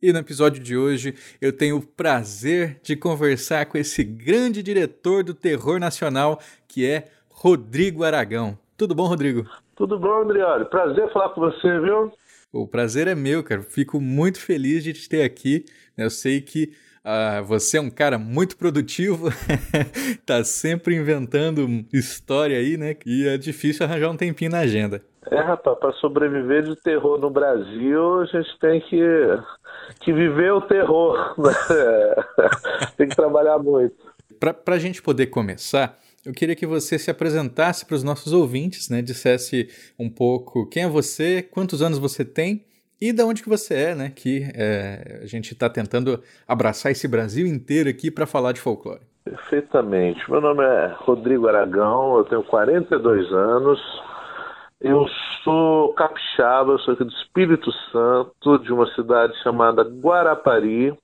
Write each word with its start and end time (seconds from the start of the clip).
E 0.00 0.12
no 0.12 0.18
episódio 0.18 0.62
de 0.62 0.76
hoje 0.76 1.14
eu 1.40 1.50
tenho 1.50 1.78
o 1.78 1.86
prazer 1.86 2.78
de 2.82 2.94
conversar 2.94 3.64
com 3.64 3.78
esse 3.78 4.04
grande 4.04 4.62
diretor 4.62 5.24
do 5.24 5.32
terror 5.32 5.80
nacional, 5.80 6.38
que 6.68 6.86
é 6.86 7.06
Rodrigo 7.30 8.04
Aragão. 8.04 8.58
Tudo 8.76 8.94
bom, 8.94 9.06
Rodrigo? 9.06 9.48
Tudo 9.74 9.98
bom, 9.98 10.22
Andrioli? 10.22 10.66
Prazer 10.66 11.10
falar 11.12 11.30
com 11.30 11.40
você, 11.40 11.80
viu? 11.80 12.12
O 12.52 12.66
prazer 12.66 13.08
é 13.08 13.14
meu, 13.14 13.42
cara. 13.42 13.62
Fico 13.62 13.98
muito 13.98 14.38
feliz 14.38 14.84
de 14.84 14.92
te 14.92 15.08
ter 15.08 15.22
aqui. 15.22 15.64
Eu 15.96 16.10
sei 16.10 16.42
que 16.42 16.72
ah, 17.02 17.40
você 17.40 17.78
é 17.78 17.80
um 17.80 17.88
cara 17.88 18.18
muito 18.18 18.56
produtivo, 18.56 19.30
tá 20.26 20.44
sempre 20.44 20.94
inventando 20.94 21.86
história 21.90 22.58
aí, 22.58 22.76
né? 22.76 22.96
E 23.06 23.26
é 23.26 23.38
difícil 23.38 23.86
arranjar 23.86 24.10
um 24.10 24.16
tempinho 24.16 24.50
na 24.50 24.58
agenda. 24.58 25.02
É, 25.30 25.40
rapaz, 25.40 25.78
para 25.78 25.92
sobreviver 25.94 26.62
de 26.62 26.76
terror 26.76 27.18
no 27.18 27.30
Brasil, 27.30 28.20
a 28.20 28.24
gente 28.26 28.58
tem 28.60 28.80
que, 28.80 29.00
que 30.00 30.12
viver 30.12 30.52
o 30.52 30.60
terror. 30.60 31.34
Né? 31.38 31.52
tem 32.96 33.08
que 33.08 33.16
trabalhar 33.16 33.58
muito. 33.58 33.94
Para 34.38 34.74
a 34.74 34.78
gente 34.78 35.02
poder 35.02 35.26
começar, 35.26 35.98
eu 36.24 36.32
queria 36.32 36.56
que 36.56 36.66
você 36.66 36.98
se 36.98 37.10
apresentasse 37.10 37.86
para 37.86 37.94
os 37.94 38.02
nossos 38.02 38.32
ouvintes, 38.32 38.88
né? 38.88 39.00
Dissesse 39.00 39.68
um 39.98 40.10
pouco 40.10 40.66
quem 40.66 40.84
é 40.84 40.88
você, 40.88 41.42
quantos 41.42 41.82
anos 41.82 41.98
você 41.98 42.24
tem 42.24 42.64
e 43.00 43.12
de 43.12 43.22
onde 43.22 43.42
que 43.42 43.48
você 43.48 43.74
é, 43.74 43.94
né? 43.94 44.12
Que 44.14 44.50
é, 44.54 45.20
a 45.22 45.26
gente 45.26 45.52
está 45.52 45.68
tentando 45.68 46.20
abraçar 46.46 46.92
esse 46.92 47.06
Brasil 47.06 47.46
inteiro 47.46 47.88
aqui 47.88 48.10
para 48.10 48.26
falar 48.26 48.52
de 48.52 48.60
folclore. 48.60 49.02
Perfeitamente. 49.24 50.28
Meu 50.30 50.40
nome 50.40 50.64
é 50.64 50.94
Rodrigo 50.98 51.48
Aragão, 51.48 52.18
eu 52.18 52.24
tenho 52.24 52.42
42 52.44 53.32
anos. 53.32 53.80
Eu 54.80 55.06
sou 55.42 55.94
capixaba, 55.94 56.76
sou 56.78 56.94
aqui 56.94 57.04
do 57.04 57.12
Espírito 57.12 57.72
Santo, 57.90 58.58
de 58.58 58.72
uma 58.72 58.86
cidade 58.94 59.34
chamada 59.42 59.82
Guarapari. 59.82 60.94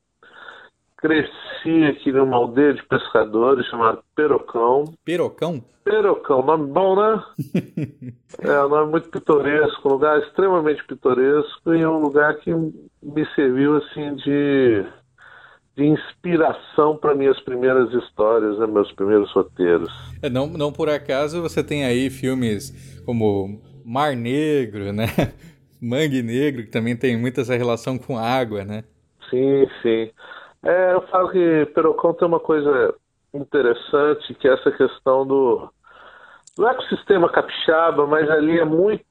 Cresci 0.99 1.85
aqui 1.89 2.13
numa 2.13 2.37
aldeia 2.37 2.75
de 2.75 2.83
pescadores 2.85 3.67
chamada 3.67 4.01
Perocão. 4.15 4.85
Perocão? 5.05 5.65
Perocão, 5.85 6.43
nome 6.43 6.71
bom, 6.71 6.95
né? 6.95 7.25
é 8.39 8.65
um 8.65 8.69
nome 8.69 8.91
muito 8.93 9.09
pitoresco, 9.09 9.89
um 9.89 9.93
lugar 9.93 10.21
extremamente 10.21 10.85
pitoresco 10.85 11.75
e 11.75 11.81
é 11.81 11.89
um 11.89 12.01
lugar 12.01 12.37
que 12.37 12.53
me 12.55 13.27
serviu 13.35 13.79
assim 13.79 14.15
de, 14.17 14.87
de 15.77 15.85
inspiração 15.85 16.97
para 16.97 17.15
minhas 17.15 17.41
primeiras 17.41 17.93
histórias, 17.95 18.59
né, 18.59 18.67
meus 18.67 18.93
primeiros 18.93 19.31
roteiros. 19.33 19.91
É, 20.23 20.29
não, 20.29 20.47
não 20.47 20.73
por 20.73 20.89
acaso 20.89 21.41
você 21.41 21.65
tem 21.65 21.85
aí 21.85 22.11
filmes 22.11 23.03
como 23.05 23.61
Mar 23.85 24.15
Negro, 24.15 24.93
né? 24.93 25.07
Mangue 25.81 26.23
Negro, 26.23 26.63
que 26.63 26.71
também 26.71 26.97
tem 26.97 27.17
muita 27.17 27.41
essa 27.41 27.57
relação 27.57 27.99
com 27.99 28.17
água, 28.17 28.65
né? 28.65 28.85
Sim, 29.29 29.67
sim. 29.83 30.11
É, 30.65 30.93
eu 30.93 31.03
falo 31.09 31.31
que 31.31 31.67
Perocão 31.75 32.15
tem 32.15 32.29
uma 32.29 32.39
coisa 32.39 32.95
interessante, 33.35 34.35
que 34.35 34.47
é 34.47 34.53
essa 34.53 34.71
questão 34.71 35.27
do, 35.27 35.69
do 36.57 36.69
ecossistema 36.69 37.29
capixaba, 37.31 38.07
mas 38.07 38.31
ali 38.31 38.61
é 38.61 38.65
muito 38.65 39.05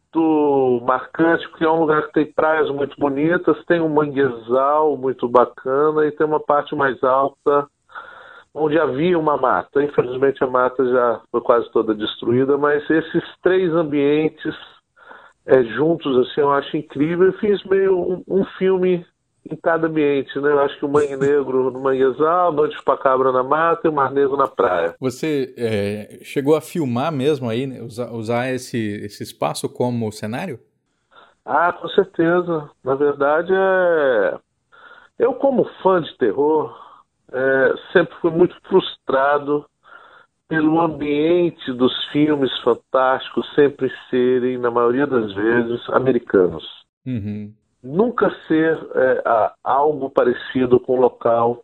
marcante, 0.81 1.47
porque 1.49 1.63
é 1.63 1.69
um 1.69 1.81
lugar 1.81 2.07
que 2.07 2.13
tem 2.13 2.31
praias 2.31 2.69
muito 2.69 2.95
bonitas, 2.99 3.63
tem 3.65 3.79
um 3.79 3.89
manguezal 3.89 4.97
muito 4.97 5.27
bacana 5.27 6.05
e 6.05 6.11
tem 6.11 6.25
uma 6.25 6.39
parte 6.39 6.75
mais 6.75 7.01
alta 7.03 7.67
onde 8.53 8.77
havia 8.77 9.17
uma 9.17 9.37
mata. 9.37 9.83
Infelizmente 9.83 10.43
a 10.43 10.47
mata 10.47 10.85
já 10.85 11.21
foi 11.31 11.41
quase 11.41 11.71
toda 11.71 11.95
destruída, 11.95 12.57
mas 12.57 12.87
esses 12.89 13.23
três 13.41 13.71
ambientes 13.73 14.55
é, 15.45 15.63
juntos, 15.63 16.17
assim, 16.17 16.41
eu 16.41 16.51
acho 16.51 16.77
incrível. 16.77 17.27
Eu 17.27 17.33
fiz 17.33 17.63
meio 17.63 17.97
um, 17.97 18.23
um 18.27 18.45
filme 18.57 19.05
em 19.49 19.55
cada 19.55 19.87
ambiente, 19.87 20.39
né? 20.39 20.51
Eu 20.51 20.59
acho 20.59 20.77
que 20.77 20.85
o 20.85 20.89
Mangue 20.89 21.17
Negro 21.17 21.71
no 21.71 21.79
Manguezal, 21.79 22.67
de 22.67 22.75
Chupacabra 22.75 23.31
na 23.31 23.43
mata 23.43 23.81
e 23.85 23.89
o 23.89 23.93
Mar 23.93 24.11
Negro 24.11 24.37
na 24.37 24.47
praia. 24.47 24.95
Você 24.99 25.53
é, 25.57 26.19
chegou 26.23 26.55
a 26.55 26.61
filmar 26.61 27.11
mesmo 27.11 27.49
aí, 27.49 27.65
né? 27.65 27.81
usar, 27.81 28.11
usar 28.11 28.53
esse, 28.53 28.77
esse 28.77 29.23
espaço 29.23 29.67
como 29.67 30.11
cenário? 30.11 30.59
Ah, 31.45 31.73
com 31.73 31.87
certeza. 31.89 32.69
Na 32.83 32.95
verdade, 32.95 33.51
é... 33.51 34.37
eu 35.17 35.33
como 35.33 35.67
fã 35.81 36.01
de 36.01 36.15
terror, 36.17 36.75
é, 37.31 37.73
sempre 37.93 38.13
fui 38.21 38.31
muito 38.31 38.55
frustrado 38.67 39.65
pelo 40.47 40.81
ambiente 40.81 41.71
dos 41.71 41.93
filmes 42.11 42.51
fantásticos 42.59 43.49
sempre 43.55 43.89
serem, 44.09 44.57
na 44.57 44.69
maioria 44.69 45.07
das 45.07 45.33
vezes, 45.33 45.89
americanos. 45.89 46.63
Uhum. 47.05 47.53
Nunca 47.83 48.29
ser 48.47 48.77
é, 48.95 49.51
algo 49.63 50.09
parecido 50.09 50.79
com 50.79 50.97
o 50.97 51.01
local 51.01 51.63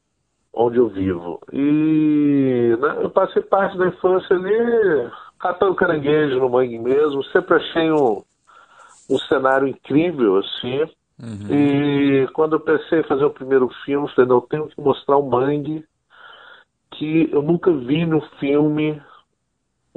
onde 0.53 0.78
eu 0.78 0.89
vivo. 0.89 1.39
E 1.53 2.75
né, 2.79 2.97
eu 3.01 3.09
passei 3.09 3.44
parte 3.44 3.78
da 3.78 3.88
infância 3.88 4.35
ali 4.35 5.11
catando 5.39 5.75
caranguejo 5.75 6.39
no 6.39 6.50
mangue 6.50 6.79
mesmo, 6.79 7.23
sempre 7.25 7.55
achei 7.55 7.91
um, 7.91 8.23
um 9.09 9.17
cenário 9.19 9.67
incrível, 9.67 10.38
assim. 10.38 10.81
Uhum. 11.22 11.47
E 11.50 12.28
quando 12.34 12.53
eu 12.53 12.59
pensei 12.59 12.99
em 12.99 13.07
fazer 13.07 13.25
o 13.25 13.31
primeiro 13.31 13.69
filme, 13.85 14.09
falei, 14.09 14.29
não, 14.29 14.38
eu 14.38 14.41
tenho 14.41 14.67
que 14.67 14.81
mostrar 14.81 15.17
um 15.17 15.29
mangue 15.29 15.85
que 16.91 17.29
eu 17.31 17.41
nunca 17.41 17.72
vi 17.72 18.05
no 18.05 18.22
filme 18.39 18.99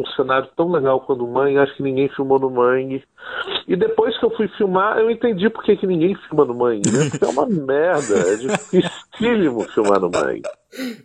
um 0.00 0.06
cenário 0.16 0.48
tão 0.56 0.70
legal 0.70 1.00
quanto 1.00 1.24
o 1.24 1.32
Mangue, 1.32 1.58
acho 1.58 1.76
que 1.76 1.82
ninguém 1.82 2.08
filmou 2.08 2.38
no 2.38 2.50
Mangue. 2.50 3.04
E 3.68 3.76
depois 3.76 4.18
que 4.18 4.24
eu 4.24 4.30
fui 4.30 4.48
filmar, 4.48 4.98
eu 4.98 5.10
entendi 5.10 5.48
por 5.50 5.62
que, 5.62 5.76
que 5.76 5.86
ninguém 5.86 6.14
filma 6.14 6.44
no 6.44 6.54
Mangue, 6.54 6.90
né? 6.90 7.10
Porque 7.10 7.24
é 7.24 7.28
uma 7.28 7.46
merda, 7.46 8.14
é 8.18 8.36
dificílimo 8.36 9.62
filmar 9.70 10.00
no 10.00 10.10
Mangue. 10.10 10.42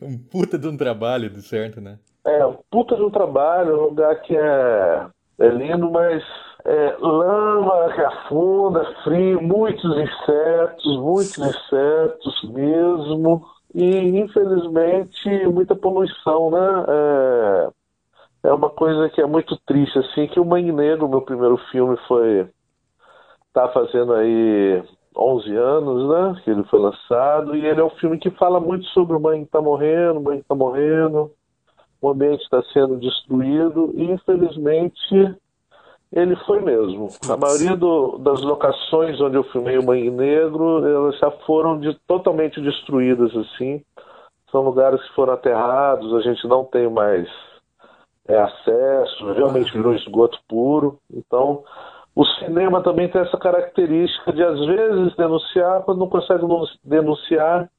Um 0.01 0.17
puta 0.17 0.57
de 0.57 0.67
um 0.67 0.77
trabalho, 0.77 1.29
de 1.29 1.41
certo, 1.41 1.81
né? 1.81 1.99
É, 2.25 2.45
um 2.45 2.57
puta 2.71 2.95
de 2.95 3.03
um 3.03 3.09
trabalho, 3.09 3.79
um 3.79 3.83
lugar 3.85 4.21
que 4.21 4.35
é, 4.35 5.05
é 5.39 5.47
lindo, 5.49 5.91
mas 5.91 6.23
é, 6.65 6.95
lama 6.99 7.93
que 7.93 8.01
afunda, 8.01 8.85
frio, 9.03 9.41
muitos 9.41 9.97
insetos, 9.97 10.97
muitos 10.97 11.37
insetos 11.37 12.49
mesmo. 12.51 13.45
E, 13.73 14.19
infelizmente, 14.19 15.47
muita 15.47 15.75
poluição, 15.75 16.49
né? 16.49 16.85
É, 16.87 17.69
é 18.45 18.53
uma 18.53 18.69
coisa 18.69 19.09
que 19.09 19.21
é 19.21 19.25
muito 19.25 19.57
triste, 19.65 19.97
assim, 19.97 20.27
que 20.27 20.39
o 20.39 20.45
Mangue 20.45 20.71
Negro, 20.71 21.09
meu 21.09 21.21
primeiro 21.21 21.57
filme, 21.71 21.97
foi... 22.07 22.47
Tá 23.51 23.69
fazendo 23.69 24.13
aí 24.13 24.83
11 25.17 25.55
anos, 25.55 26.09
né? 26.09 26.41
Que 26.43 26.51
ele 26.51 26.63
foi 26.65 26.79
lançado. 26.79 27.55
E 27.55 27.65
ele 27.65 27.79
é 27.79 27.83
um 27.83 27.89
filme 27.91 28.17
que 28.17 28.29
fala 28.31 28.59
muito 28.59 28.85
sobre 28.87 29.15
o 29.15 29.19
Mangue 29.19 29.45
tá 29.45 29.61
morrendo, 29.61 30.19
o 30.19 30.23
Mangue 30.23 30.43
tá 30.43 30.53
morrendo. 30.53 31.31
O 32.01 32.09
ambiente 32.09 32.41
está 32.43 32.61
sendo 32.73 32.97
destruído. 32.97 33.93
E, 33.95 34.11
infelizmente, 34.11 35.35
ele 36.11 36.35
foi 36.45 36.61
mesmo. 36.61 37.07
A 37.29 37.37
maioria 37.37 37.75
do, 37.77 38.17
das 38.17 38.41
locações 38.41 39.19
onde 39.21 39.37
eu 39.37 39.43
filmei 39.45 39.77
o 39.77 39.85
Mangue 39.85 40.11
Negro, 40.11 40.85
elas 40.85 41.17
já 41.17 41.31
foram 41.45 41.79
de, 41.79 41.97
totalmente 42.05 42.59
destruídas, 42.61 43.35
assim. 43.35 43.81
São 44.51 44.61
lugares 44.61 45.01
que 45.01 45.15
foram 45.15 45.33
aterrados, 45.33 46.13
a 46.13 46.21
gente 46.21 46.45
não 46.47 46.65
tem 46.65 46.89
mais 46.89 47.27
é, 48.27 48.37
acesso, 48.37 49.33
realmente 49.33 49.71
virou 49.71 49.93
esgoto 49.93 50.37
puro. 50.47 50.99
Então, 51.13 51.63
o 52.15 52.25
cinema 52.39 52.81
também 52.81 53.09
tem 53.09 53.21
essa 53.21 53.37
característica 53.37 54.31
de, 54.31 54.43
às 54.43 54.65
vezes, 54.65 55.15
denunciar, 55.15 55.83
quando 55.83 55.99
não 55.99 56.09
consegue 56.09 56.43
denunciar, 56.83 57.69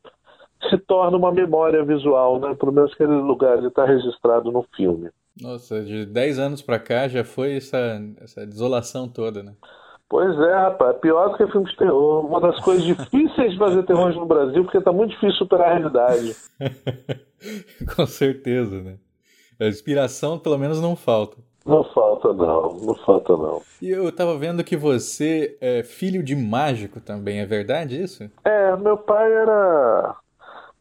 se 0.69 0.79
torna 0.79 1.17
uma 1.17 1.33
memória 1.33 1.85
visual, 1.85 2.39
né? 2.39 2.55
Pelo 2.55 2.73
menos 2.73 2.93
aquele 2.93 3.15
lugar 3.15 3.63
está 3.63 3.85
registrado 3.85 4.51
no 4.51 4.65
filme. 4.77 5.11
Nossa, 5.41 5.83
de 5.83 6.07
10 6.07 6.39
anos 6.39 6.63
pra 6.63 6.79
cá 6.79 7.09
já 7.09 7.23
foi 7.23 7.57
essa, 7.57 8.01
essa 8.21 8.47
desolação 8.47 9.09
toda, 9.09 9.43
né? 9.43 9.53
Pois 10.09 10.39
é, 10.39 10.55
rapaz. 10.55 10.97
Pior 10.99 11.31
do 11.31 11.37
que 11.37 11.51
filme 11.51 11.69
de 11.69 11.77
terror. 11.77 12.25
Uma 12.25 12.41
das 12.41 12.59
coisas 12.61 12.85
difíceis 12.85 13.53
de 13.53 13.59
fazer 13.59 13.83
terror 13.85 14.13
no 14.15 14.27
Brasil, 14.27 14.63
porque 14.65 14.81
tá 14.81 14.93
muito 14.93 15.11
difícil 15.11 15.37
superar 15.37 15.73
a 15.73 15.75
realidade. 15.75 16.37
Com 17.97 18.07
certeza, 18.07 18.83
né? 18.83 18.97
A 19.59 19.67
inspiração, 19.67 20.39
pelo 20.39 20.59
menos, 20.59 20.81
não 20.81 20.95
falta. 20.95 21.37
Não 21.65 21.83
falta, 21.83 22.33
não. 22.33 22.77
Não 22.77 22.95
falta, 22.95 23.37
não. 23.37 23.61
E 23.83 23.91
eu 23.91 24.11
tava 24.13 24.39
vendo 24.39 24.63
que 24.63 24.77
você 24.77 25.57
é 25.61 25.83
filho 25.83 26.23
de 26.23 26.37
mágico 26.37 27.01
também, 27.01 27.41
é 27.41 27.47
verdade 27.47 28.01
isso? 28.01 28.31
É, 28.45 28.77
meu 28.77 28.97
pai 28.97 29.33
era 29.33 30.17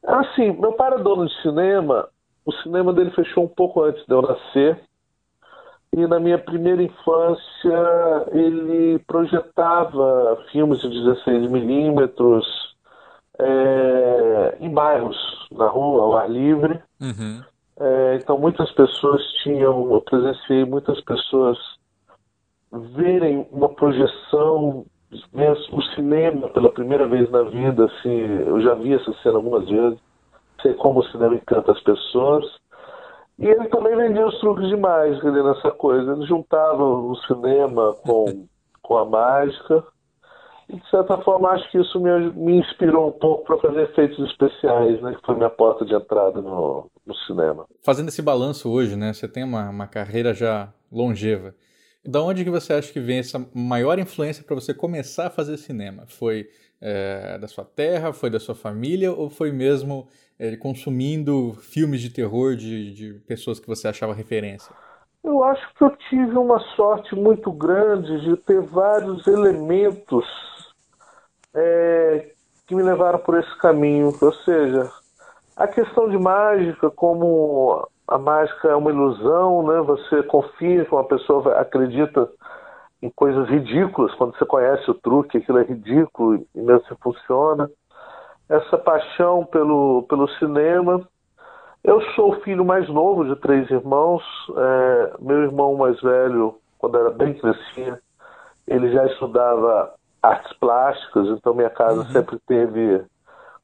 Assim, 0.07 0.51
meu 0.51 0.73
pai 0.73 0.87
era 0.87 0.99
dono 0.99 1.27
de 1.27 1.41
cinema, 1.41 2.07
o 2.45 2.51
cinema 2.61 2.93
dele 2.93 3.09
fechou 3.11 3.43
um 3.43 3.47
pouco 3.47 3.81
antes 3.83 4.05
de 4.05 4.13
eu 4.13 4.21
nascer. 4.21 4.79
E 5.91 6.05
na 6.07 6.19
minha 6.19 6.37
primeira 6.37 6.83
infância 6.83 8.27
ele 8.31 8.99
projetava 9.07 10.37
filmes 10.51 10.79
de 10.81 10.89
16 10.89 11.49
milímetros 11.49 12.45
é, 13.39 14.57
em 14.59 14.69
bairros, 14.69 15.17
na 15.51 15.67
rua, 15.67 16.03
ao 16.03 16.17
ar 16.17 16.29
livre. 16.29 16.81
Uhum. 16.99 17.41
É, 17.79 18.15
então 18.21 18.37
muitas 18.37 18.71
pessoas 18.71 19.21
tinham, 19.43 19.93
eu 19.93 20.01
presenciei 20.01 20.65
muitas 20.65 20.99
pessoas 21.01 21.57
verem 22.71 23.47
uma 23.51 23.69
projeção, 23.69 24.85
o 25.71 25.81
cinema 25.95 26.49
pela 26.49 26.71
primeira 26.71 27.07
vez 27.07 27.29
na 27.31 27.43
vida, 27.43 27.85
assim, 27.85 28.19
eu 28.45 28.59
já 28.61 28.73
vi 28.75 28.93
essa 28.93 29.13
cena 29.21 29.37
algumas 29.37 29.67
vezes, 29.67 29.99
sei 30.61 30.73
como 30.73 30.99
o 30.99 31.05
cinema 31.05 31.35
encanta 31.35 31.71
as 31.71 31.81
pessoas. 31.81 32.45
E 33.37 33.45
ele 33.45 33.67
também 33.67 33.95
vendia 33.95 34.25
os 34.25 34.39
truques 34.39 34.67
de 34.69 34.77
mágica 34.77 35.29
nessa 35.31 35.71
coisa. 35.71 36.13
Ele 36.13 36.25
juntava 36.25 36.83
o 36.83 37.15
cinema 37.27 37.93
com, 38.05 38.47
com 38.81 38.97
a 38.97 39.05
mágica. 39.05 39.83
E, 40.67 40.75
de 40.75 40.89
certa 40.89 41.17
forma, 41.19 41.49
acho 41.49 41.69
que 41.71 41.79
isso 41.79 41.99
me, 41.99 42.31
me 42.31 42.57
inspirou 42.57 43.09
um 43.09 43.11
pouco 43.11 43.45
para 43.45 43.57
fazer 43.57 43.83
efeitos 43.83 44.19
especiais, 44.29 45.01
né? 45.01 45.15
Que 45.15 45.25
foi 45.25 45.35
minha 45.35 45.49
porta 45.49 45.85
de 45.85 45.93
entrada 45.93 46.41
no, 46.41 46.89
no 47.05 47.15
cinema. 47.27 47.65
Fazendo 47.83 48.09
esse 48.09 48.21
balanço 48.21 48.71
hoje, 48.71 48.95
né? 48.95 49.13
Você 49.13 49.27
tem 49.27 49.43
uma, 49.43 49.69
uma 49.69 49.87
carreira 49.87 50.33
já 50.33 50.73
longeva. 50.91 51.53
Da 52.03 52.21
onde 52.21 52.43
que 52.43 52.49
você 52.49 52.73
acha 52.73 52.91
que 52.91 52.99
vem 52.99 53.19
essa 53.19 53.43
maior 53.53 53.97
influência 53.97 54.43
para 54.43 54.55
você 54.55 54.73
começar 54.73 55.27
a 55.27 55.31
fazer 55.31 55.57
cinema? 55.57 56.03
Foi 56.07 56.47
é, 56.81 57.37
da 57.39 57.47
sua 57.47 57.65
terra, 57.65 58.13
foi 58.13 58.29
da 58.29 58.39
sua 58.39 58.53
família 58.53 59.11
ou 59.11 59.29
foi 59.29 59.51
mesmo 59.51 60.07
é, 60.37 60.55
consumindo 60.55 61.53
filmes 61.53 62.01
de 62.01 62.09
terror 62.09 62.55
de, 62.55 62.93
de 62.93 63.13
pessoas 63.27 63.59
que 63.59 63.67
você 63.67 63.87
achava 63.87 64.13
referência? 64.13 64.73
Eu 65.23 65.43
acho 65.43 65.67
que 65.73 65.83
eu 65.83 65.89
tive 66.09 66.37
uma 66.37 66.59
sorte 66.75 67.15
muito 67.15 67.51
grande 67.51 68.21
de 68.21 68.37
ter 68.37 68.61
vários 68.61 69.25
elementos 69.25 70.25
é, 71.55 72.31
que 72.67 72.75
me 72.75 72.83
levaram 72.83 73.19
por 73.19 73.39
esse 73.39 73.57
caminho. 73.57 74.13
Ou 74.21 74.33
seja, 74.33 74.91
a 75.55 75.67
questão 75.67 76.09
de 76.09 76.17
mágica, 76.17 76.91
como 76.91 77.87
a 78.07 78.17
mágica 78.17 78.67
é 78.67 78.75
uma 78.75 78.91
ilusão, 78.91 79.65
né? 79.65 79.81
Você 79.81 80.21
confia 80.23 80.85
que 80.85 80.93
uma 80.93 81.05
pessoa 81.05 81.59
acredita 81.59 82.29
em 83.01 83.09
coisas 83.09 83.47
ridículas 83.49 84.13
quando 84.15 84.37
você 84.37 84.45
conhece 84.45 84.89
o 84.89 84.93
truque, 84.93 85.37
aquilo 85.37 85.59
é 85.59 85.63
ridículo 85.63 86.35
e 86.35 86.61
mesmo 86.61 86.85
se 86.87 86.95
funciona. 87.01 87.69
Essa 88.49 88.77
paixão 88.77 89.45
pelo, 89.45 90.03
pelo 90.03 90.27
cinema. 90.37 91.07
Eu 91.83 92.01
sou 92.13 92.31
o 92.31 92.41
filho 92.41 92.65
mais 92.65 92.87
novo 92.89 93.25
de 93.25 93.35
três 93.41 93.69
irmãos. 93.69 94.23
É, 94.57 95.13
meu 95.19 95.43
irmão 95.43 95.75
mais 95.75 95.99
velho, 96.01 96.59
quando 96.77 96.97
era 96.97 97.11
bem 97.11 97.33
crescia, 97.33 97.99
ele 98.67 98.91
já 98.91 99.05
estudava 99.05 99.94
artes 100.25 100.53
plásticas, 100.57 101.27
então 101.29 101.53
minha 101.53 101.69
casa 101.69 102.01
uhum. 102.01 102.09
sempre 102.11 102.39
teve 102.47 103.03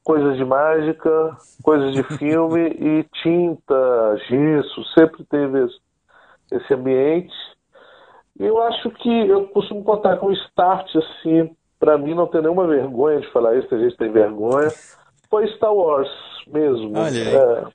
coisas 0.04 0.38
de 0.38 0.46
mágica, 0.46 1.38
coisas 1.64 1.94
de 1.94 2.04
filme 2.18 2.70
e 2.80 3.04
tinta, 3.22 4.18
gesso, 4.28 4.84
sempre 4.98 5.24
teve 5.26 5.68
esse 6.52 6.74
ambiente. 6.74 7.34
E 8.40 8.46
eu 8.46 8.62
acho 8.64 8.90
que 8.92 9.28
eu 9.28 9.48
costumo 9.50 9.84
contar 9.84 10.18
com 10.18 10.28
um 10.28 10.34
start 10.34 10.90
assim, 10.96 11.56
para 11.80 11.98
mim 11.98 12.14
não 12.14 12.28
tem 12.28 12.42
nenhuma 12.42 12.68
vergonha 12.68 13.20
de 13.22 13.32
falar 13.32 13.56
isso, 13.56 13.74
a 13.74 13.78
gente 13.78 13.98
tem 13.98 14.12
vergonha. 14.12 14.70
Foi 15.30 15.48
Star 15.56 15.74
Wars 15.74 16.10
mesmo. 16.48 16.98
É, 16.98 17.66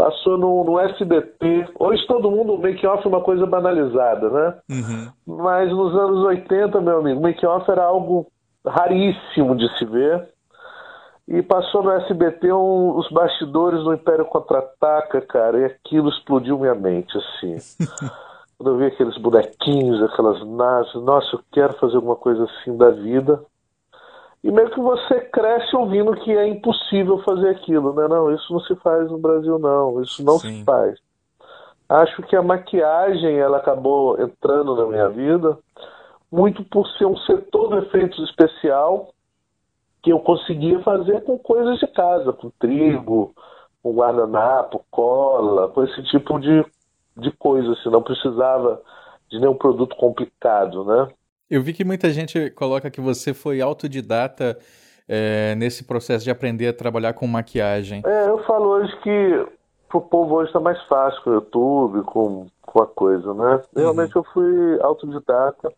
passou 0.00 0.38
no, 0.38 0.64
no 0.64 0.80
SBT. 0.80 1.68
Hoje 1.78 2.06
todo 2.06 2.30
mundo, 2.30 2.54
o 2.54 2.58
make-off 2.58 3.04
é 3.04 3.08
uma 3.08 3.20
coisa 3.20 3.44
banalizada, 3.44 4.30
né? 4.30 4.54
Uhum. 4.70 5.12
Mas 5.26 5.70
nos 5.70 5.94
anos 5.94 6.24
80, 6.24 6.80
meu 6.80 7.00
amigo, 7.00 7.20
make-off 7.20 7.70
era 7.70 7.84
algo 7.84 8.26
raríssimo 8.66 9.54
de 9.54 9.68
se 9.76 9.84
ver. 9.84 10.26
E 11.28 11.42
passou 11.42 11.82
no 11.82 11.90
SBT 11.92 12.50
um, 12.50 12.96
os 12.96 13.10
bastidores 13.10 13.84
do 13.84 13.92
Império 13.92 14.24
Contra-Ataca, 14.24 15.20
cara, 15.20 15.60
e 15.60 15.64
aquilo 15.66 16.08
explodiu 16.08 16.58
minha 16.58 16.74
mente, 16.74 17.16
assim. 17.18 17.58
Quando 18.56 18.70
eu 18.70 18.78
vi 18.78 18.86
aqueles 18.86 19.18
bonequinhos, 19.18 20.02
aquelas 20.02 20.42
naves, 20.46 20.94
nossa, 20.94 21.36
eu 21.36 21.40
quero 21.52 21.74
fazer 21.74 21.96
alguma 21.96 22.16
coisa 22.16 22.44
assim 22.44 22.74
da 22.74 22.90
vida. 22.90 23.42
E 24.42 24.50
meio 24.50 24.70
que 24.70 24.80
você 24.80 25.20
cresce 25.20 25.76
ouvindo 25.76 26.14
que 26.16 26.32
é 26.32 26.48
impossível 26.48 27.18
fazer 27.22 27.50
aquilo, 27.50 27.92
né? 27.94 28.08
Não, 28.08 28.32
isso 28.32 28.52
não 28.52 28.60
se 28.60 28.74
faz 28.76 29.10
no 29.10 29.18
Brasil, 29.18 29.58
não. 29.58 30.00
Isso 30.00 30.24
não 30.24 30.38
Sim. 30.38 30.60
se 30.60 30.64
faz. 30.64 30.98
Acho 31.88 32.22
que 32.22 32.36
a 32.36 32.42
maquiagem, 32.42 33.36
ela 33.38 33.58
acabou 33.58 34.18
entrando 34.20 34.76
na 34.76 34.86
minha 34.86 35.08
vida 35.08 35.58
muito 36.30 36.62
por 36.64 36.86
ser 36.96 37.06
um 37.06 37.16
setor 37.18 37.70
de 37.70 37.86
efeitos 37.86 38.18
especial 38.30 39.12
que 40.02 40.10
eu 40.12 40.20
conseguia 40.20 40.80
fazer 40.80 41.22
com 41.24 41.38
coisas 41.38 41.78
de 41.78 41.86
casa, 41.88 42.32
com 42.32 42.50
trigo, 42.50 43.34
com 43.82 43.92
guardanapo, 43.92 44.84
cola, 44.90 45.68
com 45.68 45.84
esse 45.84 46.02
tipo 46.04 46.38
de, 46.38 46.64
de 47.16 47.30
coisa, 47.32 47.72
assim, 47.72 47.90
não 47.90 48.02
precisava 48.02 48.80
de 49.28 49.38
nenhum 49.38 49.54
produto 49.54 49.96
complicado, 49.96 50.84
né? 50.84 51.08
Eu 51.50 51.62
vi 51.62 51.72
que 51.72 51.84
muita 51.84 52.10
gente 52.10 52.50
coloca 52.50 52.88
que 52.90 53.00
você 53.00 53.34
foi 53.34 53.60
autodidata 53.60 54.56
é, 55.08 55.56
nesse 55.56 55.82
processo 55.82 56.24
de 56.24 56.30
aprender 56.30 56.68
a 56.68 56.72
trabalhar 56.72 57.12
com 57.12 57.26
maquiagem. 57.26 58.02
É, 58.06 58.28
eu 58.28 58.38
falo 58.44 58.68
hoje 58.68 58.96
que 59.02 59.46
pro 59.88 60.00
povo 60.00 60.36
hoje 60.36 60.50
está 60.50 60.60
mais 60.60 60.80
fácil 60.84 61.20
com 61.24 61.30
o 61.30 61.34
YouTube, 61.34 62.02
com, 62.04 62.46
com 62.62 62.82
a 62.82 62.86
coisa, 62.86 63.34
né? 63.34 63.56
Uhum. 63.74 63.82
Realmente 63.82 64.14
eu 64.14 64.22
fui 64.32 64.80
autodidata, 64.80 65.72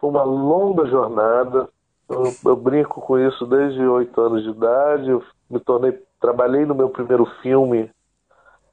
foi 0.00 0.08
uma 0.08 0.22
longa 0.22 0.86
jornada, 0.86 1.68
eu, 2.08 2.32
eu, 2.46 2.56
brinco 2.56 3.02
com 3.02 3.18
isso 3.18 3.46
desde 3.46 3.80
oito 3.82 4.18
anos 4.20 4.42
de 4.42 4.50
idade. 4.50 5.10
Eu 5.10 5.22
me 5.50 5.60
tornei, 5.60 5.98
trabalhei 6.18 6.64
no 6.64 6.74
meu 6.74 6.88
primeiro 6.88 7.26
filme 7.42 7.90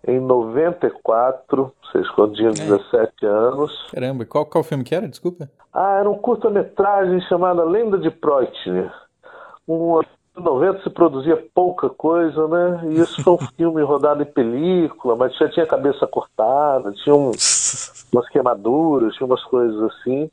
em 0.07 0.19
94, 0.19 1.61
ou 1.61 1.73
seja, 1.91 2.09
quando 2.15 2.35
tinha 2.35 2.51
17 2.51 3.11
é. 3.21 3.27
anos. 3.27 3.87
Caramba, 3.91 4.25
qual, 4.25 4.45
qual 4.45 4.63
filme 4.63 4.83
que 4.83 4.95
era? 4.95 5.07
Desculpa. 5.07 5.49
Ah, 5.73 5.99
era 5.99 6.09
um 6.09 6.17
curta-metragem 6.17 7.21
chamado 7.21 7.63
Lenda 7.65 7.97
de 7.97 8.09
Preutner. 8.09 8.91
Um, 9.67 10.01
em 10.01 10.41
90 10.41 10.83
se 10.83 10.89
produzia 10.89 11.37
pouca 11.53 11.89
coisa, 11.89 12.47
né? 12.47 12.81
E 12.89 12.99
isso 12.99 13.21
foi 13.23 13.33
um 13.33 13.47
filme 13.55 13.81
rodado 13.83 14.23
em 14.23 14.25
película, 14.25 15.15
mas 15.15 15.35
já 15.37 15.49
tinha 15.49 15.65
cabeça 15.65 16.07
cortada, 16.07 16.91
tinha 17.03 17.13
um, 17.13 17.31
umas 18.11 18.29
queimaduras, 18.31 19.13
tinha 19.15 19.27
umas 19.27 19.43
coisas 19.43 19.81
assim. 19.83 20.31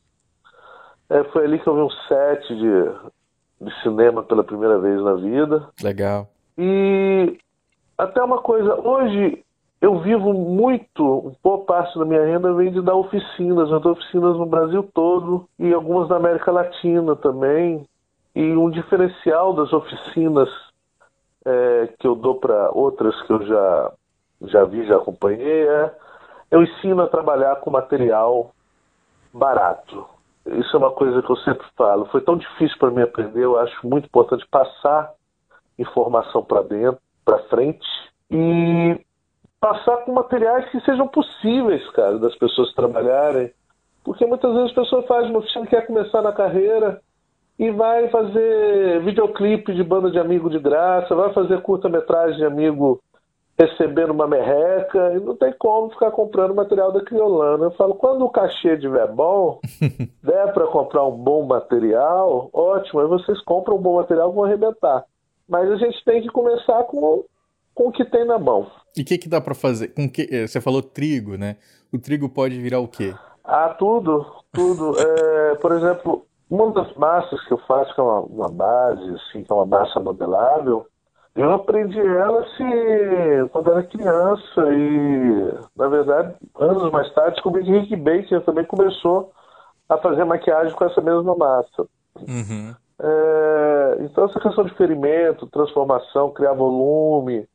É, 1.11 1.23
foi 1.25 1.45
ali 1.45 1.59
que 1.59 1.67
eu 1.67 1.75
vi 1.75 1.81
um 1.83 1.91
set 2.09 2.49
de, 2.49 3.67
de 3.67 3.83
cinema 3.83 4.23
pela 4.23 4.43
primeira 4.43 4.79
vez 4.79 5.01
na 5.03 5.15
vida. 5.15 5.69
Legal. 5.83 6.29
E 6.57 7.39
até 7.99 8.23
uma 8.23 8.39
coisa, 8.39 8.75
hoje 8.75 9.45
eu 9.81 9.99
vivo 10.01 10.33
muito, 10.33 11.33
boa 11.43 11.65
parte 11.65 11.99
da 11.99 12.05
minha 12.05 12.25
renda 12.25 12.53
vem 12.55 12.73
de 12.73 12.81
dar 12.81 12.95
oficinas. 12.95 13.71
Eu 13.71 13.81
dou 13.81 13.93
oficinas 13.93 14.37
no 14.37 14.47
Brasil 14.47 14.83
todo 14.95 15.47
e 15.59 15.73
algumas 15.73 16.09
na 16.09 16.17
América 16.17 16.51
Latina 16.51 17.15
também. 17.17 17.87
E 18.35 18.53
um 18.53 18.71
diferencial 18.71 19.53
das 19.53 19.73
oficinas 19.73 20.49
é, 21.45 21.89
que 21.99 22.07
eu 22.07 22.15
dou 22.15 22.37
para 22.37 22.71
outras 22.73 23.21
que 23.23 23.33
eu 23.33 23.47
já, 23.47 23.93
já 24.43 24.65
vi, 24.65 24.87
já 24.87 24.97
acompanhei, 24.97 25.69
é 25.69 25.95
eu 26.51 26.63
ensino 26.63 27.03
a 27.03 27.09
trabalhar 27.09 27.57
com 27.57 27.71
material 27.71 28.53
barato. 29.33 30.07
Isso 30.47 30.77
é 30.77 30.79
uma 30.79 30.93
coisa 30.93 31.23
que 31.23 31.31
eu 31.31 31.37
sempre 31.39 31.67
falo. 31.77 32.07
Foi 32.07 32.21
tão 32.21 32.37
difícil 32.37 32.79
para 32.79 32.91
mim 32.91 33.03
aprender, 33.03 33.45
eu 33.45 33.59
acho 33.59 33.87
muito 33.87 34.07
importante 34.07 34.47
passar 34.51 35.13
informação 35.79 36.43
para 36.43 36.63
dentro, 36.63 37.01
para 37.25 37.39
frente 37.45 37.87
e 38.31 38.99
passar 39.67 39.97
com 40.05 40.13
materiais 40.13 40.69
que 40.71 40.81
sejam 40.83 41.09
possíveis, 41.09 41.89
cara, 41.91 42.19
das 42.19 42.37
pessoas 42.37 42.73
trabalharem. 42.73 43.51
Porque 44.05 44.25
muitas 44.25 44.55
vezes 44.55 44.71
a 44.71 44.81
pessoa 44.83 45.03
faz 45.03 45.29
uma 45.29 45.41
oficina, 45.41 45.67
quer 45.67 45.87
começar 45.87 46.23
na 46.23 46.33
carreira 46.33 47.01
e 47.59 47.71
vai 47.73 48.09
fazer 48.09 49.03
videoclipe 49.03 49.75
de 49.75 49.83
banda 49.83 50.11
de 50.11 50.19
amigo 50.21 50.49
de 50.49 50.61
graça, 50.61 51.15
vai 51.17 51.33
fazer 51.33 51.61
curta-metragem 51.63 52.37
de 52.37 52.45
amigo 52.45 53.01
recebendo 53.59 54.11
uma 54.11 54.29
merreca 54.29 55.15
e 55.15 55.19
não 55.19 55.35
tem 55.35 55.53
como 55.59 55.91
ficar 55.91 56.13
comprando 56.13 56.55
material 56.55 56.93
da 56.93 57.03
Criolana. 57.03 57.65
Eu 57.65 57.71
falo, 57.73 57.95
quando 57.95 58.25
o 58.25 58.31
cachê 58.31 58.75
estiver 58.75 59.09
bom, 59.09 59.59
der 60.23 60.53
para 60.53 60.67
comprar 60.69 61.05
um 61.05 61.17
bom 61.17 61.45
material, 61.45 62.51
ótimo, 62.53 63.01
aí 63.01 63.09
vocês 63.09 63.41
compram 63.41 63.77
um 63.77 63.83
bom 63.83 63.97
material 63.97 64.31
vão 64.31 64.45
arrebentar. 64.45 65.05
Mas 65.49 65.69
a 65.73 65.77
gente 65.77 66.05
tem 66.05 66.23
que 66.23 66.29
começar 66.29 66.85
com, 66.85 67.25
com 67.75 67.89
o 67.89 67.93
que 67.93 68.05
tem 68.05 68.25
na 68.25 68.39
mão. 68.39 68.67
E 68.97 69.03
o 69.03 69.05
que, 69.05 69.19
que 69.19 69.29
dá 69.29 69.41
para 69.41 69.55
fazer? 69.55 69.89
Com 69.89 70.09
que, 70.09 70.29
eh, 70.31 70.47
você 70.47 70.61
falou 70.61 70.83
trigo, 70.83 71.37
né? 71.37 71.57
O 71.93 71.99
trigo 71.99 72.29
pode 72.29 72.59
virar 72.61 72.81
o 72.81 72.89
quê? 72.89 73.15
Ah, 73.45 73.69
tudo, 73.79 74.25
tudo. 74.53 74.95
é, 74.99 75.55
por 75.57 75.73
exemplo, 75.73 76.27
uma 76.49 76.73
das 76.73 76.95
massas 76.95 77.43
que 77.45 77.53
eu 77.53 77.59
faço, 77.59 77.95
que 77.95 78.01
é 78.01 78.03
uma, 78.03 78.21
uma 78.21 78.49
base, 78.49 79.15
assim, 79.15 79.43
que 79.43 79.53
é 79.53 79.55
uma 79.55 79.67
massa 79.67 80.01
modelável, 80.01 80.87
Eu 81.35 81.53
aprendi 81.53 82.01
ela 82.01 82.41
assim, 82.41 83.49
quando 83.53 83.71
era 83.71 83.83
criança 83.83 84.73
e, 84.73 85.55
na 85.77 85.89
verdade, 85.89 86.35
anos 86.59 86.91
mais 86.91 87.13
tarde, 87.13 87.35
descobri 87.35 87.63
que 87.63 87.71
Rick 87.71 87.97
Baker 87.97 88.41
também 88.45 88.65
começou 88.65 89.31
a 89.89 89.99
fazer 89.99 90.25
maquiagem 90.25 90.75
com 90.75 90.85
essa 90.85 91.01
mesma 91.03 91.37
massa. 91.37 91.87
Uhum. 92.17 92.75
É, 92.99 93.99
então, 94.01 94.25
essa 94.25 94.41
questão 94.41 94.65
de 94.65 94.75
ferimento, 94.75 95.47
transformação, 95.49 96.33
criar 96.33 96.55
volume, 96.55 97.47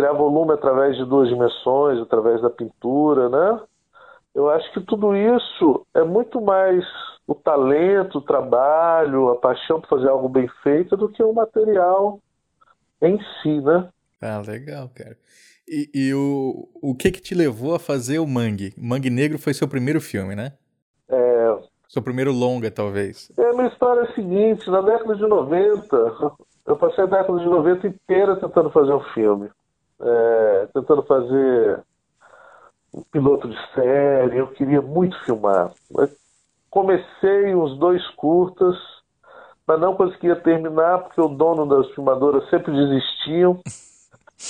criar 0.00 0.12
volume 0.14 0.54
através 0.54 0.96
de 0.96 1.04
duas 1.04 1.28
dimensões, 1.28 2.00
através 2.00 2.40
da 2.40 2.48
pintura, 2.48 3.28
né? 3.28 3.60
Eu 4.34 4.48
acho 4.48 4.72
que 4.72 4.80
tudo 4.80 5.14
isso 5.14 5.86
é 5.94 6.02
muito 6.02 6.40
mais 6.40 6.84
o 7.26 7.34
talento, 7.34 8.18
o 8.18 8.22
trabalho, 8.22 9.28
a 9.28 9.36
paixão 9.36 9.78
por 9.78 9.90
fazer 9.90 10.08
algo 10.08 10.28
bem 10.28 10.48
feito 10.62 10.96
do 10.96 11.08
que 11.08 11.22
o 11.22 11.34
material 11.34 12.18
em 13.02 13.18
si, 13.42 13.60
né? 13.60 13.88
Ah, 14.22 14.40
legal, 14.46 14.88
cara. 14.94 15.16
E, 15.68 15.90
e, 15.94 16.14
o, 16.14 16.68
o 16.82 16.94
que 16.94 17.10
que 17.10 17.20
te 17.20 17.34
levou 17.34 17.74
a 17.74 17.78
fazer 17.78 18.18
o 18.18 18.26
Mangue? 18.26 18.72
Mangue 18.78 19.10
Negro 19.10 19.38
foi 19.38 19.52
seu 19.52 19.68
primeiro 19.68 20.00
filme, 20.00 20.34
né? 20.34 20.52
É, 21.08 21.58
seu 21.88 22.00
primeiro 22.00 22.32
longa, 22.32 22.70
talvez. 22.70 23.30
É, 23.36 23.50
a 23.50 23.52
minha 23.52 23.68
história 23.68 24.00
é 24.00 24.04
a 24.04 24.14
seguinte, 24.14 24.68
na 24.70 24.80
década 24.80 25.14
de 25.14 25.26
90, 25.26 26.12
eu 26.66 26.76
passei 26.76 27.04
a 27.04 27.06
década 27.06 27.38
de 27.38 27.44
90 27.44 27.86
inteira 27.86 28.36
tentando 28.36 28.70
fazer 28.70 28.92
um 28.92 29.04
filme. 29.12 29.50
É, 30.02 30.68
tentando 30.72 31.02
fazer 31.02 31.82
um 32.92 33.02
piloto 33.02 33.48
de 33.48 33.56
série, 33.74 34.38
eu 34.38 34.48
queria 34.48 34.80
muito 34.80 35.18
filmar. 35.24 35.70
Comecei 36.70 37.54
uns 37.54 37.78
dois 37.78 38.06
curtas, 38.10 38.76
mas 39.66 39.80
não 39.80 39.94
conseguia 39.94 40.36
terminar 40.36 41.00
porque 41.00 41.20
o 41.20 41.28
dono 41.28 41.66
das 41.66 41.88
filmadoras 41.92 42.48
sempre 42.48 42.72
desistiam. 42.72 43.60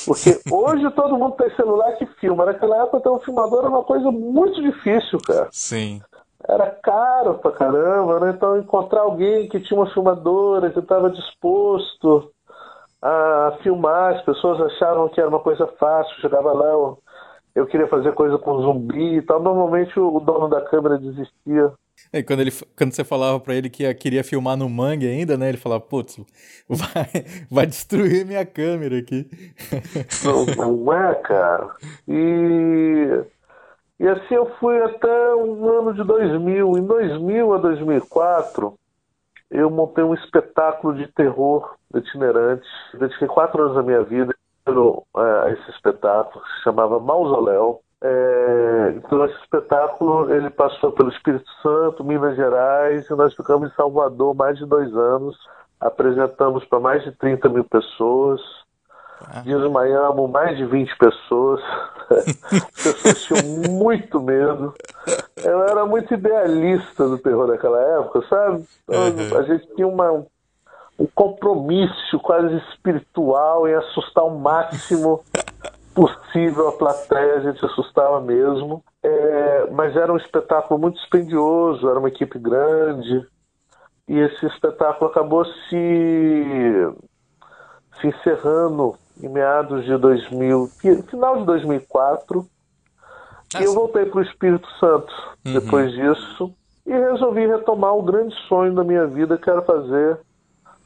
Porque 0.06 0.40
hoje 0.50 0.88
todo 0.92 1.18
mundo 1.18 1.36
tem 1.36 1.54
celular 1.56 1.92
que 1.96 2.06
filma. 2.20 2.46
Naquela 2.46 2.84
época 2.84 3.00
ter 3.00 3.08
um 3.10 3.20
filmador 3.20 3.60
era 3.60 3.68
uma 3.68 3.84
coisa 3.84 4.10
muito 4.10 4.62
difícil, 4.62 5.18
cara. 5.26 5.48
Sim. 5.50 6.00
Era 6.48 6.70
caro 6.70 7.34
pra 7.34 7.52
caramba, 7.52 8.20
né? 8.20 8.30
Então 8.30 8.56
encontrar 8.56 9.02
alguém 9.02 9.48
que 9.48 9.60
tinha 9.60 9.78
uma 9.78 9.90
filmadora, 9.90 10.70
que 10.70 10.78
estava 10.78 11.10
disposto 11.10 12.30
a 13.02 13.58
filmar, 13.62 14.16
as 14.16 14.24
pessoas 14.24 14.60
achavam 14.60 15.08
que 15.08 15.20
era 15.20 15.28
uma 15.28 15.40
coisa 15.40 15.66
fácil, 15.78 16.20
chegava 16.20 16.52
lá, 16.52 16.66
eu, 16.66 16.98
eu 17.54 17.66
queria 17.66 17.88
fazer 17.88 18.12
coisa 18.12 18.36
com 18.38 18.62
zumbi 18.62 19.16
e 19.16 19.22
tal. 19.22 19.42
Normalmente 19.42 19.98
o 19.98 20.20
dono 20.20 20.48
da 20.48 20.60
câmera 20.62 20.98
desistia. 20.98 21.72
É, 22.12 22.22
quando, 22.22 22.40
ele, 22.40 22.52
quando 22.76 22.92
você 22.92 23.04
falava 23.04 23.38
para 23.38 23.54
ele 23.54 23.68
que 23.68 23.92
queria 23.94 24.24
filmar 24.24 24.56
no 24.56 24.68
Mangue 24.68 25.06
ainda, 25.06 25.36
né? 25.36 25.48
Ele 25.48 25.58
falava, 25.58 25.80
putz, 25.82 26.18
vai, 26.68 27.08
vai 27.50 27.66
destruir 27.66 28.24
minha 28.24 28.44
câmera 28.44 28.98
aqui. 28.98 29.28
Não, 30.24 30.46
não 30.46 30.92
é, 30.92 31.14
cara. 31.16 31.70
E, 32.08 33.22
e 33.98 34.08
assim 34.08 34.34
eu 34.34 34.50
fui 34.58 34.78
até 34.82 35.34
o 35.34 35.78
ano 35.78 35.94
de 35.94 36.02
2000. 36.04 36.78
Em 36.78 36.86
2000 36.86 37.52
a 37.54 37.58
2004, 37.58 38.74
eu 39.50 39.68
montei 39.68 40.04
um 40.04 40.14
espetáculo 40.14 40.94
de 40.94 41.06
terror 41.08 41.74
itinerante. 41.94 42.66
Dediquei 42.94 43.26
quatro 43.28 43.62
anos 43.62 43.74
da 43.74 43.82
minha 43.82 44.02
vida 44.02 44.34
a 45.14 45.50
esse 45.50 45.70
espetáculo, 45.70 46.44
que 46.44 46.50
se 46.56 46.62
chamava 46.62 47.00
Mausoléu. 47.00 47.80
É, 48.02 48.94
então 48.96 49.24
esse 49.26 49.36
espetáculo 49.40 50.32
ele 50.32 50.48
passou 50.48 50.92
pelo 50.92 51.10
Espírito 51.10 51.50
Santo, 51.62 52.02
Minas 52.02 52.34
Gerais 52.34 53.08
e 53.10 53.14
nós 53.14 53.34
ficamos 53.34 53.70
em 53.70 53.74
Salvador 53.74 54.34
mais 54.34 54.56
de 54.56 54.64
dois 54.64 54.94
anos. 54.94 55.36
Apresentamos 55.78 56.64
para 56.66 56.80
mais 56.80 57.02
de 57.02 57.12
30 57.12 57.48
mil 57.48 57.64
pessoas. 57.64 58.40
Ah. 59.26 59.42
Desmaiamos 59.44 60.30
mais 60.30 60.56
de 60.56 60.64
20 60.64 60.96
pessoas. 60.96 61.60
As 62.10 62.82
pessoas 62.82 63.22
tinham 63.22 63.70
muito 63.70 64.20
medo. 64.20 64.74
Eu 65.36 65.62
era 65.64 65.84
muito 65.86 66.12
idealista 66.12 67.06
do 67.08 67.18
terror 67.18 67.46
naquela 67.46 67.80
época, 67.98 68.22
sabe? 68.28 68.64
Então, 68.88 69.38
a 69.38 69.42
gente 69.42 69.66
tinha 69.74 69.86
uma, 69.86 70.24
um 70.98 71.06
compromisso 71.14 72.18
quase 72.20 72.56
espiritual 72.70 73.68
em 73.68 73.74
assustar 73.74 74.24
ao 74.24 74.30
máximo 74.30 75.22
possível 75.94 76.68
a 76.68 76.72
plateia, 76.72 77.36
a 77.36 77.40
gente 77.40 77.64
assustava 77.64 78.20
mesmo. 78.20 78.82
É, 79.02 79.70
mas 79.70 79.96
era 79.96 80.12
um 80.12 80.16
espetáculo 80.16 80.78
muito 80.78 80.96
dispendioso, 80.96 81.88
era 81.88 81.98
uma 81.98 82.08
equipe 82.08 82.38
grande. 82.38 83.26
E 84.08 84.18
esse 84.18 84.46
espetáculo 84.46 85.10
acabou 85.10 85.44
se, 85.44 86.92
se 88.00 88.08
encerrando 88.08 88.96
em 89.22 89.28
meados 89.28 89.84
de 89.84 89.96
2000, 89.96 90.68
final 91.08 91.38
de 91.38 91.46
2004. 91.46 92.46
Ah, 93.54 93.60
e 93.60 93.64
eu 93.64 93.74
voltei 93.74 94.06
para 94.06 94.20
o 94.20 94.22
Espírito 94.22 94.68
Santo 94.78 95.12
uhum. 95.44 95.52
depois 95.54 95.92
disso 95.92 96.54
e 96.86 96.92
resolvi 96.92 97.46
retomar 97.46 97.94
o 97.94 98.02
grande 98.02 98.34
sonho 98.48 98.74
da 98.74 98.84
minha 98.84 99.06
vida, 99.06 99.36
que 99.36 99.48
era 99.48 99.62
fazer 99.62 100.18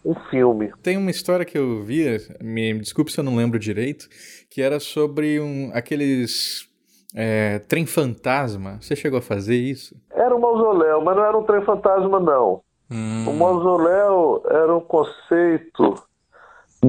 um 0.05 0.15
filme. 0.31 0.71
Tem 0.83 0.97
uma 0.97 1.11
história 1.11 1.45
que 1.45 1.57
eu 1.57 1.83
vi, 1.83 2.05
me 2.43 2.79
desculpe 2.79 3.11
se 3.11 3.19
eu 3.19 3.25
não 3.25 3.37
lembro 3.37 3.59
direito, 3.59 4.07
que 4.51 4.61
era 4.61 4.79
sobre 4.79 5.41
um, 5.41 5.71
aqueles 5.73 6.69
é, 7.15 7.59
trem 7.61 7.87
fantasma. 7.87 8.79
Você 8.81 8.95
chegou 8.95 9.19
a 9.19 9.23
fazer 9.23 9.57
isso? 9.57 9.97
Era 10.13 10.35
um 10.35 10.41
mausoléu, 10.41 11.03
mas 11.03 11.17
não 11.17 11.25
era 11.25 11.39
um 11.39 11.45
trem 11.45 11.63
fantasma, 11.63 12.21
não. 12.21 12.61
Hum. 12.91 13.29
O 13.29 13.33
mausoléu 13.35 14.43
era 14.49 14.77
um 14.77 14.81
conceito 14.81 15.95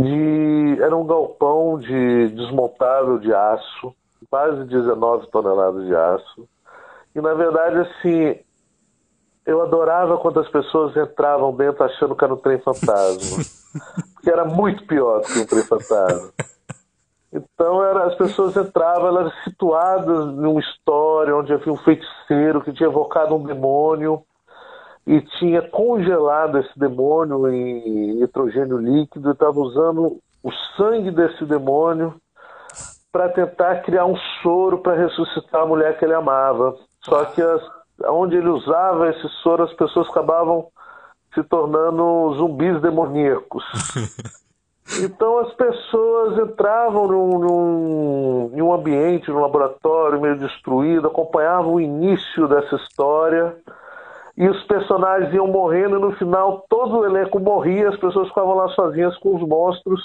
de. 0.02 0.82
Era 0.82 0.96
um 0.96 1.06
galpão 1.06 1.80
de 1.80 2.30
desmontável 2.30 3.18
de 3.20 3.34
aço, 3.34 3.94
quase 4.30 4.66
19 4.66 5.28
toneladas 5.28 5.86
de 5.86 5.96
aço. 5.96 6.48
E 7.16 7.22
na 7.22 7.34
verdade, 7.34 7.78
assim, 7.80 8.40
eu 9.46 9.62
adorava 9.62 10.18
quando 10.18 10.40
as 10.40 10.50
pessoas 10.50 10.96
entravam 10.98 11.56
dentro 11.56 11.84
achando 11.84 12.16
que 12.16 12.24
era 12.24 12.34
um 12.34 12.38
trem 12.38 12.60
fantasma. 12.60 13.44
Porque 14.16 14.30
era 14.30 14.46
muito 14.46 14.86
pior 14.88 15.22
do 15.22 15.28
que 15.28 15.40
um 15.40 15.46
trem 15.46 15.64
fantasma. 15.64 16.32
Então 17.32 17.84
era, 17.84 18.06
as 18.06 18.16
pessoas 18.16 18.56
entravam, 18.56 19.08
elas 19.08 19.25
eram 19.25 19.44
situadas 19.44 20.25
numa 20.36 20.60
história 20.62 21.36
onde 21.36 21.54
havia 21.54 21.74
um 21.74 21.78
feiticeiro 21.78 22.62
que 22.62 22.72
tinha 22.72 22.88
evocado 22.88 23.36
um 23.36 23.44
demônio 23.44 24.24
e 25.05 25.21
tinha 25.38 25.62
congelado 25.62 26.57
esse 26.57 26.77
demônio 26.77 27.47
em 27.47 28.15
nitrogênio 28.15 28.77
líquido 28.77 29.29
e 29.29 29.33
estava 29.33 29.59
usando 29.59 30.19
o 30.43 30.51
sangue 30.75 31.12
desse 31.12 31.45
demônio 31.45 32.15
para 33.12 33.29
tentar 33.29 33.81
criar 33.81 34.05
um 34.05 34.17
soro 34.41 34.79
para 34.79 34.95
ressuscitar 34.95 35.62
a 35.62 35.65
mulher 35.65 35.97
que 35.97 36.05
ele 36.05 36.13
amava. 36.13 36.75
Só 37.01 37.24
que 37.25 37.41
as 37.41 37.62
onde 38.03 38.35
ele 38.35 38.50
usava 38.50 39.09
esse 39.09 39.27
soro, 39.41 39.63
as 39.63 39.74
pessoas 39.74 40.09
acabavam 40.09 40.67
se 41.33 41.43
tornando 41.43 42.33
zumbis 42.35 42.81
demoníacos. 42.81 43.63
Então 45.01 45.39
as 45.39 45.51
pessoas 45.55 46.38
entravam 46.38 47.07
num, 47.07 47.39
num, 47.39 48.51
em 48.53 48.62
um 48.62 48.71
ambiente, 48.71 49.31
num 49.31 49.39
laboratório 49.39 50.21
meio 50.21 50.38
destruído, 50.38 51.07
acompanhavam 51.07 51.74
o 51.74 51.81
início 51.81 52.47
dessa 52.47 52.75
história 52.75 53.57
e 54.38 54.48
os 54.48 54.63
personagens 54.63 55.34
iam 55.34 55.48
morrendo 55.48 55.98
e 55.98 56.01
no 56.01 56.12
final 56.13 56.65
todo 56.70 57.00
o 57.00 57.06
elenco 57.06 57.39
morria, 57.39 57.89
as 57.89 57.98
pessoas 57.98 58.27
ficavam 58.27 58.56
lá 58.56 58.68
sozinhas 58.70 59.18
com 59.18 59.36
os 59.36 59.48
monstros 59.48 60.01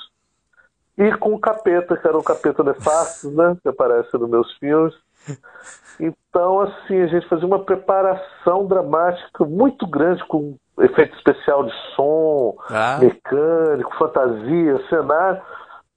e 0.97 1.11
com 1.17 1.35
o 1.35 1.39
capeta, 1.39 1.97
que 1.97 2.07
era 2.07 2.17
o 2.17 2.23
capeta 2.23 2.63
faces, 2.75 3.35
né, 3.35 3.57
que 3.63 3.69
aparece 3.69 4.17
nos 4.17 4.29
meus 4.29 4.53
filmes. 4.59 4.95
Então, 5.99 6.61
assim, 6.61 7.01
a 7.03 7.07
gente 7.09 7.29
fazia 7.29 7.47
uma 7.47 7.63
preparação 7.63 8.67
dramática 8.67 9.45
muito 9.45 9.87
grande 9.87 10.25
com 10.27 10.57
efeito 10.79 11.15
especial 11.17 11.65
de 11.65 11.73
som, 11.95 12.57
ah. 12.71 12.99
mecânico, 12.99 13.95
fantasia, 13.99 14.89
cenário, 14.89 15.43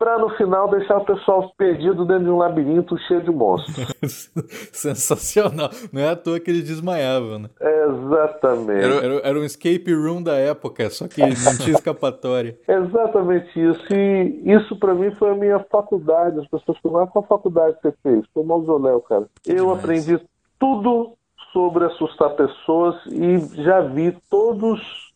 para 0.03 0.19
no 0.19 0.29
final 0.31 0.69
deixar 0.69 0.97
o 0.97 1.05
pessoal 1.05 1.49
perdido 1.57 2.03
dentro 2.03 2.25
de 2.25 2.29
um 2.29 2.37
labirinto 2.37 2.97
cheio 3.07 3.23
de 3.23 3.31
monstros. 3.31 4.29
Sensacional. 4.73 5.69
Não 5.93 6.01
é 6.01 6.09
à 6.09 6.15
toa 6.15 6.41
que 6.41 6.51
eles 6.51 6.65
desmaiavam, 6.65 7.39
né? 7.39 7.49
Exatamente. 7.61 8.83
Era, 8.83 8.95
era, 8.95 9.13
era, 9.23 9.39
um 9.39 9.45
escape 9.45 9.93
room 9.93 10.21
da 10.21 10.35
época, 10.35 10.89
só 10.89 11.07
que 11.07 11.21
não 11.21 11.57
tinha 11.57 11.77
escapatória. 11.77 12.59
Exatamente 12.67 13.47
isso. 13.57 13.93
E 13.93 14.41
isso 14.43 14.75
para 14.77 14.93
mim 14.93 15.09
foi 15.11 15.29
a 15.29 15.35
minha 15.35 15.59
faculdade. 15.71 16.37
As 16.37 16.47
pessoas 16.49 16.77
perguntam, 16.81 17.07
qual 17.07 17.25
faculdade 17.25 17.77
você 17.81 17.93
fez? 18.03 18.25
Foi 18.33 18.43
o 18.43 18.45
mausoléu, 18.45 18.99
cara. 18.99 19.29
Eu 19.47 19.55
Demais. 19.55 19.79
aprendi 19.79 20.19
tudo 20.59 21.13
sobre 21.53 21.85
assustar 21.85 22.31
pessoas 22.31 22.97
e 23.05 23.39
já 23.63 23.79
vi 23.79 24.17
todos 24.29 25.12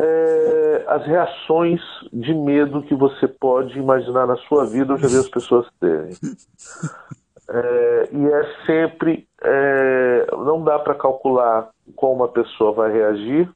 é, 0.00 0.84
as 0.86 1.04
reações 1.06 1.80
de 2.12 2.32
medo 2.32 2.82
que 2.82 2.94
você 2.94 3.26
pode 3.26 3.76
imaginar 3.78 4.26
na 4.26 4.36
sua 4.36 4.64
vida, 4.64 4.92
eu 4.92 4.98
já 4.98 5.08
vi 5.08 5.16
as 5.16 5.28
pessoas 5.28 5.66
terem. 5.80 6.14
É, 7.50 8.08
e 8.12 8.26
é 8.26 8.56
sempre. 8.64 9.26
É, 9.42 10.26
não 10.32 10.62
dá 10.62 10.78
para 10.78 10.94
calcular 10.94 11.68
como 11.96 12.22
a 12.22 12.28
pessoa 12.28 12.72
vai 12.72 12.92
reagir, 12.92 13.50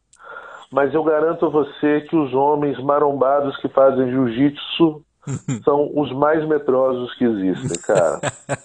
mas 0.70 0.92
eu 0.94 1.04
garanto 1.04 1.46
a 1.46 1.48
você 1.48 2.00
que 2.02 2.16
os 2.16 2.34
homens 2.34 2.82
marombados 2.82 3.56
que 3.58 3.68
fazem 3.68 4.10
jiu-jitsu 4.10 5.02
são 5.64 5.92
os 5.94 6.10
mais 6.12 6.44
medrosos 6.48 7.14
que 7.14 7.24
existem, 7.24 7.80
cara. 7.82 8.20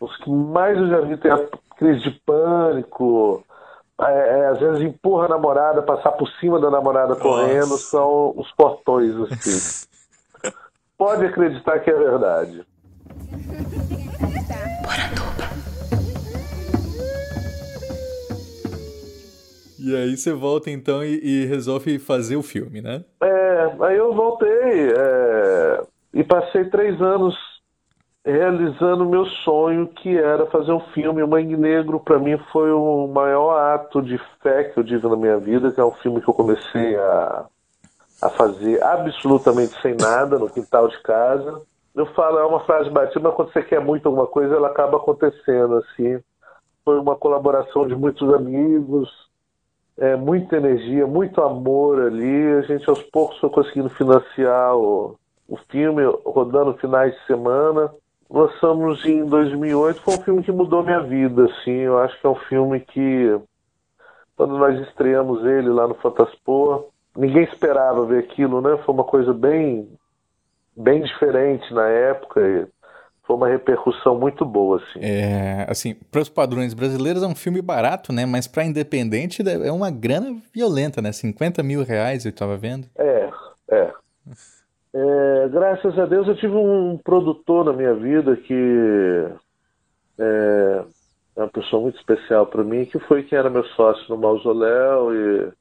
Os 0.00 0.14
que 0.18 0.28
mais 0.28 0.76
eu 0.76 0.88
já 0.88 1.00
vi 1.00 1.16
tem 1.16 1.30
a 1.30 1.48
crise 1.78 2.02
de 2.02 2.10
pânico, 2.26 3.42
é, 4.00 4.40
é, 4.40 4.46
às 4.48 4.58
vezes 4.58 4.82
empurra 4.82 5.26
a 5.26 5.28
namorada, 5.28 5.82
passar 5.82 6.12
por 6.12 6.28
cima 6.40 6.58
da 6.58 6.70
namorada 6.70 7.14
correndo, 7.14 7.78
são 7.78 8.34
os 8.36 8.50
portões, 8.52 9.14
assim. 9.30 9.86
Pode 10.98 11.26
acreditar 11.26 11.78
que 11.80 11.90
é 11.90 11.94
verdade. 11.94 12.64
E 19.78 19.94
aí 19.94 20.16
você 20.16 20.32
volta 20.32 20.70
então 20.70 21.04
e, 21.04 21.20
e 21.22 21.44
resolve 21.44 21.98
fazer 21.98 22.36
o 22.36 22.42
filme, 22.42 22.80
né? 22.80 23.04
É, 23.22 23.76
aí 23.80 23.96
eu 23.96 24.14
voltei 24.14 24.48
é, 24.48 25.82
e 26.14 26.24
passei 26.24 26.64
três 26.64 27.00
anos 27.02 27.34
realizando 28.24 29.04
meu 29.04 29.26
sonho, 29.26 29.86
que 29.86 30.16
era 30.16 30.46
fazer 30.46 30.72
um 30.72 30.80
filme. 30.80 31.22
O 31.22 31.28
Mangue 31.28 31.56
Negro, 31.56 32.00
para 32.00 32.18
mim, 32.18 32.38
foi 32.50 32.72
o 32.72 33.06
maior 33.06 33.58
ato 33.74 34.00
de 34.00 34.18
fé 34.42 34.64
que 34.64 34.78
eu 34.78 34.84
tive 34.84 35.06
na 35.06 35.16
minha 35.16 35.38
vida, 35.38 35.70
que 35.70 35.80
é 35.80 35.84
um 35.84 35.92
filme 35.92 36.22
que 36.22 36.28
eu 36.28 36.34
comecei 36.34 36.96
a, 36.96 37.44
a 38.22 38.30
fazer 38.30 38.82
absolutamente 38.82 39.78
sem 39.82 39.94
nada, 39.94 40.38
no 40.38 40.48
quintal 40.48 40.88
de 40.88 40.98
casa. 41.02 41.60
Eu 41.94 42.06
falo, 42.06 42.38
é 42.38 42.46
uma 42.46 42.60
frase 42.60 42.88
batida, 42.88 43.20
mas 43.20 43.34
quando 43.34 43.52
você 43.52 43.62
quer 43.62 43.80
muito 43.80 44.06
alguma 44.06 44.26
coisa, 44.26 44.54
ela 44.54 44.68
acaba 44.68 44.96
acontecendo, 44.96 45.76
assim. 45.76 46.18
Foi 46.82 46.98
uma 46.98 47.16
colaboração 47.16 47.86
de 47.86 47.94
muitos 47.94 48.32
amigos, 48.32 49.10
é, 49.98 50.16
muita 50.16 50.56
energia, 50.56 51.06
muito 51.06 51.42
amor 51.42 52.00
ali. 52.00 52.54
A 52.54 52.62
gente 52.62 52.88
aos 52.88 53.02
poucos 53.02 53.38
foi 53.38 53.50
conseguindo 53.50 53.90
financiar 53.90 54.74
o, 54.76 55.16
o 55.46 55.56
filme, 55.70 56.02
rodando 56.24 56.74
finais 56.78 57.14
de 57.14 57.26
semana. 57.26 57.92
Lançamos 58.34 59.04
em 59.04 59.24
2008, 59.24 60.00
foi 60.00 60.14
um 60.14 60.22
filme 60.22 60.42
que 60.42 60.50
mudou 60.50 60.82
minha 60.82 61.00
vida, 61.00 61.44
assim. 61.44 61.70
Eu 61.70 61.98
acho 61.98 62.20
que 62.20 62.26
é 62.26 62.30
um 62.30 62.34
filme 62.34 62.80
que, 62.80 63.38
quando 64.36 64.58
nós 64.58 64.76
estreamos 64.88 65.44
ele 65.44 65.68
lá 65.68 65.86
no 65.86 65.94
Fantaspor, 65.94 66.88
ninguém 67.16 67.44
esperava 67.44 68.04
ver 68.04 68.24
aquilo, 68.24 68.60
né? 68.60 68.76
Foi 68.84 68.92
uma 68.92 69.04
coisa 69.04 69.32
bem, 69.32 69.88
bem 70.76 71.00
diferente 71.02 71.72
na 71.72 71.86
época. 71.86 72.40
E 72.40 72.66
foi 73.24 73.36
uma 73.36 73.48
repercussão 73.48 74.18
muito 74.18 74.44
boa, 74.44 74.78
assim. 74.78 74.98
É, 75.00 75.66
assim, 75.68 75.94
para 75.94 76.20
os 76.20 76.28
padrões 76.28 76.74
brasileiros 76.74 77.22
é 77.22 77.26
um 77.28 77.36
filme 77.36 77.62
barato, 77.62 78.12
né? 78.12 78.26
Mas 78.26 78.48
para 78.48 78.64
independente 78.64 79.42
é 79.48 79.70
uma 79.70 79.92
grana 79.92 80.36
violenta, 80.52 81.00
né? 81.00 81.12
50 81.12 81.62
mil 81.62 81.84
reais 81.84 82.24
eu 82.24 82.30
estava 82.30 82.56
vendo. 82.56 82.88
É, 82.98 83.06
é. 83.06 83.13
Graças 85.50 85.98
a 85.98 86.06
Deus 86.06 86.26
eu 86.28 86.36
tive 86.36 86.54
um 86.54 86.98
produtor 86.98 87.64
na 87.64 87.72
minha 87.72 87.94
vida 87.94 88.36
que 88.36 89.28
é, 90.18 90.84
é 91.36 91.40
uma 91.40 91.48
pessoa 91.48 91.82
muito 91.82 91.98
especial 91.98 92.46
para 92.46 92.62
mim, 92.62 92.84
que 92.86 92.98
foi 93.00 93.24
quem 93.24 93.38
era 93.38 93.50
meu 93.50 93.64
sócio 93.64 94.04
no 94.08 94.16
Mausoléu 94.16 95.14
e 95.14 95.52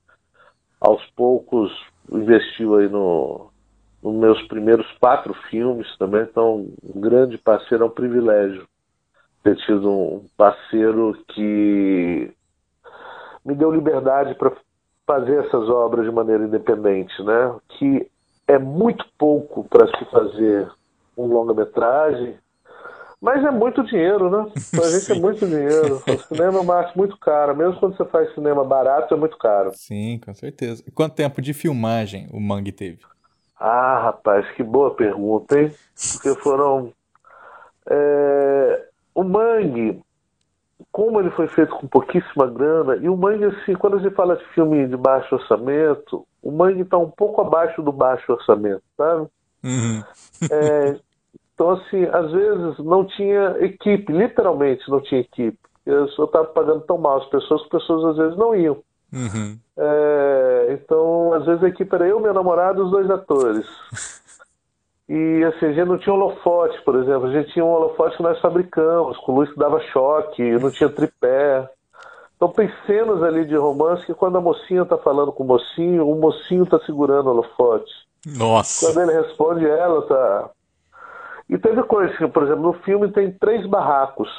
aos 0.79 1.03
poucos 1.15 1.71
investiu 2.11 2.75
aí 2.75 2.87
no, 2.87 3.49
nos 4.01 4.15
meus 4.15 4.41
primeiros 4.47 4.89
quatro 4.99 5.33
filmes 5.49 5.87
também, 5.97 6.21
então 6.21 6.67
um 6.83 7.01
grande 7.01 7.37
parceiro 7.37 7.83
é 7.83 7.87
um 7.87 7.91
privilégio 7.91 8.67
ter 9.43 9.55
tido 9.57 9.89
um 9.89 10.25
parceiro 10.37 11.17
que 11.29 12.31
me 13.43 13.55
deu 13.55 13.71
liberdade 13.71 14.35
para 14.35 14.53
fazer 15.05 15.45
essas 15.45 15.67
obras 15.69 16.05
de 16.05 16.11
maneira 16.11 16.45
independente, 16.45 17.21
né? 17.23 17.55
Que 17.77 18.09
é 18.47 18.57
muito 18.57 19.05
pouco 19.17 19.63
para 19.65 19.87
se 19.87 20.05
fazer 20.11 20.69
um 21.17 21.25
longa-metragem, 21.27 22.37
mas 23.23 23.41
é 23.41 23.51
muito 23.51 23.81
dinheiro, 23.85 24.29
né? 24.29 24.51
Pra 24.71 24.89
gente 24.89 25.11
é 25.13 25.15
muito 25.15 25.47
dinheiro. 25.47 26.03
O 26.05 26.17
cinema 26.27 26.57
é 26.57 26.61
uma 26.61 26.75
arte 26.75 26.97
muito 26.97 27.17
cara. 27.17 27.53
Mesmo 27.53 27.79
quando 27.79 27.95
você 27.95 28.03
faz 28.03 28.33
cinema 28.33 28.65
barato, 28.65 29.13
é 29.13 29.17
muito 29.17 29.37
caro. 29.37 29.71
Sim, 29.73 30.19
com 30.19 30.33
certeza. 30.33 30.83
E 30.85 30.91
quanto 30.91 31.15
tempo 31.15 31.41
de 31.41 31.53
filmagem 31.53 32.27
o 32.33 32.39
Mangue 32.41 32.73
teve? 32.73 32.99
Ah, 33.57 33.97
rapaz, 34.03 34.45
que 34.55 34.61
boa 34.61 34.93
pergunta, 34.93 35.57
hein? 35.57 35.73
Porque 36.11 36.37
foram. 36.41 36.91
É... 37.89 38.87
O 39.15 39.23
Mangue, 39.23 40.01
como 40.93 41.19
ele 41.19 41.31
foi 41.31 41.47
feito 41.47 41.75
com 41.75 41.87
pouquíssima 41.87 42.45
grana, 42.45 42.95
e 42.97 43.09
o 43.09 43.17
Mangue, 43.17 43.45
assim, 43.45 43.73
quando 43.73 43.97
a 43.97 43.99
gente 43.99 44.13
fala 44.13 44.37
de 44.37 44.45
filme 44.53 44.87
de 44.87 44.95
baixo 44.95 45.33
orçamento, 45.33 46.23
o 46.39 46.51
Mangue 46.51 46.81
está 46.81 46.99
um 46.99 47.09
pouco 47.09 47.41
abaixo 47.41 47.81
do 47.81 47.91
baixo 47.91 48.31
orçamento, 48.31 48.83
sabe? 48.95 49.27
Uhum. 49.63 50.03
É, 50.51 50.95
então, 51.53 51.71
assim, 51.71 52.05
às 52.05 52.31
vezes 52.31 52.77
não 52.77 53.03
tinha 53.05 53.55
equipe, 53.61 54.13
literalmente 54.13 54.87
não 54.87 55.01
tinha 55.01 55.21
equipe. 55.21 55.57
Eu 55.83 56.07
só 56.09 56.25
estava 56.25 56.45
pagando 56.45 56.81
tão 56.81 56.99
mal 56.99 57.17
as 57.17 57.25
pessoas 57.25 57.61
que 57.61 57.75
as 57.75 57.81
pessoas 57.81 58.05
às 58.11 58.17
vezes 58.17 58.37
não 58.37 58.55
iam. 58.55 58.77
Uhum. 59.11 59.57
É, 59.75 60.67
então, 60.73 61.33
às 61.33 61.45
vezes 61.45 61.63
a 61.63 61.69
equipe 61.69 61.93
era 61.95 62.07
eu, 62.07 62.19
meu 62.19 62.35
namorado 62.35 62.81
e 62.81 62.85
os 62.85 62.91
dois 62.91 63.09
atores. 63.09 63.65
E 65.07 65.43
assim, 65.43 65.65
a 65.65 65.73
gente 65.73 65.87
não 65.87 65.97
tinha 65.97 66.13
holofote, 66.13 66.81
por 66.83 66.95
exemplo. 66.95 67.27
A 67.27 67.31
gente 67.31 67.51
tinha 67.51 67.65
um 67.65 67.71
holofote 67.71 68.17
que 68.17 68.23
nós 68.23 68.39
fabricamos, 68.39 69.17
com 69.17 69.35
luz 69.35 69.51
que 69.51 69.59
dava 69.59 69.79
choque, 69.79 70.41
não 70.59 70.71
tinha 70.71 70.89
tripé. 70.89 71.69
Então 72.35 72.47
tem 72.49 72.71
cenas 72.85 73.21
ali 73.21 73.45
de 73.45 73.55
romance 73.55 74.05
que 74.05 74.13
quando 74.13 74.37
a 74.37 74.41
mocinha 74.41 74.85
tá 74.85 74.97
falando 74.97 75.31
com 75.31 75.43
o 75.43 75.47
mocinho, 75.47 76.07
o 76.07 76.15
mocinho 76.19 76.65
tá 76.65 76.79
segurando 76.85 77.27
o 77.27 77.31
holofote. 77.31 77.91
Nossa. 78.25 78.87
Quando 78.87 79.01
ele 79.01 79.21
responde, 79.21 79.67
ela 79.67 80.01
tá. 80.03 80.49
E 81.49 81.57
teve 81.57 81.83
coisa 81.83 82.15
que, 82.15 82.27
por 82.27 82.43
exemplo, 82.43 82.63
no 82.63 82.73
filme 82.73 83.11
tem 83.11 83.31
três 83.31 83.65
barracos. 83.65 84.29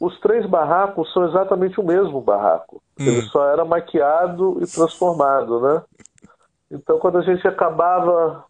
Os 0.00 0.18
três 0.20 0.44
barracos 0.44 1.10
são 1.12 1.24
exatamente 1.26 1.80
o 1.80 1.84
mesmo 1.84 2.20
barraco. 2.20 2.82
Ele 2.98 3.22
só 3.22 3.48
era 3.48 3.64
maquiado 3.64 4.58
e 4.60 4.66
transformado, 4.66 5.60
né? 5.60 5.82
Então, 6.70 6.98
quando 6.98 7.18
a 7.18 7.22
gente 7.22 7.46
acabava 7.46 8.44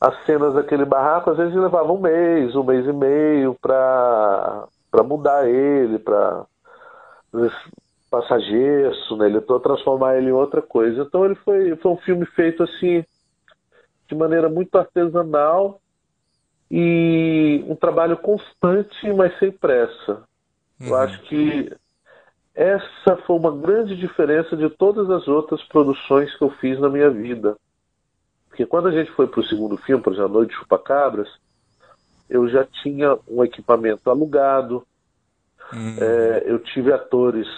as 0.00 0.24
cenas 0.24 0.54
daquele 0.54 0.84
barraco, 0.84 1.30
às 1.30 1.36
vezes 1.36 1.54
levava 1.54 1.92
um 1.92 2.00
mês, 2.00 2.56
um 2.56 2.64
mês 2.64 2.86
e 2.86 2.92
meio 2.92 3.54
para 3.60 4.66
para 4.90 5.04
mudar 5.04 5.48
ele, 5.48 6.00
para 6.00 6.44
passar 8.10 8.40
gesso 8.40 9.16
nele, 9.16 9.40
para 9.40 9.60
transformar 9.60 10.16
ele 10.16 10.30
em 10.30 10.32
outra 10.32 10.60
coisa. 10.60 11.02
Então, 11.02 11.24
ele 11.24 11.36
foi, 11.36 11.76
foi 11.76 11.92
um 11.92 11.96
filme 11.98 12.26
feito 12.26 12.62
assim 12.62 13.04
de 14.08 14.14
maneira 14.16 14.48
muito 14.48 14.76
artesanal 14.76 15.80
e 16.68 17.64
um 17.68 17.76
trabalho 17.76 18.16
constante, 18.16 19.12
mas 19.12 19.38
sem 19.38 19.52
pressa. 19.52 20.24
Eu 20.80 20.96
acho 20.96 21.22
que 21.22 21.72
essa 22.54 23.16
foi 23.26 23.36
uma 23.36 23.56
grande 23.56 23.96
diferença 23.96 24.56
de 24.56 24.68
todas 24.70 25.08
as 25.08 25.28
outras 25.28 25.62
produções 25.64 26.34
que 26.36 26.42
eu 26.42 26.50
fiz 26.60 26.80
na 26.80 26.88
minha 26.88 27.10
vida. 27.10 27.56
Porque 28.60 28.68
quando 28.68 28.88
a 28.88 28.92
gente 28.92 29.10
foi 29.12 29.26
para 29.26 29.40
o 29.40 29.46
segundo 29.46 29.78
filme, 29.78 30.02
por 30.02 30.12
exemplo, 30.12 30.32
A 30.32 30.34
Noite 30.34 30.50
de 30.50 30.56
Chupacabras, 30.56 31.30
eu 32.28 32.46
já 32.46 32.62
tinha 32.62 33.18
um 33.26 33.42
equipamento 33.42 34.10
alugado, 34.10 34.86
é, 35.98 36.42
eu 36.44 36.58
tive 36.58 36.92
atores 36.92 37.48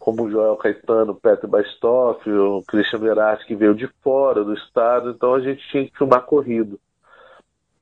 como 0.00 0.28
Joel 0.28 0.56
Caetano, 0.56 1.14
Petro 1.14 1.46
Bastoff, 1.46 2.28
o 2.28 2.60
Christian 2.66 2.98
Verratti, 2.98 3.46
que 3.46 3.54
veio 3.54 3.72
de 3.72 3.86
fora 4.02 4.42
do 4.42 4.52
estado, 4.52 5.10
então 5.10 5.32
a 5.32 5.38
gente 5.38 5.62
tinha 5.68 5.88
que 5.88 5.96
filmar 5.96 6.22
corrido. 6.22 6.80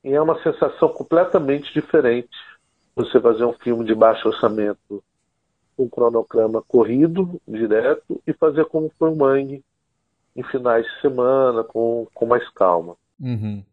E 0.03 0.13
é 0.13 0.21
uma 0.21 0.39
sensação 0.43 0.89
completamente 0.89 1.73
diferente 1.73 2.29
você 2.95 3.19
fazer 3.19 3.43
um 3.43 3.53
filme 3.53 3.83
de 3.85 3.95
baixo 3.95 4.27
orçamento 4.27 5.03
com 5.75 5.89
cronograma 5.89 6.61
corrido, 6.67 7.41
direto, 7.47 8.21
e 8.27 8.31
fazer 8.33 8.65
como 8.65 8.91
foi 8.99 9.09
o 9.09 9.15
Mangue, 9.15 9.63
em 10.35 10.43
finais 10.43 10.85
de 10.85 11.01
semana, 11.01 11.63
com, 11.63 12.07
com 12.13 12.25
mais 12.25 12.47
calma. 12.49 12.95
Uhum. 13.19 13.63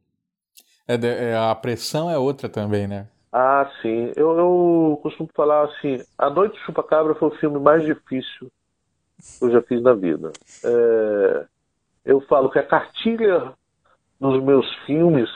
É, 0.87 0.95
é, 0.95 1.37
a 1.37 1.55
pressão 1.55 2.11
é 2.11 2.19
outra 2.19 2.49
também, 2.49 2.87
né? 2.87 3.09
Ah, 3.33 3.71
sim. 3.81 4.13
Eu, 4.15 4.39
eu 4.39 5.01
costumo 5.03 5.29
falar 5.35 5.65
assim, 5.65 6.03
A 6.19 6.29
Noite 6.29 6.55
de 6.55 6.65
Chupacabra 6.65 7.15
foi 7.15 7.29
o 7.29 7.37
filme 7.37 7.59
mais 7.59 7.83
difícil 7.85 8.51
que 9.39 9.45
eu 9.45 9.51
já 9.51 9.63
fiz 9.63 9.83
na 9.83 9.95
vida. 9.95 10.33
É, 10.65 11.47
eu 12.05 12.21
falo 12.23 12.51
que 12.51 12.59
a 12.59 12.67
cartilha 12.67 13.53
dos 14.21 14.43
meus 14.43 14.67
filmes 14.85 15.31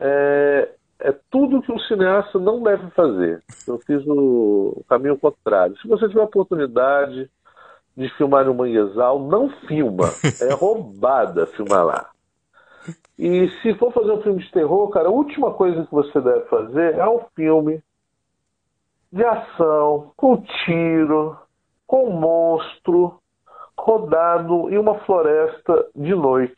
é, 0.00 0.70
é 1.00 1.14
tudo 1.30 1.62
que 1.62 1.72
um 1.72 1.78
cineasta 1.80 2.38
não 2.38 2.62
deve 2.62 2.90
fazer. 2.90 3.42
Eu 3.66 3.78
fiz 3.80 4.04
o, 4.06 4.74
o 4.76 4.84
caminho 4.88 5.18
contrário. 5.18 5.76
Se 5.78 5.86
você 5.86 6.08
tiver 6.08 6.20
a 6.20 6.24
oportunidade 6.24 7.30
de 7.98 8.08
filmar 8.10 8.44
no 8.44 8.54
Manguezal, 8.54 9.18
não 9.18 9.50
filma. 9.66 10.04
É 10.40 10.54
roubada 10.54 11.46
filmar 11.48 11.84
lá. 11.84 12.10
E 13.18 13.48
se 13.60 13.74
for 13.74 13.92
fazer 13.92 14.12
um 14.12 14.22
filme 14.22 14.40
de 14.40 14.50
terror, 14.52 14.88
cara, 14.90 15.08
a 15.08 15.10
última 15.10 15.52
coisa 15.52 15.84
que 15.84 15.92
você 15.92 16.20
deve 16.20 16.42
fazer 16.42 16.94
é 16.94 17.08
um 17.08 17.20
filme 17.34 17.82
de 19.12 19.24
ação, 19.24 20.12
com 20.16 20.36
tiro, 20.64 21.36
com 21.88 22.10
monstro, 22.10 23.18
rodado 23.76 24.70
em 24.70 24.78
uma 24.78 25.00
floresta 25.00 25.86
de 25.96 26.14
noite. 26.14 26.54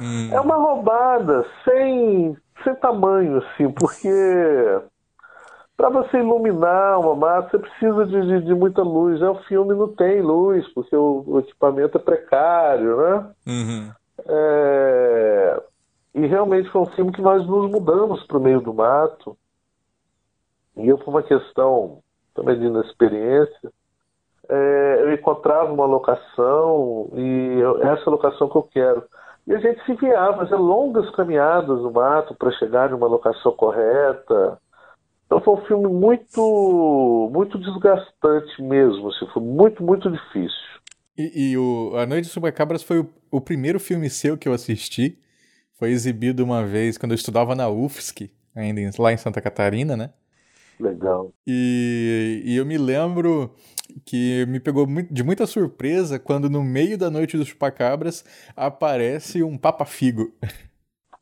Hum. 0.00 0.28
É 0.32 0.40
uma 0.40 0.56
roubada 0.56 1.46
sem, 1.64 2.36
sem 2.64 2.74
tamanho, 2.76 3.38
assim, 3.38 3.70
porque 3.70 4.08
para 5.82 5.90
você 5.90 6.18
iluminar 6.18 7.00
uma 7.00 7.16
massa, 7.16 7.50
você 7.50 7.58
precisa 7.58 8.06
de, 8.06 8.20
de, 8.20 8.42
de, 8.42 8.54
muita 8.54 8.82
luz. 8.82 9.20
Né? 9.20 9.28
O 9.28 9.42
filme 9.42 9.74
não 9.74 9.88
tem 9.88 10.22
luz, 10.22 10.64
porque 10.72 10.94
o, 10.94 11.24
o 11.26 11.38
equipamento 11.40 11.98
é 11.98 12.00
precário, 12.00 12.96
né? 12.98 13.30
Uhum. 13.48 13.90
É... 14.28 15.62
E 16.14 16.26
realmente 16.26 16.70
foi 16.70 16.82
um 16.82 16.86
filme 16.86 17.10
que 17.10 17.20
nós 17.20 17.44
nos 17.44 17.68
mudamos 17.68 18.22
para 18.28 18.36
o 18.36 18.40
meio 18.40 18.60
do 18.60 18.72
mato. 18.72 19.36
E 20.76 20.86
eu, 20.86 20.96
por 20.98 21.08
uma 21.08 21.22
questão 21.22 21.98
também 22.32 22.60
de 22.60 22.66
inexperiência, 22.66 23.72
é, 24.48 24.98
eu 25.00 25.12
encontrava 25.12 25.72
uma 25.72 25.84
locação 25.84 27.10
e 27.14 27.58
eu, 27.58 27.82
essa 27.82 28.08
locação 28.08 28.48
que 28.48 28.56
eu 28.56 28.62
quero. 28.62 29.02
E 29.48 29.54
a 29.54 29.58
gente 29.58 29.84
se 29.84 29.94
via 29.94 30.32
fazer 30.34 30.54
longas 30.54 31.10
caminhadas 31.10 31.80
no 31.80 31.90
mato 31.90 32.36
para 32.36 32.52
chegar 32.52 32.90
numa 32.90 33.08
locação 33.08 33.50
correta. 33.50 34.60
Então 35.32 35.40
foi 35.40 35.54
um 35.54 35.66
filme 35.66 35.88
muito, 35.88 37.30
muito 37.32 37.58
desgastante 37.58 38.60
mesmo, 38.60 39.08
assim, 39.08 39.26
foi 39.32 39.42
muito, 39.42 39.82
muito 39.82 40.10
difícil. 40.10 40.60
E, 41.16 41.52
e 41.52 41.56
o 41.56 41.96
A 41.96 42.04
Noite 42.04 42.28
dos 42.28 42.50
Cabras 42.50 42.82
foi 42.82 42.98
o, 43.00 43.08
o, 43.30 43.40
primeiro 43.40 43.80
filme 43.80 44.10
seu 44.10 44.36
que 44.36 44.46
eu 44.46 44.52
assisti. 44.52 45.18
Foi 45.78 45.90
exibido 45.90 46.44
uma 46.44 46.66
vez 46.66 46.98
quando 46.98 47.12
eu 47.12 47.16
estudava 47.16 47.54
na 47.54 47.66
UFSC, 47.66 48.30
ainda 48.54 48.82
lá 48.98 49.10
em 49.10 49.16
Santa 49.16 49.40
Catarina, 49.40 49.96
né? 49.96 50.10
Legal. 50.78 51.32
E, 51.46 52.42
e 52.44 52.54
eu 52.54 52.66
me 52.66 52.76
lembro 52.76 53.54
que 54.04 54.44
me 54.46 54.60
pegou 54.60 54.86
de 55.10 55.22
muita 55.22 55.46
surpresa 55.46 56.18
quando 56.18 56.50
no 56.50 56.62
meio 56.62 56.98
da 56.98 57.10
Noite 57.10 57.38
dos 57.38 57.48
Chupacabras 57.48 58.22
aparece 58.54 59.42
um 59.42 59.56
Papa 59.56 59.86
Figo. 59.86 60.30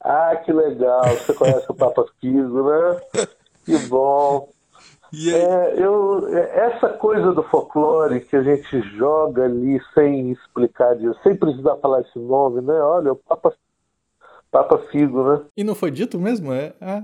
Ah, 0.03 0.35
que 0.37 0.51
legal! 0.51 1.05
Você 1.09 1.35
conhece 1.35 1.67
o 1.71 1.75
Papa 1.75 2.07
Figo, 2.19 2.71
né? 2.71 3.01
Que 3.79 3.87
bom. 3.87 4.49
É, 5.13 5.75
eu, 5.77 6.29
essa 6.37 6.89
coisa 6.91 7.33
do 7.33 7.43
folclore 7.43 8.21
que 8.21 8.37
a 8.37 8.43
gente 8.43 8.81
joga 8.97 9.45
ali 9.45 9.81
sem 9.93 10.31
explicar, 10.31 10.97
sem 11.25 11.35
precisar 11.35 11.77
falar 11.77 12.03
esse 12.03 12.19
nome, 12.19 12.61
né? 12.61 12.75
Olha, 12.75 13.13
o 13.13 13.17
Papa, 13.17 13.53
Papa 14.53 14.79
Figo, 14.91 15.25
né? 15.25 15.41
E 15.57 15.65
não 15.65 15.75
foi 15.75 15.91
dito 15.91 16.17
mesmo? 16.19 16.53
É? 16.53 16.73
Ah. 16.81 17.03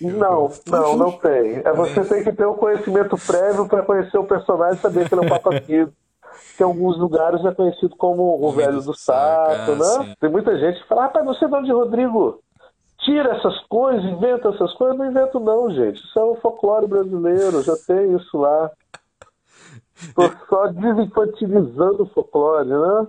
Não, 0.00 0.50
não, 0.66 0.96
não 0.96 1.12
tem. 1.12 1.56
É, 1.64 1.72
você 1.72 2.02
tem 2.04 2.24
que 2.24 2.32
ter 2.32 2.46
um 2.46 2.54
conhecimento 2.54 3.16
prévio 3.26 3.68
para 3.68 3.82
conhecer 3.82 4.18
o 4.18 4.24
personagem 4.24 4.78
e 4.78 4.82
saber 4.82 5.06
que 5.06 5.14
ele 5.14 5.24
é 5.24 5.26
o 5.26 5.28
Papa 5.28 5.60
Figo. 5.60 5.92
Que 6.56 6.62
em 6.62 6.66
alguns 6.66 6.98
lugares 6.98 7.44
é 7.44 7.54
conhecido 7.54 7.94
como 7.96 8.42
o, 8.42 8.52
velho 8.52 8.80
do 8.80 8.94
saco, 8.94 9.72
né? 9.72 10.14
Tem 10.18 10.30
muita 10.30 10.58
gente 10.58 10.80
que 10.80 10.88
fala, 10.88 11.06
ah, 11.06 11.12
mas 11.14 11.38
você 11.38 11.44
é 11.44 11.62
de 11.62 11.72
Rodrigo 11.72 12.40
tira 13.04 13.36
essas 13.36 13.58
coisas, 13.66 14.04
inventa 14.04 14.48
essas 14.48 14.72
coisas. 14.74 14.98
Não 14.98 15.10
invento, 15.10 15.38
não, 15.40 15.70
gente. 15.70 15.96
Isso 15.96 16.18
é 16.18 16.22
o 16.22 16.36
folclore 16.36 16.86
brasileiro, 16.86 17.62
já 17.62 17.76
tem 17.86 18.14
isso 18.16 18.36
lá. 18.36 18.70
Estou 19.96 20.30
só 20.48 20.66
desinfantilizando 20.68 22.02
o 22.02 22.06
folclore, 22.06 22.68
né? 22.68 23.06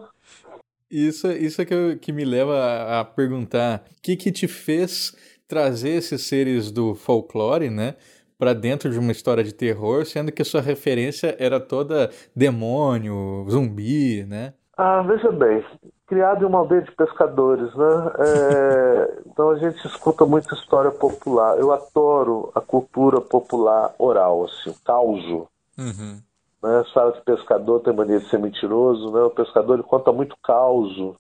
Isso, 0.90 1.28
isso 1.32 1.62
é 1.62 1.66
que, 1.66 1.74
eu, 1.74 1.98
que 1.98 2.12
me 2.12 2.24
leva 2.24 2.56
a, 2.56 3.00
a 3.02 3.06
perguntar: 3.06 3.84
o 3.98 4.02
que, 4.02 4.16
que 4.16 4.32
te 4.32 4.48
fez 4.48 5.16
trazer 5.48 5.90
esses 5.90 6.26
seres 6.28 6.72
do 6.72 6.96
folclore, 6.96 7.70
né? 7.70 7.96
para 8.38 8.54
dentro 8.54 8.90
de 8.90 9.00
uma 9.00 9.12
história 9.12 9.44
de 9.44 9.54
terror, 9.54 10.06
sendo 10.06 10.32
que 10.32 10.44
sua 10.44 10.62
referência 10.62 11.36
era 11.40 11.60
toda 11.60 12.10
demônio, 12.36 13.46
zumbi, 13.50 14.26
né? 14.26 14.54
Ah, 14.78 15.02
veja 15.04 15.32
bem, 15.32 15.64
criado 16.08 16.44
em 16.44 16.48
uma 16.48 16.60
aldeia 16.60 16.82
de 16.82 16.92
pescadores, 16.92 17.74
né? 17.76 18.12
É, 18.20 19.22
então 19.28 19.50
a 19.50 19.58
gente 19.58 19.86
escuta 19.88 20.26
muita 20.26 20.54
história 20.54 20.92
popular. 20.92 21.58
Eu 21.58 21.72
adoro 21.72 22.52
a 22.54 22.62
cultura 22.62 23.20
popular 23.22 23.94
oral, 23.98 24.46
assim, 24.46 24.70
o 24.70 24.76
causo. 24.84 25.48
Uhum. 25.78 26.22
Né? 26.64 26.84
Fala 26.94 27.12
que 27.12 27.22
pescador 27.22 27.82
tem 27.82 27.94
mania 27.94 28.20
de 28.20 28.30
ser 28.30 28.40
mentiroso, 28.40 29.12
né? 29.12 29.22
O 29.22 29.30
pescador 29.30 29.76
ele 29.76 29.84
conta 29.84 30.12
muito 30.12 30.36
causo. 30.44 31.16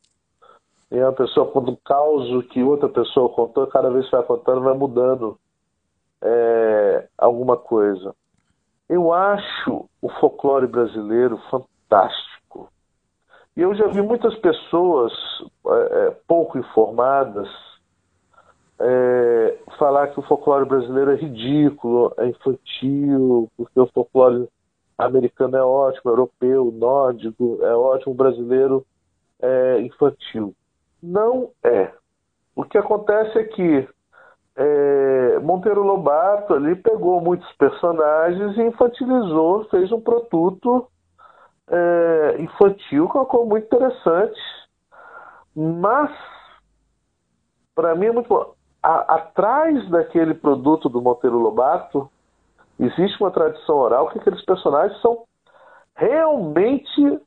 E 0.91 0.99
uma 0.99 1.13
pessoa 1.13 1.47
conta 1.51 1.71
um 1.71 1.77
causo 1.83 2.43
que 2.43 2.63
outra 2.63 2.87
pessoa 2.87 3.29
contou, 3.29 3.65
cada 3.67 3.89
vez 3.89 4.05
que 4.05 4.11
vai 4.11 4.23
contando 4.23 4.61
vai 4.61 4.75
mudando 4.75 5.37
é, 6.21 7.07
alguma 7.17 7.57
coisa. 7.57 8.15
Eu 8.87 9.11
acho 9.11 9.89
o 9.99 10.09
folclore 10.19 10.67
brasileiro 10.67 11.39
fantástico 11.49 12.35
e 13.55 13.61
eu 13.61 13.73
já 13.73 13.87
vi 13.87 14.01
muitas 14.01 14.35
pessoas 14.35 15.13
é, 15.67 16.07
é, 16.07 16.17
pouco 16.27 16.57
informadas 16.57 17.47
é, 18.79 19.57
falar 19.77 20.07
que 20.07 20.19
o 20.19 20.23
folclore 20.23 20.67
brasileiro 20.67 21.11
é 21.11 21.15
ridículo, 21.15 22.13
é 22.17 22.27
infantil, 22.27 23.49
porque 23.55 23.79
o 23.79 23.87
folclore 23.87 24.49
americano 24.97 25.55
é 25.55 25.63
ótimo, 25.63 26.11
europeu, 26.11 26.73
nórdico 26.73 27.59
é 27.61 27.73
ótimo, 27.73 28.13
brasileiro 28.13 28.85
é 29.41 29.79
infantil. 29.81 30.53
Não 31.01 31.51
é. 31.63 31.91
O 32.55 32.63
que 32.63 32.77
acontece 32.77 33.37
é 33.37 33.43
que 33.43 33.87
é, 34.57 35.39
Monteiro 35.39 35.83
Lobato 35.83 36.53
ali 36.53 36.75
pegou 36.75 37.19
muitos 37.21 37.51
personagens 37.53 38.57
e 38.57 38.61
infantilizou, 38.61 39.65
fez 39.65 39.91
um 39.91 39.99
produto 39.99 40.87
é, 41.69 42.35
infantil, 42.39 43.09
que 43.09 43.17
é 43.17 43.19
uma 43.21 43.25
coisa 43.25 43.45
muito 43.45 43.65
interessante. 43.65 44.39
Mas, 45.55 46.11
para 47.73 47.95
mim 47.95 48.07
é 48.07 48.11
muito 48.11 48.27
bom. 48.27 48.53
A, 48.83 49.15
atrás 49.15 49.89
daquele 49.89 50.33
produto 50.33 50.89
do 50.89 51.01
Monteiro 51.01 51.39
Lobato, 51.39 52.09
existe 52.79 53.19
uma 53.21 53.31
tradição 53.31 53.77
oral 53.77 54.09
que 54.09 54.19
aqueles 54.19 54.43
personagens 54.45 54.99
são 55.01 55.23
realmente 55.95 57.19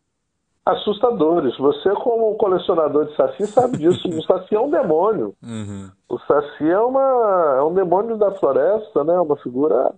assustadores. 0.64 1.56
Você, 1.56 1.90
como 1.94 2.36
colecionador 2.36 3.06
de 3.06 3.16
Saci, 3.16 3.46
sabe 3.46 3.78
disso. 3.78 4.06
O 4.08 4.22
Saci 4.22 4.54
é 4.54 4.60
um 4.60 4.70
demônio. 4.70 5.34
Uhum. 5.42 5.90
O 6.08 6.18
Saci 6.20 6.70
é, 6.70 6.78
uma, 6.78 7.56
é 7.56 7.62
um 7.62 7.72
demônio 7.72 8.18
da 8.18 8.30
floresta, 8.32 9.02
né? 9.02 9.18
Uma 9.18 9.36
figura 9.38 9.94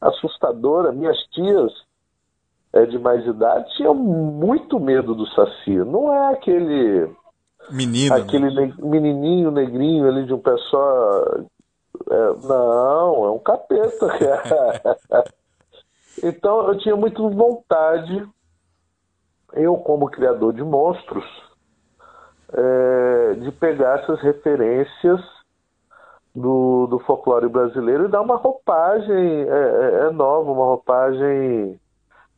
assustadora. 0.00 0.92
Minhas 0.92 1.18
tias 1.30 1.72
é, 2.72 2.86
de 2.86 2.98
mais 2.98 3.24
idade 3.26 3.74
tinha 3.76 3.92
muito 3.92 4.78
medo 4.78 5.14
do 5.14 5.26
Saci. 5.28 5.76
Não 5.76 6.12
é 6.12 6.32
aquele. 6.32 7.10
Menino. 7.70 8.14
Aquele 8.14 8.50
né? 8.54 8.74
menininho 8.78 9.50
negrinho 9.50 10.08
ali 10.08 10.24
de 10.24 10.32
um 10.32 10.38
pé 10.38 10.56
só. 10.70 11.22
É, 12.10 12.46
não, 12.46 13.24
é 13.24 13.30
um 13.30 13.38
capeta, 13.38 14.08
cara. 14.18 15.24
então 16.22 16.68
eu 16.68 16.78
tinha 16.78 16.94
muito 16.94 17.28
vontade, 17.28 18.26
eu 19.52 19.76
como 19.76 20.08
criador 20.08 20.52
de 20.52 20.62
monstros, 20.62 21.24
é, 22.52 23.34
de 23.40 23.50
pegar 23.52 24.00
essas 24.00 24.20
referências 24.20 25.20
do, 26.34 26.86
do 26.86 26.98
folclore 27.00 27.48
brasileiro 27.48 28.04
e 28.04 28.10
dar 28.10 28.20
uma 28.20 28.36
roupagem 28.36 29.42
é, 29.42 30.04
é, 30.04 30.06
é 30.06 30.10
nova, 30.10 30.50
uma 30.50 30.64
roupagem 30.64 31.78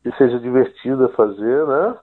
que 0.03 0.11
seja 0.17 0.39
divertido 0.39 1.05
a 1.05 1.09
fazer, 1.09 1.65
né? 1.67 1.97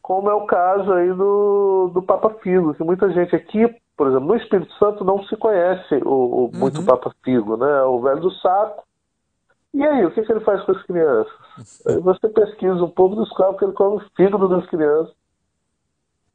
Como 0.00 0.28
é 0.28 0.34
o 0.34 0.46
caso 0.46 0.92
aí 0.92 1.12
do, 1.12 1.90
do 1.94 2.02
Papa 2.02 2.30
Figo, 2.42 2.74
que 2.74 2.82
muita 2.82 3.10
gente 3.12 3.34
aqui, 3.34 3.72
por 3.96 4.08
exemplo, 4.08 4.26
no 4.26 4.36
Espírito 4.36 4.72
Santo 4.74 5.04
não 5.04 5.22
se 5.24 5.36
conhece 5.36 5.94
o, 6.04 6.08
o 6.08 6.44
uhum. 6.44 6.50
muito 6.54 6.84
Papa 6.84 7.14
Figo, 7.24 7.56
né? 7.56 7.82
O 7.82 8.00
velho 8.00 8.20
do 8.20 8.30
saco. 8.32 8.84
E 9.74 9.82
aí, 9.82 10.04
o 10.04 10.10
que, 10.10 10.22
que 10.22 10.32
ele 10.32 10.40
faz 10.40 10.62
com 10.64 10.72
as 10.72 10.82
crianças? 10.82 11.32
Aí 11.86 11.98
você 11.98 12.28
pesquisa 12.28 12.84
um 12.84 12.90
pouco 12.90 13.16
dos 13.16 13.32
caras 13.34 13.56
que 13.58 13.64
ele 13.64 13.72
come 13.72 13.96
o 13.96 14.06
fígado 14.16 14.48
das 14.48 14.66
crianças 14.68 15.14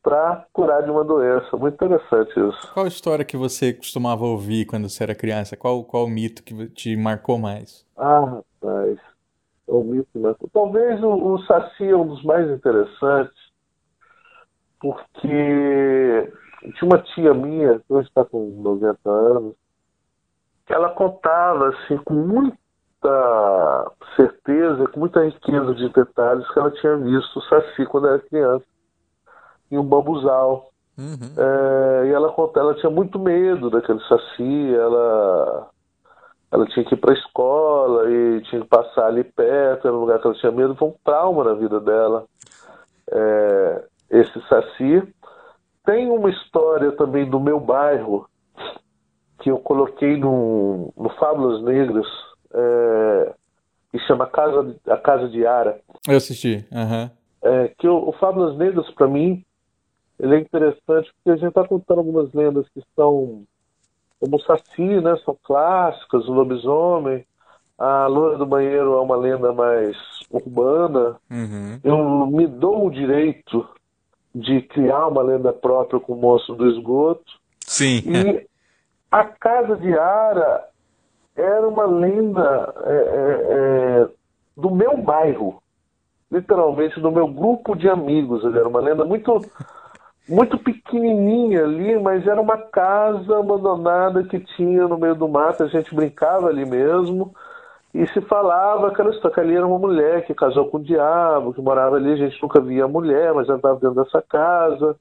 para 0.02 0.46
curar 0.54 0.84
de 0.84 0.90
uma 0.90 1.04
doença. 1.04 1.56
Muito 1.58 1.76
interessante 1.76 2.32
isso. 2.32 2.74
Qual 2.74 2.88
história 2.88 3.26
que 3.26 3.36
você 3.36 3.74
costumava 3.74 4.26
ouvir 4.26 4.66
quando 4.66 4.90
você 4.90 5.04
era 5.04 5.14
criança? 5.14 5.58
Qual, 5.58 5.84
qual 5.84 6.08
mito 6.08 6.42
que 6.42 6.68
te 6.70 6.96
marcou 6.96 7.38
mais? 7.38 7.86
Ah, 7.98 8.20
rapaz. 8.22 8.98
Mito? 9.70 10.50
Talvez 10.54 11.02
o, 11.04 11.34
o 11.34 11.40
Saci 11.44 11.90
é 11.90 11.96
um 11.96 12.08
dos 12.08 12.24
mais 12.24 12.50
interessantes, 12.50 13.38
porque 14.80 16.34
tinha 16.76 16.84
uma 16.84 17.00
tia 17.00 17.34
minha, 17.34 17.80
que 17.80 17.94
hoje 17.94 18.08
está 18.08 18.24
com 18.24 18.50
90 18.62 19.10
anos, 19.10 19.56
que 20.66 20.74
ela 20.74 20.90
contava 20.90 21.70
assim, 21.70 21.98
com 21.98 22.14
muita 22.14 23.92
certeza, 24.16 24.88
com 24.88 25.00
muita 25.00 25.24
riqueza 25.24 25.74
de 25.76 25.90
detalhes, 25.90 26.50
que 26.52 26.60
ela 26.60 26.72
tinha 26.72 26.96
visto 26.98 27.38
o 27.38 27.42
Saci 27.44 27.86
quando 27.86 28.08
era 28.08 28.20
criança, 28.20 28.66
em 29.72 29.78
um 29.78 29.84
bambuzal. 29.84 30.72
Uhum. 30.98 31.36
É, 31.38 32.08
e 32.08 32.12
ela, 32.12 32.34
ela 32.56 32.74
tinha 32.76 32.90
muito 32.90 33.20
medo 33.20 33.70
daquele 33.70 34.00
Saci, 34.08 34.74
ela 34.74 35.70
ela 36.52 36.66
tinha 36.68 36.86
que 36.86 36.94
ir 36.94 36.98
para 36.98 37.12
a 37.14 37.18
escola 37.18 38.10
e 38.10 38.42
tinha 38.44 38.62
que 38.62 38.68
passar 38.68 39.08
ali 39.08 39.24
perto, 39.24 39.88
era 39.88 39.96
um 39.96 40.02
lugar 40.02 40.20
que 40.20 40.28
ela 40.28 40.36
tinha 40.36 40.52
medo, 40.52 40.76
foi 40.76 40.88
um 40.88 40.96
trauma 41.04 41.44
na 41.44 41.54
vida 41.54 41.80
dela. 41.80 42.26
É, 43.12 43.84
esse 44.10 44.42
Saci. 44.48 45.04
tem 45.86 46.10
uma 46.10 46.30
história 46.30 46.92
também 46.94 47.30
do 47.30 47.40
meu 47.40 47.60
bairro 47.60 48.28
que 49.40 49.52
eu 49.52 49.60
coloquei 49.60 50.18
no, 50.18 50.92
no 50.98 51.10
Fábulas 51.12 51.62
Negras, 51.62 52.08
é, 52.54 53.34
que 53.92 54.00
chama 54.00 54.26
Casa, 54.28 54.76
A 54.88 54.98
Casa 54.98 55.28
de 55.30 55.46
Ara. 55.46 55.80
Eu 56.08 56.18
assisti, 56.18 56.66
aham. 56.72 57.12
É, 57.42 57.68
que 57.78 57.88
o, 57.88 58.10
o 58.10 58.14
Fábulas 58.14 58.58
Negras, 58.58 58.90
para 58.92 59.08
mim, 59.08 59.46
ele 60.20 60.36
é 60.36 60.40
interessante 60.40 61.12
porque 61.14 61.30
a 61.30 61.36
gente 61.36 61.50
está 61.50 61.68
contando 61.68 62.00
algumas 62.00 62.34
lendas 62.34 62.68
que 62.70 62.82
são 62.96 63.44
como 64.20 64.38
o 64.38 64.42
Saci, 64.42 65.02
né? 65.02 65.16
São 65.24 65.38
clássicas, 65.44 66.28
o 66.28 66.34
lobisomem. 66.34 67.26
A 67.78 68.08
loira 68.08 68.38
do 68.38 68.46
banheiro 68.46 68.96
é 68.96 69.02
uma 69.02 69.16
lenda 69.16 69.54
mais 69.54 69.96
urbana. 70.32 71.18
Uhum. 71.30 71.80
Eu 71.84 72.28
me 72.28 72.48
dou 72.48 72.88
o 72.88 72.92
direito 72.92 73.68
de 74.34 74.62
criar 74.62 75.08
uma 75.08 75.22
lenda 75.22 75.54
própria 75.54 76.00
com 76.00 76.14
o 76.14 76.18
monstro 76.18 76.56
do 76.56 76.70
esgoto. 76.70 77.34
Sim. 77.62 78.02
E 78.06 78.48
a 79.12 79.24
Casa 79.24 79.76
de 79.78 79.98
Ara 79.98 80.68
era 81.36 81.68
uma 81.68 81.86
lenda 81.86 82.74
é, 82.84 82.94
é, 82.94 84.02
é, 84.04 84.08
do 84.56 84.72
meu 84.72 84.98
bairro, 84.98 85.62
literalmente 86.32 87.00
do 87.00 87.12
meu 87.12 87.28
grupo 87.28 87.76
de 87.76 87.88
amigos. 87.88 88.44
Era 88.44 88.68
uma 88.68 88.80
lenda 88.80 89.06
muito 89.06 89.40
muito 90.28 90.58
pequenininha 90.58 91.64
ali, 91.64 91.98
mas 92.00 92.28
era 92.28 92.42
uma 92.42 92.58
casa 92.58 93.40
abandonada 93.40 94.24
que 94.24 94.40
tinha 94.40 94.88
no 94.88 94.98
meio 94.98 95.16
do 95.16 95.28
mato. 95.28 95.64
A 95.64 95.68
gente 95.68 95.96
brincava 95.96 96.48
ali 96.48 96.66
mesmo 96.66 97.34
e 97.94 98.06
se 98.08 98.20
falava 98.22 98.88
aquela 98.88 99.12
história 99.12 99.34
que 99.34 99.40
ali 99.40 99.56
era 99.56 99.66
uma 99.66 99.80
mulher 99.80 100.26
que 100.26 100.34
casou 100.34 100.68
com 100.68 100.78
o 100.78 100.84
diabo, 100.84 101.54
que 101.54 101.62
morava 101.62 101.96
ali. 101.96 102.12
A 102.12 102.18
gente 102.18 102.42
nunca 102.42 102.60
via 102.60 102.86
a 102.86 102.90
mulher, 102.90 103.34
mas 103.34 103.48
ela 103.48 103.58
estava 103.58 103.80
dentro 103.80 104.04
dessa 104.04 104.22
casa. 104.22 104.96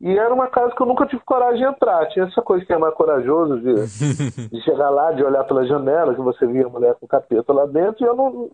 E 0.00 0.18
era 0.18 0.34
uma 0.34 0.48
casa 0.48 0.74
que 0.74 0.82
eu 0.82 0.86
nunca 0.86 1.06
tive 1.06 1.22
coragem 1.24 1.58
de 1.58 1.64
entrar. 1.64 2.08
Tinha 2.08 2.24
essa 2.24 2.42
coisa 2.42 2.64
que 2.64 2.72
é 2.72 2.78
mais 2.78 2.94
corajoso 2.94 3.60
de, 3.60 3.74
de 4.50 4.60
chegar 4.62 4.90
lá, 4.90 5.12
de 5.12 5.22
olhar 5.22 5.44
pela 5.44 5.64
janela, 5.66 6.14
que 6.14 6.20
você 6.20 6.46
via 6.46 6.66
a 6.66 6.70
mulher 6.70 6.94
com 6.94 7.06
o 7.06 7.08
capeta 7.08 7.52
lá 7.52 7.66
dentro, 7.66 8.04
e 8.04 8.08
eu 8.08 8.16
não, 8.16 8.50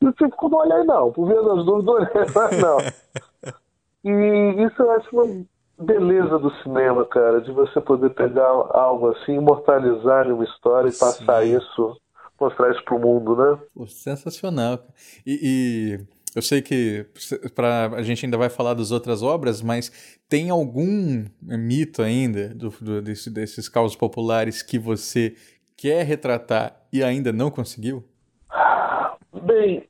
não 0.00 0.12
tive 0.12 0.32
como 0.32 0.56
olhar, 0.56 0.84
não. 0.84 1.12
Por 1.12 1.26
via 1.26 1.40
das 1.42 1.64
dúvidas, 1.64 2.08
não. 2.60 2.78
E 4.04 4.10
isso 4.10 4.82
eu 4.82 4.90
acho 4.92 5.08
uma 5.12 5.44
beleza 5.78 6.38
do 6.38 6.50
cinema, 6.62 7.04
cara, 7.06 7.40
de 7.40 7.50
você 7.52 7.80
poder 7.80 8.10
pegar 8.10 8.46
algo 8.48 9.08
assim, 9.08 9.32
imortalizar 9.36 10.26
em 10.26 10.32
uma 10.32 10.44
história 10.44 10.88
e 10.88 10.92
passar 10.98 11.42
Sim. 11.42 11.56
isso, 11.56 11.96
mostrar 12.40 12.70
isso 12.70 12.84
pro 12.84 12.98
mundo, 12.98 13.36
né? 13.36 13.58
Pô, 13.74 13.86
sensacional. 13.86 14.78
E, 15.26 15.38
e 15.42 16.06
eu 16.36 16.42
sei 16.42 16.62
que 16.62 17.06
pra, 17.54 17.88
a 17.88 18.02
gente 18.02 18.24
ainda 18.24 18.36
vai 18.38 18.48
falar 18.48 18.74
das 18.74 18.90
outras 18.90 19.22
obras, 19.22 19.60
mas 19.62 20.18
tem 20.28 20.50
algum 20.50 21.24
mito 21.42 22.02
ainda 22.02 22.48
do, 22.54 22.68
do- 22.80 23.02
desse- 23.02 23.30
desses 23.30 23.68
causos 23.68 23.96
populares 23.96 24.62
que 24.62 24.78
você 24.78 25.34
quer 25.76 26.04
retratar 26.04 26.76
e 26.92 27.02
ainda 27.02 27.32
não 27.32 27.50
conseguiu? 27.50 28.04
Bem, 29.42 29.88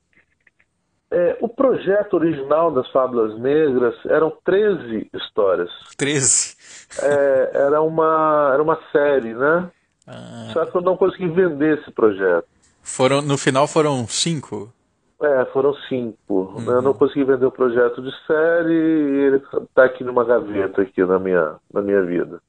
é, 1.10 1.36
o 1.40 1.48
projeto 1.48 2.14
original 2.14 2.70
das 2.70 2.88
Fábulas 2.90 3.38
Negras 3.40 3.94
eram 4.06 4.32
13 4.44 5.10
histórias. 5.12 5.70
13. 5.96 6.56
É, 7.02 7.50
era, 7.54 7.82
uma, 7.82 8.50
era 8.54 8.62
uma 8.62 8.78
série, 8.92 9.34
né? 9.34 9.68
Ah. 10.06 10.50
Só 10.52 10.64
que 10.66 10.76
eu 10.76 10.80
não 10.80 10.96
consegui 10.96 11.28
vender 11.28 11.78
esse 11.78 11.90
projeto. 11.90 12.46
Foram, 12.82 13.20
no 13.22 13.36
final 13.36 13.66
foram 13.66 14.06
cinco. 14.06 14.72
É, 15.20 15.44
foram 15.46 15.74
cinco. 15.88 16.54
Eu 16.66 16.80
não 16.80 16.94
consegui 16.94 17.24
vender 17.24 17.44
o 17.44 17.52
projeto 17.52 18.00
de 18.00 18.10
série 18.26 18.72
e 18.72 19.24
ele 19.26 19.42
tá 19.74 19.84
aqui 19.84 20.02
numa 20.02 20.24
gaveta 20.24 20.80
aqui 20.80 21.04
na 21.04 21.18
minha, 21.18 21.56
na 21.72 21.82
minha 21.82 22.02
vida. 22.02 22.40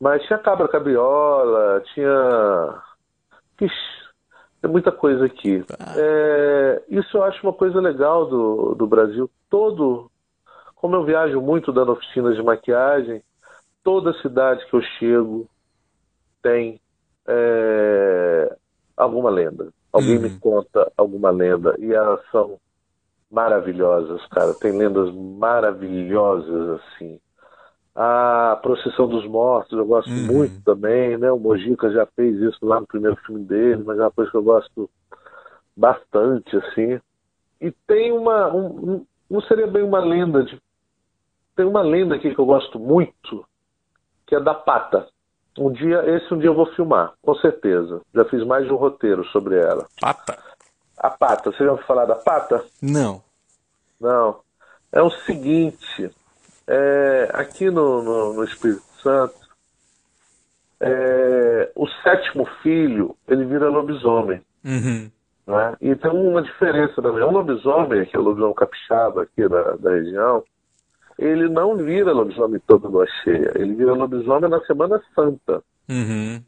Mas 0.00 0.22
tinha 0.22 0.38
Cabra 0.38 0.68
Cabriola, 0.68 1.82
tinha. 1.92 2.82
Ixi, 3.60 3.99
tem 4.60 4.70
muita 4.70 4.92
coisa 4.92 5.24
aqui. 5.24 5.64
É, 5.96 6.82
isso 6.88 7.16
eu 7.16 7.24
acho 7.24 7.42
uma 7.42 7.52
coisa 7.52 7.80
legal 7.80 8.26
do, 8.26 8.74
do 8.74 8.86
Brasil. 8.86 9.30
Todo. 9.48 10.10
Como 10.76 10.96
eu 10.96 11.04
viajo 11.04 11.40
muito 11.40 11.72
dando 11.72 11.92
oficinas 11.92 12.36
de 12.36 12.42
maquiagem, 12.42 13.22
toda 13.82 14.12
cidade 14.20 14.64
que 14.66 14.74
eu 14.74 14.82
chego 14.98 15.46
tem 16.42 16.80
é, 17.26 18.56
alguma 18.96 19.30
lenda. 19.30 19.68
Alguém 19.92 20.16
Uhum. 20.16 20.22
me 20.22 20.30
conta 20.38 20.90
alguma 20.96 21.30
lenda. 21.30 21.74
E 21.78 21.92
elas 21.92 22.20
são 22.30 22.58
maravilhosas, 23.30 24.24
cara. 24.28 24.54
Tem 24.54 24.72
lendas 24.72 25.12
maravilhosas, 25.14 26.80
assim. 26.80 27.20
A 28.02 28.56
Procissão 28.62 29.06
dos 29.06 29.26
Mortos, 29.26 29.76
eu 29.78 29.84
gosto 29.84 30.10
Uhum. 30.10 30.22
muito 30.26 30.62
também, 30.64 31.18
né? 31.18 31.30
O 31.30 31.38
Mojica 31.38 31.90
já 31.90 32.06
fez 32.16 32.34
isso 32.40 32.56
lá 32.64 32.80
no 32.80 32.86
primeiro 32.86 33.14
filme 33.26 33.44
dele, 33.44 33.82
mas 33.84 33.98
é 33.98 34.02
uma 34.02 34.10
coisa 34.10 34.30
que 34.30 34.36
eu 34.38 34.42
gosto 34.42 34.88
bastante, 35.76 36.56
assim. 36.56 36.98
E 37.60 37.70
tem 37.86 38.10
uma. 38.10 38.48
um- 38.54 39.04
não 39.30 39.42
seria 39.42 39.66
bem 39.66 39.82
uma 39.82 39.98
lenda 40.00 40.42
de. 40.42 40.58
Tem 41.54 41.66
uma 41.66 41.82
lenda 41.82 42.14
aqui 42.14 42.34
que 42.34 42.40
eu 42.40 42.46
gosto 42.46 42.78
muito, 42.78 43.44
que 44.26 44.34
é 44.34 44.40
da 44.40 44.54
pata. 44.54 45.06
Um 45.58 45.70
dia, 45.70 46.02
esse 46.16 46.32
um 46.32 46.38
dia 46.38 46.48
eu 46.48 46.54
vou 46.54 46.72
filmar, 46.72 47.12
com 47.20 47.34
certeza. 47.34 48.00
Já 48.14 48.24
fiz 48.24 48.42
mais 48.46 48.64
de 48.64 48.72
um 48.72 48.76
roteiro 48.76 49.26
sobre 49.26 49.56
ela. 49.58 49.86
Pata? 50.00 50.38
A 50.96 51.10
pata, 51.10 51.52
você 51.52 51.62
já 51.64 51.72
ouviu 51.72 51.84
falar 51.86 52.06
da 52.06 52.14
pata? 52.14 52.64
Não. 52.80 53.22
Não. 54.00 54.40
É 54.90 55.02
o 55.02 55.10
seguinte, 55.10 56.10
é, 56.70 57.28
aqui 57.32 57.68
no, 57.68 58.00
no, 58.00 58.32
no 58.34 58.44
Espírito 58.44 58.84
Santo, 59.02 59.34
é, 60.80 61.72
o 61.74 61.88
sétimo 62.02 62.46
filho, 62.62 63.16
ele 63.26 63.44
vira 63.44 63.68
lobisomem. 63.68 64.40
Uhum. 64.64 65.10
né? 65.48 65.76
E 65.80 65.96
tem 65.96 66.10
uma 66.12 66.42
diferença 66.42 67.02
também. 67.02 67.24
Um 67.24 67.32
lobisomem, 67.32 68.06
que 68.06 68.16
é 68.16 68.20
o 68.20 68.22
lobisomem 68.22 68.54
capixaba 68.54 69.22
aqui 69.22 69.48
da, 69.48 69.72
da 69.72 69.90
região, 69.90 70.44
ele 71.18 71.48
não 71.48 71.76
vira 71.76 72.12
lobisomem 72.12 72.60
toda 72.64 72.86
lua 72.86 73.06
cheia. 73.24 73.50
Ele 73.56 73.74
vira 73.74 73.92
lobisomem 73.92 74.48
na 74.48 74.60
Semana 74.60 75.02
Santa. 75.12 75.64
Uhum. 75.88 76.40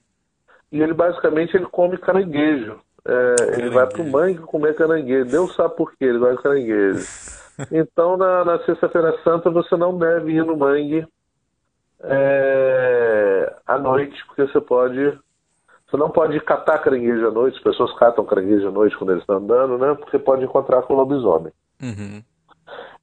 E 0.71 0.81
ele 0.81 0.95
basicamente 0.95 1.57
ele 1.57 1.67
come 1.67 1.99
caranguejo. 1.99 2.79
É, 3.05 3.59
ele 3.59 3.71
vai 3.71 3.89
pro 3.89 4.05
mangue 4.05 4.39
comer 4.39 4.77
caranguejo. 4.77 5.25
Deus 5.25 5.53
sabe 5.57 5.75
por 5.77 5.91
quê, 5.97 6.05
ele 6.05 6.19
gosta 6.19 6.37
de 6.37 6.43
caranguejo. 6.43 7.05
Então 7.70 8.16
na, 8.16 8.44
na 8.44 8.59
sexta-feira 8.64 9.16
santa 9.22 9.51
você 9.51 9.77
não 9.77 9.96
deve 9.98 10.33
ir 10.33 10.44
no 10.44 10.57
mangue 10.57 11.07
é, 12.03 13.55
à 13.66 13.79
noite, 13.79 14.25
porque 14.27 14.46
você 14.46 14.61
pode. 14.61 15.18
Você 15.88 15.96
não 15.96 16.11
pode 16.11 16.40
catar 16.40 16.79
caranguejo 16.79 17.29
à 17.29 17.31
noite, 17.31 17.59
as 17.59 17.62
pessoas 17.62 17.94
catam 17.98 18.25
caranguejo 18.25 18.66
à 18.66 18.70
noite 18.70 18.96
quando 18.96 19.11
eles 19.11 19.22
estão 19.22 19.37
andando, 19.37 19.77
né? 19.77 19.94
Porque 19.94 20.18
pode 20.18 20.42
encontrar 20.42 20.83
com 20.83 20.94
o 20.94 20.96
lobisomem. 20.96 21.53
Uhum. 21.83 22.22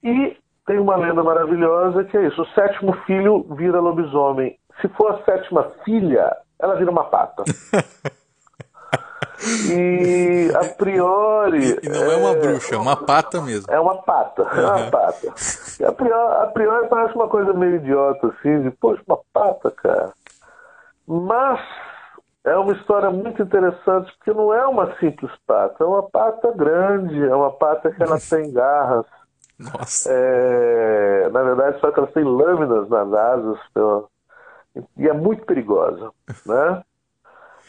E 0.03 0.35
tem 0.65 0.79
uma 0.79 0.95
lenda 0.95 1.23
maravilhosa 1.23 2.03
que 2.05 2.17
é 2.17 2.27
isso: 2.27 2.41
o 2.41 2.47
sétimo 2.47 2.93
filho 3.05 3.45
vira 3.55 3.79
lobisomem. 3.79 4.57
Se 4.81 4.87
for 4.89 5.11
a 5.11 5.23
sétima 5.23 5.71
filha, 5.85 6.35
ela 6.59 6.75
vira 6.75 6.89
uma 6.89 7.03
pata. 7.05 7.43
e 9.71 10.52
a 10.56 10.65
priori. 10.75 11.80
E 11.84 11.89
não 11.89 12.12
é 12.12 12.15
uma 12.15 12.34
bruxa, 12.36 12.75
é 12.75 12.78
uma 12.78 12.95
pata 12.95 13.41
mesmo. 13.41 13.71
É 13.71 13.80
uma 13.80 14.02
pata, 14.02 14.41
é 14.43 14.62
uma 14.62 14.91
pata. 14.91 15.34
E 15.80 15.84
a 15.86 15.91
priori, 15.91 16.34
a 16.43 16.47
priori 16.47 16.88
parece 16.88 17.15
uma 17.15 17.28
coisa 17.28 17.54
meio 17.54 17.75
idiota, 17.75 18.28
assim, 18.28 18.62
de, 18.63 18.71
poxa, 18.71 19.02
uma 19.08 19.19
pata, 19.34 19.71
cara. 19.71 20.12
Mas 21.08 21.60
é 22.43 22.56
uma 22.56 22.73
história 22.73 23.10
muito 23.10 23.41
interessante, 23.41 24.12
porque 24.17 24.34
não 24.34 24.54
é 24.54 24.65
uma 24.67 24.95
simples 24.97 25.32
pata, 25.47 25.84
é 25.84 25.88
uma 25.88 26.04
pata 26.04 26.52
grande, 26.52 27.23
é 27.25 27.36
uma 27.36 27.52
pata 27.52 27.91
que 27.91 28.02
ela 28.04 28.17
tem 28.19 28.52
garras. 28.52 29.06
Nossa. 29.60 30.10
É, 30.12 31.30
na 31.32 31.43
verdade, 31.43 31.80
só 31.80 31.91
que 31.91 31.99
elas 31.99 32.13
têm 32.13 32.23
lâminas 32.23 32.88
nas 32.89 33.12
asas, 33.13 33.60
pela- 33.73 34.06
e 34.97 35.08
é 35.08 35.13
muito 35.13 35.45
perigosa, 35.45 36.12
né? 36.45 36.82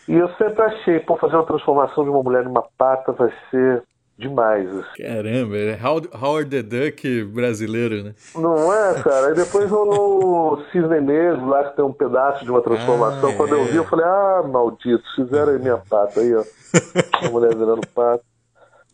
E 0.09 0.15
eu 0.17 0.29
sempre 0.35 0.63
achei, 0.63 1.01
pô, 1.01 1.17
fazer 1.17 1.37
uma 1.37 1.47
transformação 1.47 2.05
de 2.05 2.11
uma 2.11 2.23
mulher 2.23 2.45
numa 2.45 2.65
pata 2.77 3.13
vai 3.13 3.33
ser 3.51 3.83
demais, 4.19 4.69
assim. 4.69 5.03
Caramba, 5.03 5.57
é 5.57 5.79
How- 5.83 6.03
Howard 6.23 6.51
the 6.51 6.63
Duck 6.63 7.25
brasileiro, 7.25 8.03
né? 8.05 8.15
Não 8.35 8.73
é, 8.73 9.03
cara? 9.03 9.29
Aí 9.29 9.35
depois 9.35 9.71
rolou 9.71 10.55
o 10.55 10.65
Cisne 10.67 11.01
Negro 11.01 11.47
lá, 11.47 11.65
que 11.71 11.77
tem 11.77 11.85
um 11.85 11.93
pedaço 11.93 12.45
de 12.45 12.51
uma 12.51 12.61
transformação. 12.61 13.31
Ah, 13.31 13.35
Quando 13.37 13.55
eu 13.55 13.63
é. 13.63 13.65
vi, 13.65 13.77
eu 13.77 13.85
falei, 13.85 14.05
ah, 14.05 14.43
maldito, 14.47 15.03
fizeram 15.17 15.53
aí 15.53 15.59
minha 15.59 15.79
pata 15.79 16.21
aí, 16.21 16.35
ó. 16.35 16.43
A 17.27 17.31
mulher 17.31 17.55
virando 17.55 17.81
pata. 17.95 18.23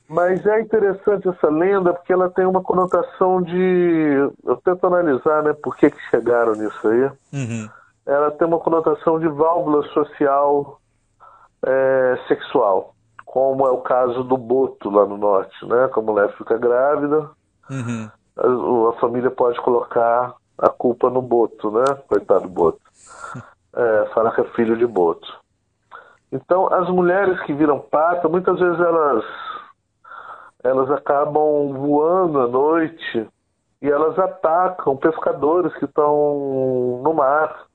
Mas 0.08 0.46
é 0.46 0.60
interessante 0.60 1.28
essa 1.28 1.48
lenda 1.50 1.92
porque 1.92 2.12
ela 2.12 2.30
tem 2.30 2.46
uma 2.46 2.62
conotação 2.62 3.42
de. 3.42 4.30
Eu 4.44 4.56
tento 4.64 4.86
analisar, 4.86 5.42
né, 5.42 5.52
por 5.52 5.76
que, 5.76 5.90
que 5.90 5.98
chegaram 6.10 6.52
nisso 6.54 6.86
aí. 6.88 7.10
Uhum. 7.32 7.68
Ela 8.06 8.30
tem 8.30 8.46
uma 8.46 8.60
conotação 8.60 9.18
de 9.18 9.26
válvula 9.26 9.82
social 9.88 10.80
é, 11.64 12.18
sexual, 12.28 12.94
como 13.24 13.66
é 13.66 13.70
o 13.70 13.78
caso 13.78 14.22
do 14.24 14.36
boto 14.36 14.90
lá 14.90 15.04
no 15.06 15.16
norte, 15.16 15.64
né? 15.66 15.88
Que 15.92 15.98
a 15.98 16.02
mulher 16.02 16.32
fica 16.36 16.56
grávida, 16.58 17.30
Uhum. 17.68 18.08
a, 18.36 18.90
a 18.90 18.92
família 19.00 19.30
pode 19.30 19.60
colocar 19.60 20.34
a 20.58 20.68
culpa 20.68 21.10
no 21.10 21.20
Boto, 21.20 21.70
né? 21.70 21.84
Coitado 22.08 22.42
do 22.42 22.48
Boto. 22.48 22.80
É, 23.78 24.06
fala 24.14 24.30
que 24.34 24.40
é 24.40 24.44
filho 24.54 24.74
de 24.74 24.86
Boto. 24.86 25.28
Então, 26.32 26.72
as 26.72 26.88
mulheres 26.88 27.38
que 27.42 27.52
viram 27.52 27.78
pata, 27.78 28.26
muitas 28.26 28.58
vezes 28.58 28.80
elas 28.80 29.22
elas 30.64 30.90
acabam 30.90 31.74
voando 31.74 32.40
à 32.40 32.48
noite 32.48 33.28
e 33.82 33.90
elas 33.90 34.18
atacam 34.18 34.96
pescadores 34.96 35.74
que 35.74 35.84
estão 35.84 37.02
no 37.04 37.12
mar. 37.12 37.65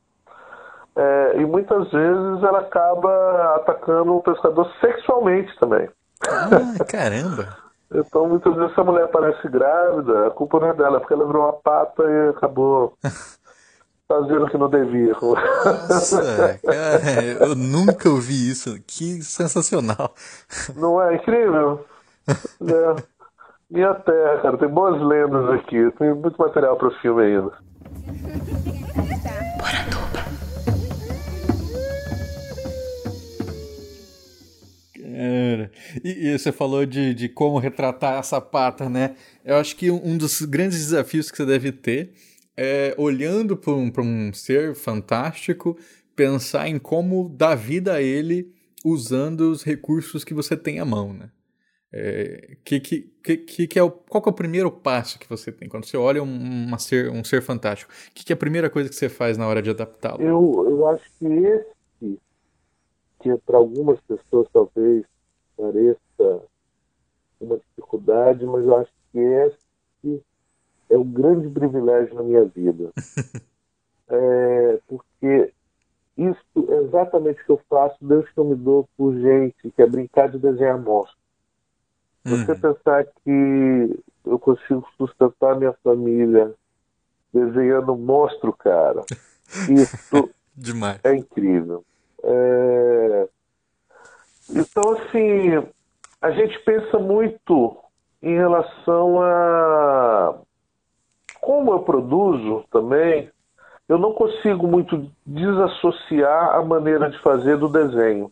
É, 0.95 1.37
e 1.37 1.45
muitas 1.45 1.89
vezes 1.89 2.43
ela 2.43 2.59
acaba 2.59 3.55
atacando 3.55 4.15
o 4.15 4.21
pescador 4.21 4.69
sexualmente 4.81 5.51
também. 5.59 5.89
Ah, 6.27 6.83
caramba! 6.85 7.57
então 7.93 8.27
muitas 8.27 8.53
vezes 8.55 8.71
essa 8.71 8.83
mulher 8.83 9.07
parece 9.07 9.47
grávida, 9.47 10.27
a 10.27 10.31
culpa 10.31 10.59
não 10.59 10.67
é 10.67 10.73
dela, 10.73 10.99
porque 10.99 11.13
ela 11.13 11.25
virou 11.25 11.43
uma 11.43 11.53
pata 11.53 12.03
e 12.03 12.29
acabou 12.29 12.93
fazendo 14.07 14.43
o 14.43 14.49
que 14.49 14.57
não 14.57 14.69
devia. 14.69 15.15
Nossa, 15.89 16.59
cara, 16.59 17.23
eu 17.39 17.55
nunca 17.55 18.09
ouvi 18.09 18.49
isso. 18.49 18.77
Que 18.85 19.21
sensacional. 19.23 20.13
Não 20.75 21.01
é 21.01 21.15
incrível? 21.15 21.85
É. 22.61 23.03
Minha 23.69 23.95
terra, 23.95 24.41
cara, 24.41 24.57
tem 24.57 24.67
boas 24.67 25.01
lendas 25.01 25.49
aqui, 25.49 25.91
tem 25.97 26.13
muito 26.13 26.37
material 26.37 26.75
para 26.75 26.89
o 26.89 26.95
filme 26.99 27.23
ainda. 27.23 27.51
E, 36.03 36.27
e, 36.27 36.37
você 36.37 36.51
falou 36.51 36.85
de, 36.85 37.13
de 37.13 37.29
como 37.29 37.59
retratar 37.59 38.19
essa 38.19 38.41
pata, 38.41 38.89
né? 38.89 39.15
Eu 39.45 39.55
acho 39.57 39.75
que 39.75 39.91
um 39.91 40.17
dos 40.17 40.41
grandes 40.41 40.79
desafios 40.79 41.29
que 41.29 41.37
você 41.37 41.45
deve 41.45 41.71
ter 41.71 42.13
é 42.57 42.95
olhando 42.97 43.55
para 43.55 43.71
um, 43.73 43.91
um 43.99 44.33
ser 44.33 44.73
fantástico, 44.73 45.77
pensar 46.15 46.67
em 46.67 46.79
como 46.79 47.29
dar 47.29 47.55
vida 47.55 47.93
a 47.93 48.01
ele 48.01 48.53
usando 48.83 49.51
os 49.51 49.63
recursos 49.63 50.23
que 50.23 50.33
você 50.33 50.57
tem 50.57 50.79
à 50.79 50.85
mão, 50.85 51.13
né? 51.13 51.29
É, 51.93 52.55
que, 52.63 52.79
que, 52.79 53.01
que, 53.37 53.67
que 53.67 53.77
é 53.77 53.83
o, 53.83 53.91
qual 53.91 54.21
que 54.21 54.29
é 54.29 54.31
o 54.31 54.35
primeiro 54.35 54.71
passo 54.71 55.19
que 55.19 55.27
você 55.27 55.51
tem 55.51 55.67
quando 55.67 55.85
você 55.85 55.97
olha 55.97 56.23
um, 56.23 56.65
uma 56.67 56.79
ser, 56.79 57.11
um 57.11 57.23
ser 57.23 57.41
fantástico? 57.41 57.91
O 57.91 58.13
que, 58.13 58.23
que 58.23 58.31
é 58.31 58.35
a 58.35 58.37
primeira 58.37 58.69
coisa 58.69 58.89
que 58.89 58.95
você 58.95 59.09
faz 59.09 59.37
na 59.37 59.45
hora 59.45 59.61
de 59.61 59.69
adaptá-lo? 59.69 60.21
Eu, 60.23 60.65
eu 60.69 60.87
acho 60.87 61.03
que 61.19 61.25
esse, 61.25 61.65
que 63.21 63.35
para 63.45 63.57
algumas 63.57 63.99
pessoas 64.01 64.47
talvez 64.51 65.05
pareça 65.55 66.41
uma 67.39 67.57
dificuldade, 67.57 68.45
mas 68.45 68.65
eu 68.65 68.77
acho 68.77 68.91
que 69.11 69.19
esse 69.19 70.23
é 70.89 70.97
um 70.97 71.09
grande 71.09 71.49
privilégio 71.49 72.15
na 72.15 72.23
minha 72.23 72.45
vida. 72.45 72.91
é, 74.09 74.79
porque 74.87 75.53
isso 76.17 76.41
é 76.69 76.75
exatamente 76.83 77.41
o 77.41 77.45
que 77.45 77.51
eu 77.51 77.61
faço, 77.69 77.97
Deus 78.01 78.29
que 78.29 78.37
eu 78.37 78.45
me 78.45 78.55
dou 78.55 78.87
por 78.97 79.13
gente, 79.15 79.71
que 79.71 79.81
é 79.81 79.87
brincar 79.87 80.29
de 80.29 80.37
desenhar 80.37 80.79
monstros. 80.79 81.19
Você 82.23 82.51
uhum. 82.51 82.59
pensar 82.59 83.05
que 83.05 83.99
eu 84.25 84.37
consigo 84.37 84.85
sustentar 84.97 85.57
minha 85.57 85.73
família 85.83 86.53
desenhando 87.33 87.93
um 87.93 87.97
monstro, 87.97 88.53
cara, 88.53 89.03
isso 89.69 90.29
Demais. 90.55 90.99
é 91.03 91.15
incrível. 91.15 91.83
É... 92.23 93.27
Então, 94.49 94.91
assim, 94.93 95.67
a 96.21 96.31
gente 96.31 96.59
pensa 96.59 96.99
muito 96.99 97.77
em 98.21 98.35
relação 98.35 99.21
a 99.21 100.35
como 101.39 101.73
eu 101.73 101.79
produzo 101.79 102.63
também. 102.71 103.29
Eu 103.89 103.97
não 103.97 104.13
consigo 104.13 104.67
muito 104.67 105.09
desassociar 105.25 106.55
a 106.55 106.63
maneira 106.63 107.09
de 107.09 107.17
fazer 107.19 107.57
do 107.57 107.67
desenho 107.67 108.31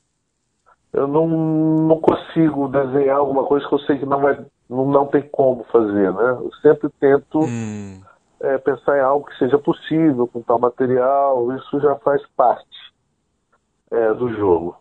eu 0.91 1.07
não, 1.07 1.27
não 1.27 1.99
consigo 1.99 2.67
desenhar 2.67 3.17
alguma 3.17 3.45
coisa 3.45 3.67
que 3.67 3.73
eu 3.73 3.79
sei 3.79 3.97
que 3.99 4.05
não, 4.05 4.19
vai, 4.19 4.43
não, 4.69 4.85
não 4.85 5.05
tem 5.05 5.21
como 5.21 5.63
fazer, 5.65 6.11
né? 6.11 6.29
Eu 6.31 6.51
sempre 6.61 6.89
tento 6.99 7.41
hum. 7.41 8.01
é, 8.39 8.57
pensar 8.57 8.97
em 8.97 9.01
algo 9.01 9.25
que 9.25 9.37
seja 9.37 9.57
possível 9.57 10.27
com 10.27 10.41
tal 10.41 10.59
material, 10.59 11.55
isso 11.55 11.79
já 11.79 11.95
faz 11.97 12.21
parte 12.35 12.68
é, 13.91 14.13
do 14.13 14.33
jogo. 14.35 14.77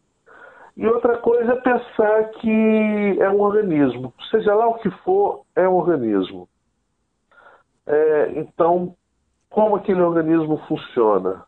E 0.77 0.87
outra 0.87 1.19
coisa 1.19 1.53
é 1.53 1.61
pensar 1.61 2.25
que 2.41 3.17
é 3.21 3.29
um 3.29 3.41
organismo, 3.41 4.15
seja 4.31 4.55
lá 4.55 4.69
o 4.69 4.79
que 4.79 4.91
for, 5.03 5.43
é 5.57 5.69
um 5.69 5.75
organismo. 5.75 6.49
É, 7.87 8.33
então, 8.37 8.95
como 9.51 9.77
aquele 9.77 10.01
organismo 10.01 10.59
funciona? 10.69 11.45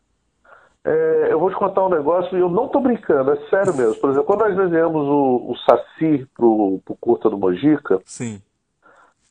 É, 0.83 1.27
eu 1.29 1.39
vou 1.39 1.49
te 1.49 1.55
contar 1.55 1.85
um 1.85 1.89
negócio 1.89 2.35
e 2.35 2.41
eu 2.41 2.49
não 2.49 2.65
estou 2.65 2.81
brincando, 2.81 3.31
é 3.31 3.37
sério 3.49 3.73
mesmo. 3.75 3.95
Por 4.01 4.09
exemplo, 4.09 4.25
quando 4.25 4.41
nós 4.41 4.57
desenhamos 4.57 5.07
o, 5.07 5.51
o 5.51 5.57
Saci 5.59 6.27
pro, 6.35 6.81
pro 6.83 6.95
Curta 6.95 7.29
do 7.29 7.37
Mojica, 7.37 8.01
Sim. 8.03 8.41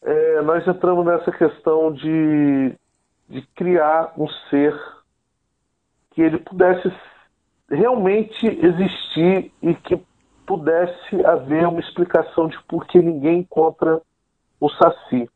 É, 0.02 0.40
nós 0.42 0.66
entramos 0.66 1.04
nessa 1.04 1.30
questão 1.30 1.92
de, 1.92 2.74
de 3.28 3.42
criar 3.54 4.14
um 4.16 4.26
ser 4.48 4.74
que 6.12 6.22
ele 6.22 6.38
pudesse 6.38 6.90
realmente 7.70 8.46
existir 8.46 9.52
e 9.62 9.74
que 9.74 10.02
pudesse 10.46 11.24
haver 11.24 11.66
uma 11.68 11.80
explicação 11.80 12.48
de 12.48 12.61
por 12.64 12.87
que 12.87 13.00
ninguém 13.00 13.40
encontra 13.40 14.00
o 14.61 14.68
Saci. 14.68 15.30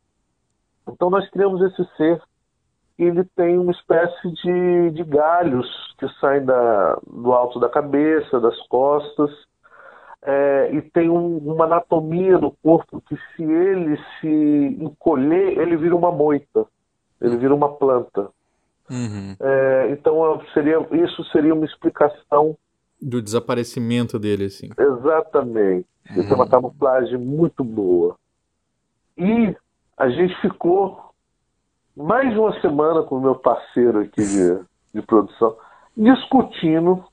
Então 0.89 1.09
nós 1.09 1.29
criamos 1.31 1.63
esse 1.63 1.85
ser 1.97 2.21
ele 2.99 3.25
tem 3.37 3.59
uma 3.59 3.73
espécie 3.73 4.31
de, 4.31 4.91
de 4.93 5.05
galhos 5.05 5.67
que 5.99 6.09
saem 6.21 6.45
da, 6.45 6.99
do 7.07 7.33
alto 7.33 7.59
da 7.59 7.69
cabeça, 7.69 8.41
das 8.41 8.57
costas, 8.69 9.31
é, 10.23 10.71
e 10.73 10.81
tem 10.81 11.11
um, 11.11 11.39
uma 11.39 11.65
anatomia 11.65 12.39
no 12.39 12.53
corpo 12.63 13.03
que 13.03 13.17
se 13.17 13.43
ele 13.43 13.99
se 14.21 14.79
encolher, 14.81 15.59
ele 15.59 15.77
vira 15.77 15.95
uma 15.95 16.13
moita, 16.13 16.67
ele 17.21 17.37
vira 17.37 17.55
uma 17.55 17.69
planta. 17.69 18.31
Uhum. 18.91 19.37
É, 19.41 19.91
então 19.91 20.41
seria, 20.53 20.79
isso 20.93 21.25
seria 21.33 21.55
uma 21.55 21.65
explicação 21.65 22.57
do 23.01 23.21
desaparecimento 23.21 24.19
dele, 24.19 24.47
assim. 24.47 24.71
Exatamente. 24.79 25.87
Uhum. 26.11 26.21
Isso 26.21 26.33
é 26.33 26.37
uma 26.37 26.49
camuflagem 26.49 27.19
muito 27.19 27.63
boa. 27.65 28.17
E 29.17 29.55
a 29.97 30.09
gente 30.09 30.35
ficou 30.41 31.13
mais 31.97 32.31
de 32.33 32.39
uma 32.39 32.61
semana 32.61 33.03
com 33.03 33.17
o 33.17 33.21
meu 33.21 33.37
parceiro 33.37 34.01
aqui 34.01 34.23
de, 34.25 34.59
de 34.93 35.03
produção, 35.07 35.57
discutindo 35.97 37.05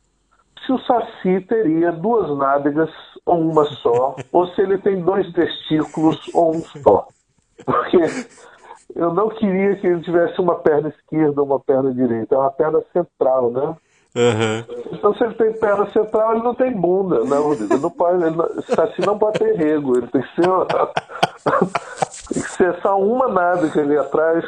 se 0.65 0.71
o 0.71 0.79
Saci 0.79 1.41
teria 1.47 1.91
duas 1.91 2.35
nádegas 2.37 2.89
ou 3.25 3.39
uma 3.39 3.65
só, 3.65 4.15
ou 4.31 4.47
se 4.47 4.61
ele 4.61 4.77
tem 4.77 5.01
dois 5.01 5.31
testículos 5.33 6.19
ou 6.33 6.55
um 6.55 6.61
só. 6.61 7.07
Porque 7.65 7.97
eu 8.95 9.13
não 9.13 9.29
queria 9.29 9.75
que 9.75 9.87
ele 9.87 10.01
tivesse 10.01 10.39
uma 10.39 10.55
perna 10.55 10.89
esquerda 10.89 11.41
ou 11.41 11.47
uma 11.47 11.59
perna 11.59 11.93
direita, 11.93 12.35
é 12.35 12.37
uma 12.37 12.51
perna 12.51 12.81
central, 12.93 13.51
né? 13.51 13.75
Uhum. 14.13 14.83
Então, 14.91 15.13
se 15.15 15.23
ele 15.23 15.33
tem 15.35 15.53
perna 15.53 15.89
central, 15.91 16.33
ele 16.33 16.43
não 16.43 16.53
tem 16.53 16.73
bunda, 16.73 17.23
né, 17.23 17.37
Rodrigo? 17.37 17.73
Ele 17.73 17.81
não 17.81 17.89
pode, 17.89 18.23
ele 18.23 18.35
não, 18.35 18.61
Saci 18.63 19.01
não 19.05 19.17
pode 19.17 19.39
ter 19.39 19.55
rego, 19.55 19.97
ele 19.97 20.07
tem 20.07 20.21
que 20.21 20.35
ser. 20.35 20.49
Uma, 20.49 20.65
tem 22.33 22.43
que 22.43 22.51
ser 22.51 22.81
só 22.81 22.99
uma 22.99 23.29
nádega 23.29 23.81
ali 23.81 23.97
atrás. 23.97 24.45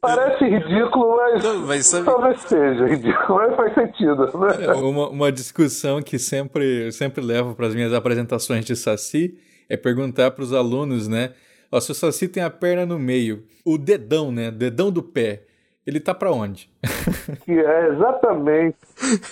Parece 0.00 0.44
ridículo, 0.44 1.16
mas, 1.16 1.42
não, 1.42 1.66
mas 1.66 1.86
sabe... 1.86 2.04
talvez 2.04 2.40
seja 2.42 2.86
ridículo, 2.86 3.38
mas 3.38 3.56
faz 3.56 3.74
sentido. 3.74 4.26
Né? 4.38 4.66
É, 4.66 4.72
uma, 4.74 5.08
uma 5.08 5.32
discussão 5.32 6.02
que 6.02 6.18
sempre, 6.18 6.92
sempre 6.92 7.24
levo 7.24 7.54
para 7.54 7.66
as 7.66 7.74
minhas 7.74 7.92
apresentações 7.92 8.64
de 8.64 8.76
Saci 8.76 9.34
é 9.68 9.76
perguntar 9.76 10.30
para 10.30 10.44
os 10.44 10.52
alunos, 10.52 11.08
né? 11.08 11.32
Ó, 11.70 11.80
se 11.80 11.92
o 11.92 11.94
Saci 11.94 12.28
tem 12.28 12.42
a 12.42 12.50
perna 12.50 12.86
no 12.86 12.98
meio, 12.98 13.44
o 13.64 13.76
dedão, 13.76 14.32
né? 14.32 14.50
dedão 14.50 14.90
do 14.90 15.02
pé, 15.02 15.42
ele 15.86 16.00
tá 16.00 16.14
para 16.14 16.32
onde? 16.32 16.70
Que 17.44 17.52
é 17.52 17.88
exatamente, 17.88 18.76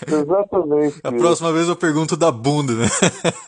exatamente. 0.07 1.01
A 1.03 1.13
próxima 1.13 1.51
vez 1.53 1.67
eu 1.67 1.77
pergunto 1.77 2.15
da 2.17 2.31
bunda, 2.31 2.75
né? 2.75 2.87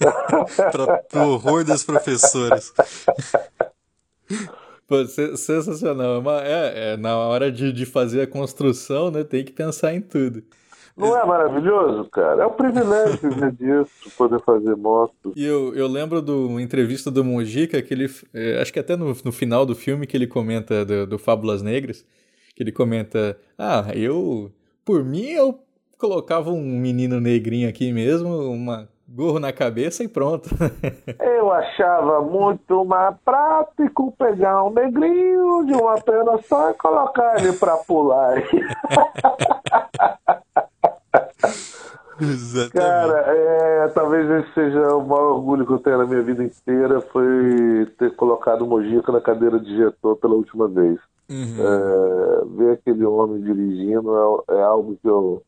para 0.72 0.98
pro 0.98 1.28
horror 1.28 1.64
das 1.64 1.84
professoras. 1.84 2.72
Pô, 4.86 5.04
sensacional. 5.06 6.22
É, 6.40 6.92
é, 6.92 6.96
na 6.96 7.16
hora 7.16 7.52
de, 7.52 7.72
de 7.72 7.84
fazer 7.84 8.22
a 8.22 8.26
construção, 8.26 9.10
né, 9.10 9.22
tem 9.22 9.44
que 9.44 9.52
pensar 9.52 9.94
em 9.94 10.00
tudo. 10.00 10.42
Não 10.98 11.16
é 11.16 11.24
maravilhoso, 11.24 12.08
cara? 12.10 12.42
É 12.42 12.46
um 12.46 12.52
privilégio 12.52 13.30
ver 13.30 13.52
disso, 13.56 14.10
poder 14.16 14.40
fazer 14.40 14.74
motos. 14.76 15.32
E 15.36 15.44
eu, 15.44 15.74
eu 15.74 15.86
lembro 15.86 16.20
de 16.20 16.32
uma 16.32 16.60
entrevista 16.60 17.10
do 17.10 17.24
Mojica, 17.24 17.80
que 17.80 17.94
ele, 17.94 18.10
é, 18.34 18.60
acho 18.60 18.72
que 18.72 18.80
até 18.80 18.96
no, 18.96 19.16
no 19.24 19.32
final 19.32 19.64
do 19.64 19.74
filme, 19.74 20.06
que 20.06 20.16
ele 20.16 20.26
comenta 20.26 20.84
do, 20.84 21.06
do 21.06 21.18
Fábulas 21.18 21.62
Negras, 21.62 22.04
que 22.54 22.62
ele 22.62 22.72
comenta, 22.72 23.38
ah, 23.56 23.86
eu, 23.94 24.50
por 24.84 25.04
mim, 25.04 25.28
eu 25.30 25.60
colocava 25.96 26.50
um 26.50 26.62
menino 26.62 27.20
negrinho 27.20 27.68
aqui 27.68 27.92
mesmo, 27.92 28.28
uma 28.50 28.88
gorro 29.08 29.40
na 29.40 29.52
cabeça 29.52 30.04
e 30.04 30.08
pronto. 30.08 30.50
Eu 31.18 31.50
achava 31.50 32.20
muito 32.20 32.84
mais 32.84 33.16
prático 33.24 34.12
pegar 34.18 34.62
um 34.64 34.70
negrinho 34.70 35.64
de 35.64 35.72
uma 35.72 35.94
perna 36.00 36.38
só 36.46 36.70
e 36.70 36.74
colocar 36.74 37.38
ele 37.38 37.52
pra 37.54 37.76
pular. 37.78 38.34
Exatamente. 42.20 42.72
Cara, 42.72 43.24
é, 43.28 43.88
talvez 43.88 44.28
esse 44.28 44.54
seja 44.54 44.94
o 44.94 45.06
maior 45.06 45.34
orgulho 45.34 45.64
que 45.64 45.72
eu 45.72 45.78
tenho 45.78 45.98
na 45.98 46.06
minha 46.06 46.22
vida 46.22 46.42
inteira 46.42 47.00
foi 47.00 47.86
ter 47.96 48.14
colocado 48.16 48.62
o 48.62 48.66
Mojica 48.66 49.12
na 49.12 49.20
cadeira 49.20 49.58
de 49.58 49.66
diretor 49.66 50.16
pela 50.16 50.34
última 50.34 50.66
vez. 50.66 50.98
Uhum. 51.30 51.56
É, 51.60 52.44
ver 52.56 52.72
aquele 52.72 53.04
homem 53.04 53.40
dirigindo 53.40 54.44
é, 54.48 54.56
é 54.56 54.62
algo 54.62 54.98
que 55.00 55.08
eu 55.08 55.42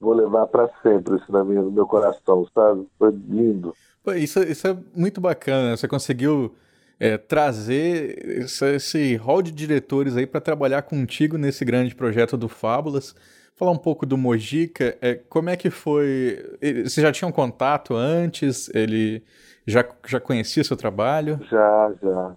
vou 0.00 0.12
levar 0.12 0.46
para 0.48 0.68
sempre 0.82 1.14
assim, 1.14 1.32
na 1.32 1.44
minha, 1.44 1.62
no 1.62 1.70
meu 1.70 1.86
coração, 1.86 2.46
sabe? 2.52 2.86
Foi 2.98 3.10
lindo. 3.10 3.74
Isso, 4.16 4.40
isso 4.42 4.68
é 4.68 4.76
muito 4.94 5.20
bacana. 5.20 5.70
né? 5.70 5.76
Você 5.76 5.88
conseguiu 5.88 6.54
é, 7.00 7.16
trazer 7.16 8.42
esse, 8.42 8.74
esse 8.74 9.16
hall 9.16 9.42
de 9.42 9.50
diretores 9.50 10.16
aí 10.16 10.26
para 10.26 10.40
trabalhar 10.40 10.82
contigo 10.82 11.38
nesse 11.38 11.64
grande 11.64 11.94
projeto 11.94 12.36
do 12.36 12.48
Fábulas. 12.48 13.14
Falar 13.56 13.70
um 13.70 13.78
pouco 13.78 14.04
do 14.04 14.18
Mojica, 14.18 14.98
é, 15.00 15.14
como 15.14 15.48
é 15.48 15.56
que 15.56 15.70
foi? 15.70 16.58
Vocês 16.60 16.96
já 16.96 17.10
tinham 17.10 17.32
contato 17.32 17.94
antes? 17.94 18.68
Ele 18.74 19.24
já, 19.66 19.82
já 20.06 20.20
conhecia 20.20 20.62
seu 20.62 20.76
trabalho? 20.76 21.40
Já, 21.50 21.92
já. 22.02 22.36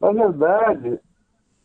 Na 0.00 0.12
verdade, 0.12 0.98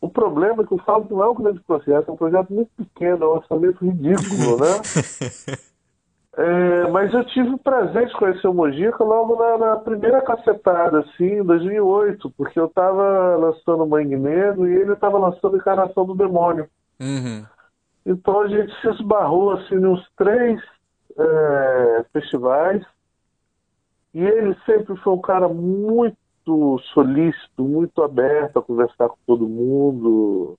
o 0.02 0.10
problema 0.10 0.64
é 0.64 0.66
que 0.66 0.74
o 0.74 0.84
Fábio 0.84 1.16
não 1.16 1.24
é 1.24 1.30
um 1.30 1.36
grande 1.36 1.62
projeto, 1.62 2.10
é 2.10 2.12
um 2.12 2.18
projeto 2.18 2.54
muito 2.54 2.72
pequeno, 2.76 3.24
é 3.24 3.28
um 3.28 3.32
orçamento 3.32 3.86
ridículo, 3.86 4.58
né? 4.60 5.58
É, 6.38 6.88
mas 6.90 7.14
eu 7.14 7.26
tive 7.26 7.50
o 7.50 7.58
prazer 7.58 8.08
de 8.08 8.14
conhecer 8.14 8.48
o 8.48 8.54
Mojica 8.54 9.04
logo 9.04 9.36
na, 9.36 9.58
na 9.58 9.76
primeira 9.76 10.22
cacetada, 10.22 11.00
assim, 11.00 11.40
em 11.40 11.44
2008, 11.44 12.30
porque 12.38 12.58
eu 12.58 12.68
estava 12.68 13.36
lançando 13.36 13.86
Mangue 13.86 14.16
Negro 14.16 14.66
e 14.66 14.74
ele 14.74 14.94
estava 14.94 15.18
lançando 15.18 15.58
Encarnação 15.58 16.06
do 16.06 16.16
Demônio. 16.16 16.70
Uhum. 16.98 17.44
Então 18.06 18.42
a 18.42 18.48
gente 18.48 18.74
se 18.82 18.90
esbarrou 18.90 19.52
assim 19.52 19.76
nos 19.76 20.08
três 20.16 20.62
é, 21.18 22.06
festivais 22.12 22.86
e 24.14 24.22
ele 24.22 24.56
sempre 24.66 24.96
foi 24.98 25.14
um 25.14 25.22
cara 25.22 25.48
muito 25.48 26.80
solícito, 26.94 27.64
muito 27.64 28.02
aberto 28.02 28.58
a 28.58 28.64
conversar 28.64 29.10
com 29.10 29.18
todo 29.26 29.48
mundo. 29.48 30.58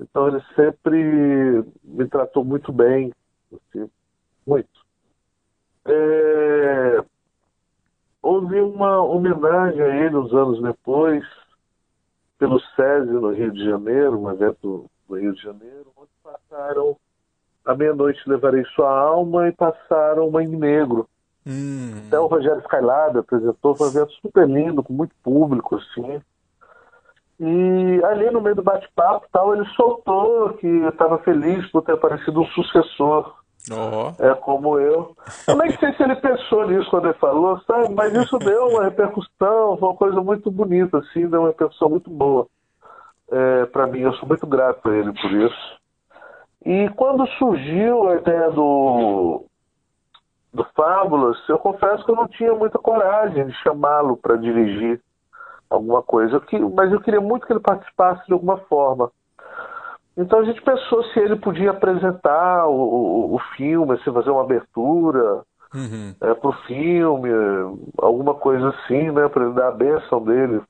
Então 0.00 0.28
ele 0.28 0.42
sempre 0.56 1.64
me 1.84 2.08
tratou 2.08 2.44
muito 2.44 2.72
bem, 2.72 3.12
assim, 3.52 3.88
muito. 4.46 4.68
É, 5.84 7.04
houve 8.20 8.60
uma 8.60 9.02
homenagem 9.02 9.82
a 9.82 9.96
ele 10.04 10.16
uns 10.16 10.32
anos 10.32 10.60
depois 10.62 11.24
pelo 12.38 12.58
SESI 12.58 13.12
no 13.12 13.30
Rio 13.30 13.52
de 13.52 13.64
Janeiro, 13.64 14.18
um 14.18 14.30
evento 14.30 14.90
no 15.08 15.16
Rio 15.16 15.32
de 15.32 15.42
Janeiro, 15.42 15.92
onde 15.96 16.10
passaram 16.52 16.96
A 17.64 17.74
Meia-Noite 17.74 18.20
Levarei 18.26 18.64
Sua 18.74 18.90
Alma 18.90 19.48
e 19.48 19.52
passaram 19.52 20.30
Mangue 20.30 20.56
Negro. 20.56 21.08
Hum. 21.46 22.04
Até 22.06 22.20
o 22.20 22.26
Rogério 22.26 22.60
Skylab 22.60 23.18
apresentou, 23.18 23.74
foi 23.74 23.88
um 23.88 23.90
evento 23.90 24.12
super 24.20 24.48
lindo, 24.48 24.82
com 24.82 24.92
muito 24.92 25.14
público, 25.22 25.76
assim. 25.76 26.20
E 27.40 28.00
ali 28.04 28.30
no 28.30 28.40
meio 28.40 28.54
do 28.54 28.62
bate-papo 28.62 29.26
tal, 29.32 29.54
ele 29.54 29.66
soltou 29.74 30.50
que 30.54 30.66
estava 30.66 31.18
feliz 31.18 31.68
por 31.72 31.82
ter 31.82 31.92
aparecido 31.92 32.40
um 32.40 32.46
sucessor, 32.46 33.34
é 34.18 34.34
como 34.34 34.78
eu. 34.78 35.16
Eu 35.48 35.56
nem 35.56 35.70
sei 35.78 35.92
se 35.94 36.02
ele 36.02 36.16
pensou 36.16 36.68
nisso 36.68 36.90
quando 36.90 37.06
ele 37.06 37.18
falou, 37.18 37.60
sabe? 37.60 37.92
Mas 37.94 38.12
isso 38.12 38.38
deu 38.38 38.68
uma 38.68 38.84
repercussão, 38.84 39.76
foi 39.76 39.88
uma 39.88 39.96
coisa 39.96 40.20
muito 40.20 40.50
bonita, 40.50 40.98
assim, 40.98 41.28
deu 41.28 41.40
uma 41.40 41.48
repercussão 41.48 41.88
muito 41.88 42.10
boa 42.10 42.46
é, 43.30 43.66
para 43.66 43.86
mim. 43.86 44.00
Eu 44.00 44.12
sou 44.14 44.28
muito 44.28 44.46
grato 44.46 44.88
a 44.88 44.96
ele 44.96 45.12
por 45.12 45.30
isso. 45.32 45.81
E 46.64 46.88
quando 46.90 47.26
surgiu 47.38 48.08
a 48.08 48.16
ideia 48.16 48.50
do, 48.50 49.44
do 50.52 50.64
Fábulas, 50.76 51.36
eu 51.48 51.58
confesso 51.58 52.04
que 52.04 52.10
eu 52.10 52.16
não 52.16 52.28
tinha 52.28 52.54
muita 52.54 52.78
coragem 52.78 53.46
de 53.46 53.54
chamá-lo 53.62 54.16
para 54.16 54.36
dirigir 54.36 55.00
alguma 55.68 56.02
coisa, 56.02 56.40
Eu 56.52 56.70
mas 56.70 56.92
eu 56.92 57.00
queria 57.00 57.20
muito 57.20 57.46
que 57.46 57.52
ele 57.52 57.60
participasse 57.60 58.26
de 58.26 58.32
alguma 58.32 58.58
forma. 58.58 59.10
Então 60.16 60.40
a 60.40 60.44
gente 60.44 60.60
pensou 60.62 61.02
se 61.04 61.18
ele 61.18 61.36
podia 61.36 61.70
apresentar 61.70 62.66
o, 62.66 62.74
o, 62.74 63.34
o 63.34 63.38
filme, 63.56 63.98
se 63.98 64.12
fazer 64.12 64.30
uma 64.30 64.42
abertura 64.42 65.42
Uhum. 65.74 66.14
é, 66.20 66.34
pro 66.34 66.52
filme, 66.66 67.30
alguma 67.96 68.34
coisa 68.34 68.68
assim, 68.68 69.10
né, 69.10 69.26
para 69.28 69.44
ele 69.44 69.54
dar 69.54 69.68
a 69.68 69.72
benção 69.72 70.22
dele 70.22 70.60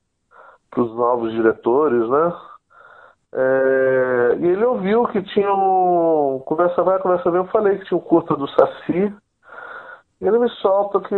para 0.71 0.83
os 0.83 0.95
novos 0.95 1.33
diretores, 1.33 2.09
né? 2.09 2.33
É, 3.35 4.37
e 4.41 4.47
ele 4.47 4.65
ouviu 4.65 5.07
que 5.07 5.23
tinha 5.23 5.53
um 5.53 6.43
conversa 6.45 6.83
vai, 6.83 6.99
conversa 6.99 7.31
vem, 7.31 7.41
eu 7.41 7.47
falei 7.47 7.79
que 7.79 7.87
tinha 7.87 7.97
um 7.97 8.03
curta 8.03 8.37
do 8.37 8.47
Saci. 8.49 9.13
E 10.21 10.27
ele 10.27 10.39
me 10.39 10.51
solta 10.51 11.01
que, 11.01 11.17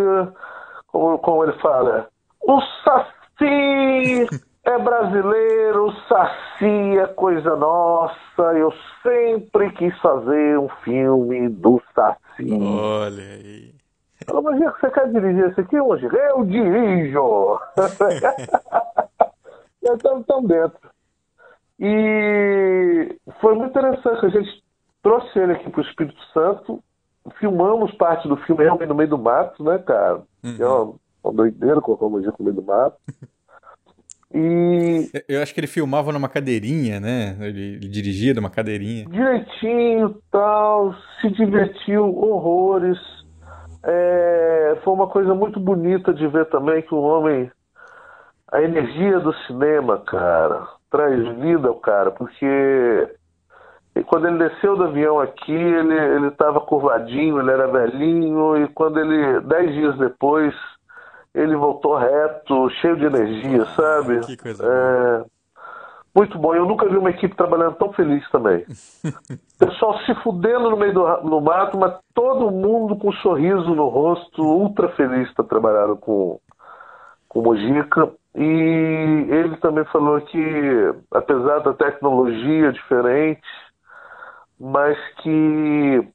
como, 0.86 1.18
como 1.18 1.44
ele 1.44 1.54
fala, 1.54 2.08
o 2.40 2.60
Saci 2.84 4.28
é 4.64 4.78
brasileiro, 4.78 5.88
o 5.88 5.92
Saci 6.08 6.98
é 6.98 7.06
coisa 7.08 7.56
nossa. 7.56 8.42
Eu 8.54 8.72
sempre 9.02 9.70
quis 9.72 9.98
fazer 10.00 10.58
um 10.58 10.68
filme 10.84 11.48
do 11.48 11.82
Saci. 11.94 12.48
Olha 12.52 13.22
aí. 13.22 13.74
Falou, 14.26 14.42
mas 14.42 14.56
Diego, 14.56 14.74
você 14.80 14.90
quer 14.90 15.10
dirigir 15.10 15.50
esse 15.50 15.60
aqui 15.60 15.78
hoje? 15.78 16.06
Eu 16.06 16.44
dirijo! 16.44 17.58
Estamos 19.82 20.24
tão 20.26 20.42
dentro. 20.44 20.93
E 21.78 23.16
foi 23.40 23.54
muito 23.54 23.70
interessante, 23.70 24.26
a 24.26 24.28
gente 24.28 24.62
trouxe 25.02 25.38
ele 25.38 25.52
aqui 25.52 25.68
para 25.70 25.80
o 25.80 25.84
Espírito 25.84 26.22
Santo, 26.32 26.82
filmamos 27.38 27.92
parte 27.94 28.28
do 28.28 28.36
filme 28.38 28.64
realmente 28.64 28.88
no 28.88 28.94
meio 28.94 29.08
do 29.08 29.18
mato, 29.18 29.62
né, 29.62 29.78
cara? 29.78 30.22
Que 30.42 30.62
é 30.62 30.66
uma, 30.66 30.94
uma 31.22 31.32
doideira 31.32 31.80
colocar 31.80 32.08
Mojica 32.08 32.34
no 32.38 32.44
meio 32.44 32.56
do 32.56 32.62
mato. 32.62 32.96
E 34.36 35.12
Eu 35.28 35.40
acho 35.40 35.54
que 35.54 35.60
ele 35.60 35.68
filmava 35.68 36.10
numa 36.10 36.28
cadeirinha, 36.28 36.98
né? 36.98 37.36
Ele, 37.38 37.76
ele 37.76 37.88
dirigia 37.88 38.34
numa 38.34 38.50
cadeirinha. 38.50 39.04
direitinho, 39.04 40.20
tal, 40.28 40.92
se 41.20 41.30
divertiu 41.30 42.12
horrores. 42.18 42.98
É, 43.84 44.78
foi 44.82 44.92
uma 44.92 45.06
coisa 45.06 45.34
muito 45.36 45.60
bonita 45.60 46.12
de 46.12 46.26
ver 46.26 46.46
também 46.46 46.82
que 46.82 46.92
o 46.92 47.00
homem, 47.00 47.48
a 48.50 48.60
energia 48.60 49.20
do 49.20 49.32
cinema, 49.46 49.98
cara, 49.98 50.66
traz 50.94 51.36
vida 51.38 51.66
ao 51.66 51.74
cara, 51.74 52.12
porque 52.12 53.08
quando 54.06 54.28
ele 54.28 54.38
desceu 54.38 54.76
do 54.76 54.84
avião 54.84 55.18
aqui, 55.18 55.52
ele 55.52 55.92
ele 55.92 56.28
estava 56.28 56.60
curvadinho, 56.60 57.40
ele 57.40 57.50
era 57.50 57.66
velhinho, 57.66 58.62
e 58.62 58.68
quando 58.68 59.00
ele, 59.00 59.40
dez 59.40 59.72
dias 59.72 59.98
depois, 59.98 60.54
ele 61.34 61.56
voltou 61.56 61.96
reto, 61.96 62.70
cheio 62.80 62.96
de 62.96 63.06
energia, 63.06 63.64
sabe? 63.74 64.20
que 64.20 64.36
coisa 64.36 64.64
É, 64.64 65.24
muito 66.14 66.38
bom. 66.38 66.54
Eu 66.54 66.64
nunca 66.64 66.88
vi 66.88 66.96
uma 66.96 67.10
equipe 67.10 67.34
trabalhando 67.34 67.74
tão 67.74 67.92
feliz 67.92 68.24
também. 68.30 68.64
Pessoal 69.58 69.98
se 70.06 70.14
fudendo 70.22 70.70
no 70.70 70.76
meio 70.76 70.94
do 70.94 71.04
no 71.22 71.40
mato, 71.40 71.76
mas 71.76 71.98
todo 72.14 72.52
mundo 72.52 72.94
com 72.96 73.08
um 73.08 73.14
sorriso 73.14 73.74
no 73.74 73.88
rosto, 73.88 74.44
ultra 74.44 74.90
feliz 74.90 75.32
para 75.34 75.44
trabalhar 75.44 75.88
com, 75.96 76.38
com 77.28 77.40
o 77.40 77.42
Mojica. 77.42 78.12
E 78.34 78.42
ele 79.30 79.56
também 79.58 79.84
falou 79.86 80.20
que, 80.20 80.94
apesar 81.12 81.60
da 81.60 81.72
tecnologia 81.72 82.72
diferente, 82.72 83.42
mas 84.58 84.98
que 85.22 86.08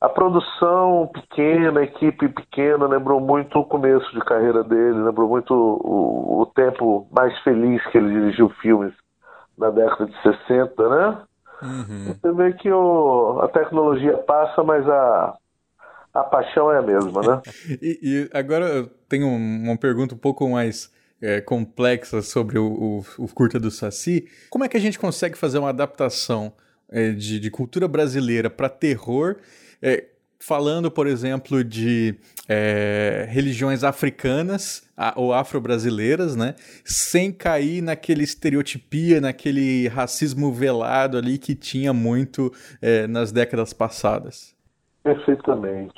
a 0.00 0.08
produção 0.08 1.10
pequena, 1.12 1.80
a 1.80 1.84
equipe 1.84 2.28
pequena, 2.28 2.86
lembrou 2.86 3.20
muito 3.20 3.58
o 3.58 3.64
começo 3.64 4.10
de 4.12 4.20
carreira 4.20 4.62
dele, 4.64 5.02
lembrou 5.02 5.28
muito 5.28 5.52
o, 5.52 6.42
o 6.42 6.46
tempo 6.46 7.06
mais 7.10 7.36
feliz 7.40 7.84
que 7.86 7.98
ele 7.98 8.10
dirigiu 8.10 8.48
filmes 8.60 8.92
na 9.56 9.70
década 9.70 10.06
de 10.06 10.22
60, 10.22 10.88
né? 10.88 11.18
Uhum. 11.62 12.14
Você 12.14 12.32
vê 12.32 12.52
que 12.52 12.70
o, 12.70 13.40
a 13.42 13.48
tecnologia 13.48 14.16
passa, 14.18 14.62
mas 14.62 14.88
a, 14.88 15.34
a 16.14 16.22
paixão 16.24 16.70
é 16.72 16.78
a 16.78 16.82
mesma, 16.82 17.22
né? 17.22 17.42
E, 17.82 17.98
e 18.02 18.38
agora 18.38 18.66
eu 18.66 18.86
tenho 19.08 19.26
um- 19.26 19.64
uma 19.64 19.76
pergunta 19.76 20.14
um 20.14 20.18
pouco 20.18 20.48
mais 20.48 20.92
é, 21.20 21.40
complexa 21.40 22.22
sobre 22.22 22.58
o, 22.58 22.66
o, 23.18 23.24
o 23.24 23.28
curta 23.28 23.58
do 23.58 23.70
Saci. 23.70 24.26
Como 24.50 24.64
é 24.64 24.68
que 24.68 24.76
a 24.76 24.80
gente 24.80 24.98
consegue 24.98 25.36
fazer 25.36 25.58
uma 25.58 25.70
adaptação 25.70 26.52
é, 26.90 27.10
de, 27.10 27.38
de 27.40 27.50
cultura 27.50 27.86
brasileira 27.88 28.48
para 28.48 28.68
terror, 28.68 29.36
é, 29.82 30.06
falando, 30.40 30.88
por 30.90 31.08
exemplo, 31.08 31.64
de 31.64 32.14
é, 32.48 33.26
religiões 33.28 33.82
africanas 33.82 34.88
a- 34.96 35.12
ou 35.16 35.34
afro-brasileiras, 35.34 36.36
né? 36.36 36.54
Sem 36.84 37.32
cair 37.32 37.82
naquele 37.82 38.22
estereotipia, 38.22 39.20
naquele 39.20 39.88
racismo 39.88 40.52
velado 40.52 41.18
ali 41.18 41.38
que 41.38 41.56
tinha 41.56 41.92
muito 41.92 42.52
é, 42.80 43.08
nas 43.08 43.32
décadas 43.32 43.72
passadas. 43.72 44.54
Perfeitamente. 45.02 45.92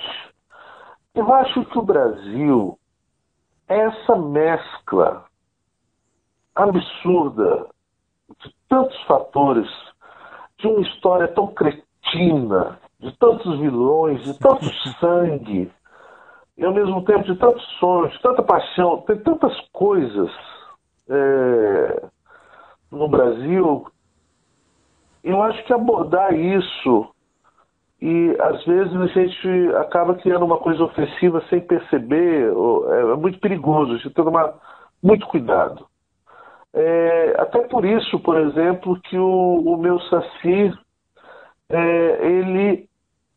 Eu 1.15 1.33
acho 1.35 1.65
que 1.67 1.79
o 1.79 1.83
Brasil 1.83 2.79
essa 3.71 4.17
mescla 4.17 5.25
absurda 6.57 7.69
de 8.43 8.53
tantos 8.69 9.01
fatores, 9.05 9.69
de 10.59 10.67
uma 10.67 10.81
história 10.81 11.29
tão 11.29 11.47
cretina, 11.55 12.81
de 12.99 13.17
tantos 13.17 13.61
vilões, 13.61 14.25
de 14.25 14.37
tanto 14.41 14.65
sangue, 14.99 15.73
e 16.59 16.65
ao 16.65 16.75
mesmo 16.75 17.05
tempo 17.05 17.25
de 17.25 17.37
tantos 17.37 17.65
sonhos, 17.79 18.13
de 18.13 18.21
tanta 18.21 18.43
paixão, 18.43 19.03
tem 19.03 19.17
tantas 19.21 19.57
coisas 19.73 20.31
é, 21.09 22.05
no 22.91 23.09
Brasil. 23.09 23.87
Eu 25.23 25.43
acho 25.43 25.65
que 25.65 25.73
abordar 25.73 26.35
isso 26.35 27.15
e 28.01 28.37
às 28.41 28.65
vezes 28.65 28.95
a 28.97 29.07
gente 29.07 29.75
acaba 29.77 30.15
criando 30.15 30.45
uma 30.45 30.57
coisa 30.57 30.83
ofensiva 30.85 31.43
sem 31.51 31.61
perceber, 31.61 32.51
é, 32.51 33.13
é 33.13 33.17
muito 33.17 33.39
perigoso, 33.39 33.93
a 33.93 33.95
gente 33.97 34.05
tem 34.05 34.13
que 34.13 34.23
tomar 34.23 34.55
muito 35.03 35.27
cuidado. 35.27 35.87
É, 36.73 37.35
até 37.39 37.61
por 37.67 37.85
isso, 37.85 38.19
por 38.21 38.39
exemplo, 38.39 38.99
que 39.03 39.19
o, 39.19 39.63
o 39.67 39.77
meu 39.77 40.01
saci 40.03 40.73
é, 41.69 42.27
ele 42.27 42.89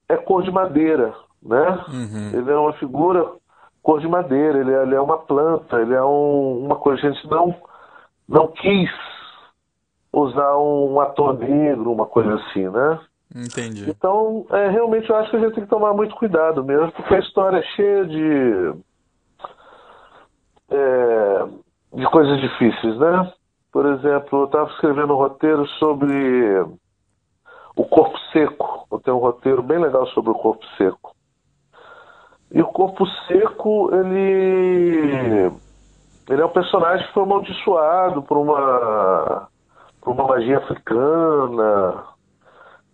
é 0.07 0.17
cor 0.17 0.43
de 0.43 0.51
madeira, 0.51 1.13
né? 1.41 1.83
Uhum. 1.89 2.39
Ele 2.39 2.51
é 2.51 2.55
uma 2.55 2.73
figura 2.73 3.31
cor 3.81 3.99
de 3.99 4.07
madeira, 4.07 4.59
ele 4.59 4.73
é, 4.73 4.83
ele 4.83 4.95
é 4.95 5.01
uma 5.01 5.17
planta, 5.17 5.81
ele 5.81 5.93
é 5.93 6.03
um, 6.03 6.65
uma 6.65 6.75
coisa. 6.77 7.05
A 7.05 7.11
gente 7.11 7.27
não, 7.29 7.55
não 8.29 8.47
quis 8.47 8.89
usar 10.11 10.57
um, 10.57 10.93
um 10.93 10.99
ator 11.01 11.37
negro, 11.37 11.91
uma 11.91 12.05
coisa 12.05 12.35
assim, 12.35 12.69
né? 12.69 12.99
Entendi. 13.35 13.89
Então, 13.89 14.45
é, 14.51 14.69
realmente 14.69 15.09
eu 15.09 15.15
acho 15.15 15.31
que 15.31 15.37
a 15.37 15.39
gente 15.39 15.55
tem 15.55 15.63
que 15.63 15.69
tomar 15.69 15.93
muito 15.93 16.15
cuidado 16.15 16.63
mesmo, 16.63 16.91
porque 16.91 17.15
a 17.15 17.19
história 17.19 17.57
é 17.57 17.63
cheia 17.75 18.05
de. 18.05 18.73
É, 20.69 21.45
de 21.93 22.05
coisas 22.11 22.39
difíceis, 22.39 22.97
né? 22.99 23.33
Por 23.71 23.87
exemplo, 23.87 24.41
eu 24.41 24.45
estava 24.45 24.69
escrevendo 24.69 25.13
um 25.13 25.17
roteiro 25.17 25.65
sobre 25.79 26.63
o 27.75 27.85
corpo 27.85 28.17
seco. 28.31 28.87
Eu 28.91 28.99
tenho 28.99 29.17
um 29.17 29.21
roteiro 29.21 29.63
bem 29.63 29.79
legal 29.79 30.05
sobre 30.07 30.29
o 30.29 30.35
corpo 30.35 30.63
seco. 30.77 31.15
E 32.51 32.61
o 32.61 32.67
corpo 32.67 33.05
seco, 33.27 33.89
ele. 33.95 35.51
Ele 36.29 36.41
é 36.41 36.45
um 36.45 36.49
personagem 36.49 37.05
que 37.07 37.13
foi 37.13 37.23
amaldiçoado 37.23 38.21
por 38.21 38.37
uma. 38.37 39.47
por 40.01 40.11
uma 40.11 40.27
magia 40.27 40.59
africana 40.59 42.12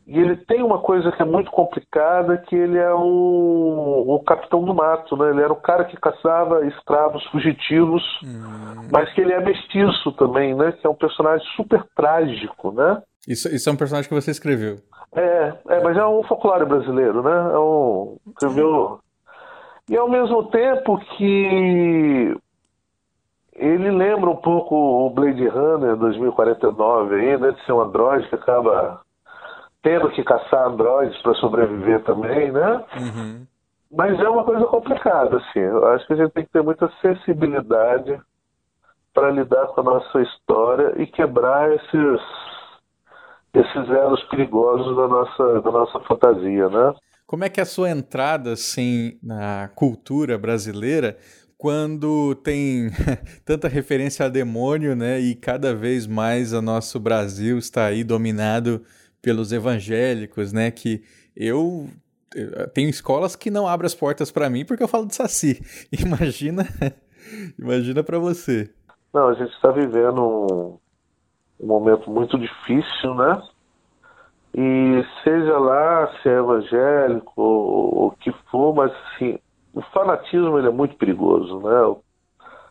e 0.10 0.18
ele 0.18 0.36
tem 0.38 0.64
uma 0.64 0.80
coisa 0.80 1.12
que 1.12 1.22
é 1.22 1.26
muito 1.26 1.52
complicada, 1.52 2.36
que 2.36 2.56
ele 2.56 2.80
é 2.80 2.92
o, 2.92 4.06
o 4.08 4.24
capitão 4.26 4.64
do 4.64 4.74
mato, 4.74 5.16
né? 5.16 5.30
Ele 5.30 5.44
era 5.44 5.54
o 5.54 5.62
cara 5.62 5.86
que 5.86 5.96
caçava 5.98 6.66
escravos 6.66 7.24
fugitivos, 7.28 8.02
hum. 8.24 8.88
mas 8.92 9.14
que 9.14 9.22
ele 9.22 9.34
é 9.34 9.40
mestiço 9.40 10.12
também, 10.14 10.56
né? 10.56 10.72
Que 10.72 10.88
é 10.88 10.90
um 10.90 10.96
personagem 10.96 11.46
super 11.56 11.86
trágico, 11.96 12.72
né? 12.72 13.04
Isso, 13.28 13.54
isso 13.54 13.70
é 13.70 13.72
um 13.72 13.76
personagem 13.76 14.10
que 14.10 14.16
você 14.16 14.32
escreveu. 14.32 14.78
É, 15.14 15.54
é 15.68 15.84
mas 15.84 15.96
é 15.96 16.04
um 16.04 16.24
folclore 16.24 16.66
brasileiro, 16.66 17.22
né? 17.22 17.52
É 17.54 17.60
um, 17.60 18.18
escreveu... 18.30 19.00
E 19.88 19.96
ao 19.96 20.10
mesmo 20.10 20.44
tempo 20.46 20.98
que 21.18 22.36
ele 23.56 23.92
lembra 23.92 24.32
um 24.32 24.38
pouco 24.38 24.76
o 24.76 25.10
Blade 25.12 25.48
Runner 25.48 25.96
2049 25.98 27.14
aí, 27.14 27.38
né? 27.38 27.52
De 27.52 27.64
ser 27.64 27.74
um 27.74 27.82
androide 27.82 28.28
que 28.28 28.34
acaba 28.34 29.02
tendo 29.82 30.10
que 30.12 30.24
caçar 30.24 30.68
androides 30.68 31.22
para 31.22 31.34
sobreviver 31.36 32.04
também, 32.04 32.52
né? 32.52 32.84
Uhum. 32.98 33.48
Mas 33.92 34.20
é 34.20 34.30
uma 34.30 34.44
coisa 34.44 34.66
complicada, 34.66 35.38
assim. 35.38 35.60
Eu 35.60 35.86
acho 35.88 36.06
que 36.06 36.14
a 36.14 36.16
gente 36.18 36.32
tem 36.32 36.46
que 36.46 36.52
ter 36.52 36.62
muita 36.62 36.92
sensibilidade 37.02 38.20
para 39.14 39.32
lidar 39.32 39.68
com 39.68 39.82
a 39.82 39.84
nossa 39.84 40.22
história 40.22 40.94
e 41.02 41.08
quebrar 41.08 41.74
esses 41.74 42.22
esses 43.52 43.90
elos 43.90 44.24
perigosos 44.26 44.96
da 44.96 45.08
nossa 45.08 45.62
da 45.62 45.72
nossa 45.72 46.00
fantasia, 46.02 46.70
né? 46.70 46.94
Como 47.26 47.44
é 47.44 47.50
que 47.50 47.60
é 47.60 47.64
a 47.64 47.66
sua 47.66 47.90
entrada 47.90 48.54
assim 48.54 49.18
na 49.24 49.70
cultura 49.76 50.38
brasileira 50.38 51.18
quando 51.58 52.36
tem 52.36 52.90
tanta 53.44 53.68
referência 53.68 54.26
a 54.26 54.30
demônio, 54.30 54.96
né? 54.96 55.20
E 55.20 55.36
cada 55.36 55.74
vez 55.74 56.06
mais 56.06 56.54
o 56.54 56.62
nosso 56.62 57.00
Brasil 57.00 57.58
está 57.58 57.86
aí 57.86 58.04
dominado 58.04 58.84
pelos 59.22 59.52
evangélicos, 59.52 60.54
né? 60.54 60.72
Que 60.72 61.04
eu, 61.36 61.90
tenho 62.74 62.90
escolas 62.90 63.36
que 63.36 63.50
não 63.50 63.68
abrem 63.68 63.88
as 63.88 63.96
portas 63.96 64.32
para 64.32 64.50
mim 64.50 64.66
porque 64.66 64.84
eu 64.84 64.88
falo 64.88 65.08
de 65.08 65.16
saci. 65.16 65.62
Imagina, 65.92 66.64
imagina 67.58 68.04
para 68.04 68.20
você. 68.20 68.70
Não, 69.14 69.30
a 69.30 69.34
gente 69.34 69.52
está 69.54 69.72
vivendo 69.72 70.22
um, 70.22 70.78
um 71.60 71.68
momento 71.68 72.10
muito 72.10 72.38
difícil, 72.38 73.16
né? 73.16 73.42
E 74.54 75.06
seja 75.24 75.58
lá 75.58 76.12
se 76.22 76.30
é 76.30 76.38
evangélico 76.38 77.42
ou 77.42 78.08
o 78.08 78.12
que 78.12 78.32
for, 78.50 78.74
mas 78.74 78.92
assim, 78.92 79.38
o 79.74 79.82
fanatismo 79.94 80.58
ele 80.58 80.68
é 80.68 80.72
muito 80.72 80.96
perigoso, 80.96 81.60
né? 81.60 81.96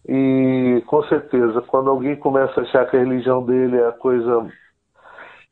E 0.09 0.83
com 0.87 1.03
certeza, 1.05 1.61
quando 1.63 1.91
alguém 1.91 2.17
começa 2.17 2.61
a 2.61 2.63
achar 2.63 2.87
que 2.89 2.97
a 2.97 3.01
religião 3.01 3.45
dele 3.45 3.77
é 3.77 3.89
a 3.89 3.93
coisa 3.93 4.51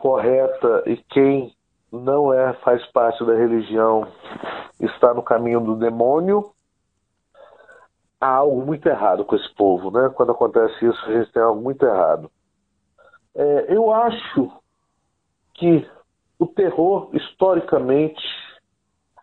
correta 0.07 0.85
e 0.87 0.97
quem 1.11 1.53
não 1.91 2.33
é 2.33 2.53
faz 2.63 2.87
parte 2.93 3.25
da 3.25 3.35
religião 3.35 4.07
está 4.79 5.13
no 5.13 5.21
caminho 5.21 5.61
do 5.61 5.75
demônio, 5.75 6.53
há 8.21 8.29
algo 8.29 8.65
muito 8.65 8.89
errado 8.89 9.25
com 9.25 9.35
esse 9.35 9.53
povo, 9.57 9.91
né? 9.91 10.09
Quando 10.15 10.31
acontece 10.31 10.87
isso, 10.87 11.07
a 11.07 11.13
gente 11.13 11.33
tem 11.33 11.43
algo 11.43 11.61
muito 11.61 11.85
errado. 11.85 12.31
É, 13.35 13.75
eu 13.75 13.93
acho 13.93 14.53
que 15.55 15.85
o 16.39 16.47
terror, 16.47 17.11
historicamente, 17.13 18.23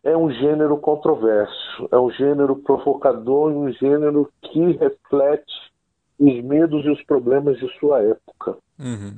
é 0.04 0.18
um 0.18 0.30
gênero 0.32 0.78
controverso, 0.80 1.88
é 1.94 1.98
um 1.98 2.12
gênero 2.12 2.58
provocador 2.58 3.52
e 3.52 3.56
um 3.56 3.72
gênero 3.72 4.30
que 4.42 4.74
reflete 4.74 5.72
os 6.20 6.44
medos 6.44 6.84
e 6.84 6.90
os 6.90 7.02
problemas 7.06 7.58
de 7.58 7.70
sua 7.80 8.02
época. 8.02 8.58
Uhum. 8.78 9.16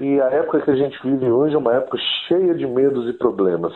E 0.00 0.20
a 0.20 0.26
época 0.26 0.62
que 0.62 0.70
a 0.70 0.76
gente 0.76 1.00
vive 1.02 1.30
hoje 1.30 1.54
é 1.54 1.58
uma 1.58 1.74
época 1.74 1.98
cheia 2.26 2.54
de 2.54 2.66
medos 2.66 3.08
e 3.08 3.12
problemas. 3.12 3.72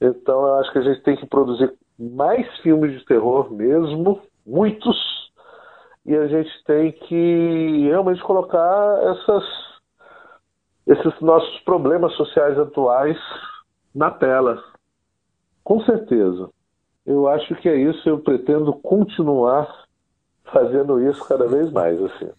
Então 0.00 0.46
eu 0.46 0.54
acho 0.56 0.72
que 0.72 0.78
a 0.78 0.82
gente 0.82 1.02
tem 1.02 1.16
que 1.16 1.26
produzir 1.26 1.72
mais 1.98 2.46
filmes 2.58 2.92
de 2.98 3.04
terror 3.04 3.52
mesmo, 3.52 4.22
muitos, 4.46 4.96
e 6.04 6.14
a 6.14 6.26
gente 6.28 6.50
tem 6.64 6.92
que 6.92 7.88
realmente 7.88 8.22
colocar 8.22 8.98
essas, 9.02 9.44
esses 10.86 11.20
nossos 11.20 11.58
problemas 11.60 12.12
sociais 12.14 12.58
atuais 12.58 13.18
na 13.94 14.10
tela. 14.10 14.62
Com 15.64 15.80
certeza. 15.80 16.50
Eu 17.04 17.28
acho 17.28 17.54
que 17.56 17.68
é 17.68 17.76
isso, 17.76 18.08
eu 18.08 18.18
pretendo 18.18 18.72
continuar 18.74 19.86
fazendo 20.44 21.00
isso 21.00 21.26
cada 21.26 21.46
vez 21.48 21.72
mais 21.72 22.00
assim. 22.00 22.30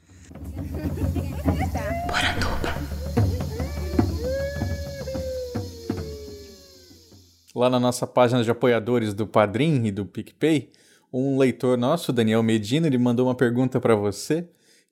Lá 7.58 7.72
na 7.72 7.80
nossa 7.80 8.06
página 8.06 8.44
de 8.44 8.52
apoiadores 8.52 9.16
do 9.16 9.26
Padrim 9.26 9.84
e 9.86 9.92
do 9.92 10.06
PicPay, 10.06 10.70
um 11.12 11.40
leitor 11.40 11.76
nosso, 11.76 12.14
Daniel 12.14 12.44
Medina, 12.44 12.86
ele 12.86 13.00
mandou 13.00 13.26
uma 13.26 13.34
pergunta 13.34 13.80
para 13.80 13.96
você, 13.96 14.48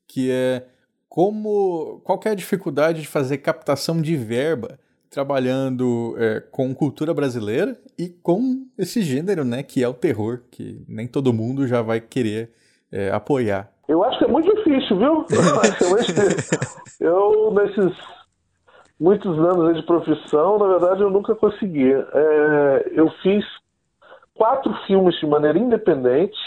que 0.07 0.31
é 0.31 0.65
como 1.07 2.01
qual 2.03 2.19
é 2.25 2.29
a 2.29 2.35
dificuldade 2.35 3.01
de 3.01 3.07
fazer 3.07 3.37
captação 3.37 4.01
de 4.01 4.17
verba 4.17 4.79
trabalhando 5.11 6.15
é, 6.17 6.41
com 6.51 6.73
cultura 6.73 7.13
brasileira 7.13 7.79
e 7.97 8.09
com 8.09 8.65
esse 8.77 9.01
gênero, 9.03 9.45
né, 9.45 9.61
que 9.61 9.83
é 9.83 9.87
o 9.87 9.93
terror, 9.93 10.41
que 10.49 10.83
nem 10.87 11.07
todo 11.07 11.31
mundo 11.31 11.67
já 11.67 11.83
vai 11.83 12.01
querer 12.01 12.51
é, 12.91 13.11
apoiar. 13.11 13.71
Eu 13.87 14.03
acho 14.03 14.17
que 14.17 14.25
é 14.25 14.27
muito 14.27 14.53
difícil, 14.55 14.97
viu? 14.97 15.25
Eu, 16.99 17.53
nesses 17.53 18.14
muitos 18.99 19.37
anos 19.37 19.75
de 19.75 19.83
profissão, 19.83 20.57
na 20.57 20.67
verdade, 20.67 21.01
eu 21.01 21.09
nunca 21.09 21.35
consegui. 21.35 21.91
É, 21.93 22.91
eu 22.93 23.09
fiz 23.21 23.45
quatro 24.33 24.73
filmes 24.85 25.15
de 25.19 25.27
maneira 25.27 25.57
independente. 25.57 26.37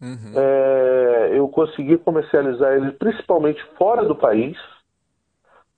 Uhum. 0.00 0.32
É, 0.34 1.30
eu 1.32 1.48
consegui 1.48 1.96
comercializar 1.98 2.74
eles 2.74 2.94
principalmente 2.96 3.62
fora 3.78 4.04
do 4.04 4.14
país. 4.14 4.56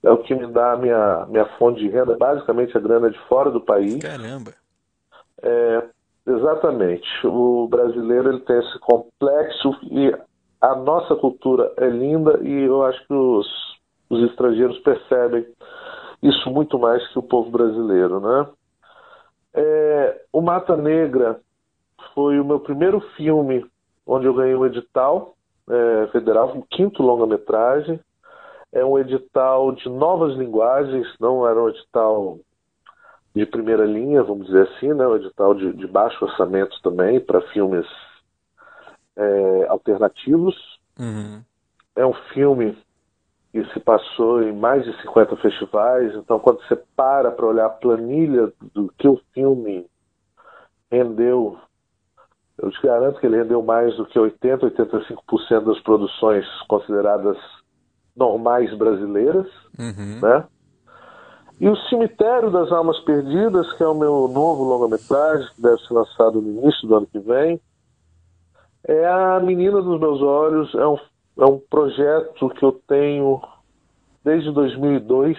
É 0.03 0.11
o 0.11 0.19
que 0.19 0.35
me 0.35 0.47
dá 0.53 0.73
a 0.73 0.77
minha, 0.77 1.27
minha 1.29 1.47
fonte 1.59 1.81
de 1.81 1.89
renda, 1.89 2.17
basicamente 2.17 2.77
a 2.77 2.81
grana 2.81 3.11
de 3.11 3.19
fora 3.29 3.51
do 3.51 3.61
país. 3.61 3.99
Caramba! 3.99 4.53
É, 5.43 5.83
exatamente. 6.27 7.07
O 7.27 7.69
brasileiro 7.69 8.31
ele 8.31 8.41
tem 8.41 8.59
esse 8.59 8.79
complexo 8.81 9.77
e 9.91 10.15
a 10.61 10.75
nossa 10.75 11.15
cultura 11.17 11.73
é 11.77 11.87
linda 11.89 12.41
e 12.43 12.65
eu 12.65 12.85
acho 12.85 13.07
que 13.07 13.15
os, 13.15 13.47
os 14.11 14.31
estrangeiros 14.31 14.79
percebem 14.81 15.47
isso 16.23 16.51
muito 16.51 16.79
mais 16.79 17.07
que 17.09 17.19
o 17.19 17.23
povo 17.23 17.51
brasileiro, 17.51 18.21
né? 18.21 18.47
É, 19.55 20.23
o 20.33 20.41
Mata 20.41 20.77
Negra 20.77 21.41
foi 22.15 22.39
o 22.39 22.45
meu 22.45 22.61
primeiro 22.61 23.01
filme 23.17 23.65
onde 24.07 24.27
eu 24.27 24.35
ganhei 24.35 24.55
um 24.55 24.67
edital 24.67 25.35
é, 25.69 26.07
federal, 26.09 26.57
um 26.57 26.63
quinto 26.63 27.03
longa-metragem. 27.03 28.01
É 28.73 28.85
um 28.85 28.99
edital 28.99 29.73
de 29.73 29.89
novas 29.89 30.37
linguagens, 30.37 31.07
não 31.21 31.47
era 31.47 31.63
um 31.63 31.69
edital 31.69 32.39
de 33.35 33.47
primeira 33.47 33.85
linha, 33.85 34.23
vamos 34.23 34.47
dizer 34.47 34.69
assim, 34.69 34.93
né? 34.93 35.07
um 35.07 35.17
edital 35.17 35.55
de, 35.55 35.73
de 35.73 35.87
baixo 35.87 36.25
orçamento 36.25 36.81
também 36.83 37.21
para 37.21 37.41
filmes 37.53 37.87
é, 39.17 39.67
alternativos. 39.69 40.57
Uhum. 40.99 41.43
É 41.95 42.07
um 42.07 42.15
filme 42.33 42.77
que 43.53 43.65
se 43.73 43.81
passou 43.81 44.43
em 44.43 44.53
mais 44.53 44.85
de 44.85 45.01
50 45.03 45.37
festivais, 45.37 46.15
então 46.15 46.39
quando 46.39 46.61
você 46.67 46.77
para 46.97 47.31
para 47.31 47.47
olhar 47.47 47.67
a 47.67 47.71
planilha 47.71 48.53
do 48.75 48.93
que 48.99 49.09
o 49.09 49.21
filme 49.33 49.87
rendeu, 50.91 51.59
eu 52.59 52.71
te 52.71 52.83
garanto 52.83 53.21
que 53.21 53.27
ele 53.27 53.39
rendeu 53.39 53.63
mais 53.63 53.97
do 53.97 54.05
que 54.07 54.19
80, 54.19 54.67
85% 54.71 55.65
das 55.65 55.81
produções 55.81 56.47
consideradas 56.69 57.37
normais 58.17 58.77
brasileiras, 58.77 59.47
Uhum. 59.79 60.21
né? 60.21 60.45
E 61.61 61.69
o 61.69 61.77
Cemitério 61.89 62.51
das 62.51 62.71
Almas 62.71 62.99
Perdidas, 63.01 63.73
que 63.73 63.83
é 63.83 63.87
o 63.87 63.95
meu 63.95 64.29
novo 64.29 64.63
longa-metragem, 64.63 65.49
que 65.55 65.63
deve 65.63 65.79
ser 65.83 65.93
lançado 65.95 66.41
no 66.41 66.49
início 66.49 66.87
do 66.87 66.97
ano 66.97 67.07
que 67.07 67.19
vem, 67.19 67.61
é 68.87 69.07
a 69.07 69.41
menina 69.41 69.83
dos 69.83 69.99
meus 69.99 70.23
olhos, 70.23 70.73
é 70.75 70.87
um, 70.87 70.97
é 71.39 71.45
um 71.45 71.59
projeto 71.59 72.49
que 72.51 72.65
eu 72.65 72.73
tenho 72.87 73.41
desde 74.25 74.51
2002, 74.53 75.39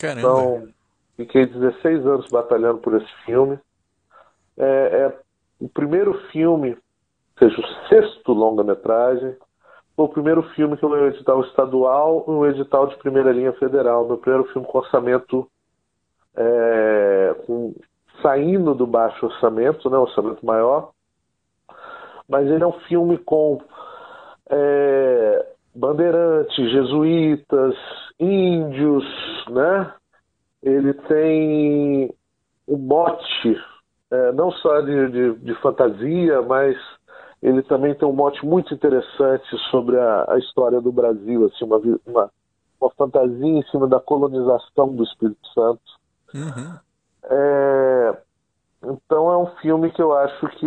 Caramba. 0.00 0.20
então 0.20 0.68
fiquei 1.16 1.46
16 1.46 2.06
anos 2.06 2.28
batalhando 2.30 2.78
por 2.78 2.94
esse 2.94 3.12
filme. 3.24 3.58
É, 4.56 4.64
é 4.64 5.18
o 5.60 5.68
primeiro 5.68 6.14
filme, 6.30 6.70
ou 6.72 7.48
seja, 7.48 7.60
o 7.60 7.88
sexto 7.88 8.32
longa-metragem, 8.32 9.36
foi 9.96 10.04
o 10.04 10.08
primeiro 10.08 10.42
filme 10.54 10.76
que 10.76 10.84
eu 10.84 10.88
ganhei 10.90 11.04
um 11.06 11.10
edital 11.10 11.40
estadual 11.42 12.24
e 12.26 12.30
um 12.30 12.46
edital 12.46 12.88
de 12.88 12.96
primeira 12.96 13.30
linha 13.32 13.52
federal. 13.54 14.06
Meu 14.06 14.18
primeiro 14.18 14.52
filme 14.52 14.66
com 14.66 14.78
orçamento 14.78 15.48
é, 16.36 17.36
com- 17.46 17.74
saindo 18.20 18.74
do 18.74 18.86
baixo 18.86 19.26
orçamento, 19.26 19.88
né, 19.88 19.96
orçamento 19.96 20.44
maior. 20.44 20.90
Mas 22.28 22.48
ele 22.48 22.64
é 22.64 22.66
um 22.66 22.80
filme 22.88 23.18
com 23.18 23.60
é, 24.50 25.46
bandeirantes, 25.74 26.70
jesuítas, 26.70 27.74
índios, 28.18 29.04
né? 29.50 29.92
Ele 30.62 30.94
tem 30.94 32.14
um 32.66 32.76
mote, 32.78 33.60
é, 34.10 34.32
não 34.32 34.50
só 34.52 34.80
de, 34.80 35.08
de, 35.10 35.34
de 35.34 35.54
fantasia, 35.56 36.40
mas 36.42 36.76
ele 37.42 37.62
também 37.62 37.94
tem 37.94 38.08
um 38.08 38.12
mote 38.12 38.44
muito 38.46 38.72
interessante 38.72 39.46
sobre 39.70 39.98
a, 39.98 40.24
a 40.28 40.38
história 40.38 40.80
do 40.80 40.90
Brasil, 40.90 41.44
assim, 41.44 41.64
uma, 41.64 41.78
uma, 42.06 42.30
uma 42.80 42.90
fantasia 42.96 43.46
em 43.46 43.62
cima 43.64 43.86
da 43.86 44.00
colonização 44.00 44.94
do 44.94 45.04
Espírito 45.04 45.46
Santo. 45.52 45.82
Uhum. 46.34 46.78
É, 47.24 48.18
então 48.82 49.30
é 49.30 49.36
um 49.36 49.46
filme 49.56 49.90
que 49.90 50.00
eu 50.00 50.16
acho 50.16 50.48
que 50.56 50.66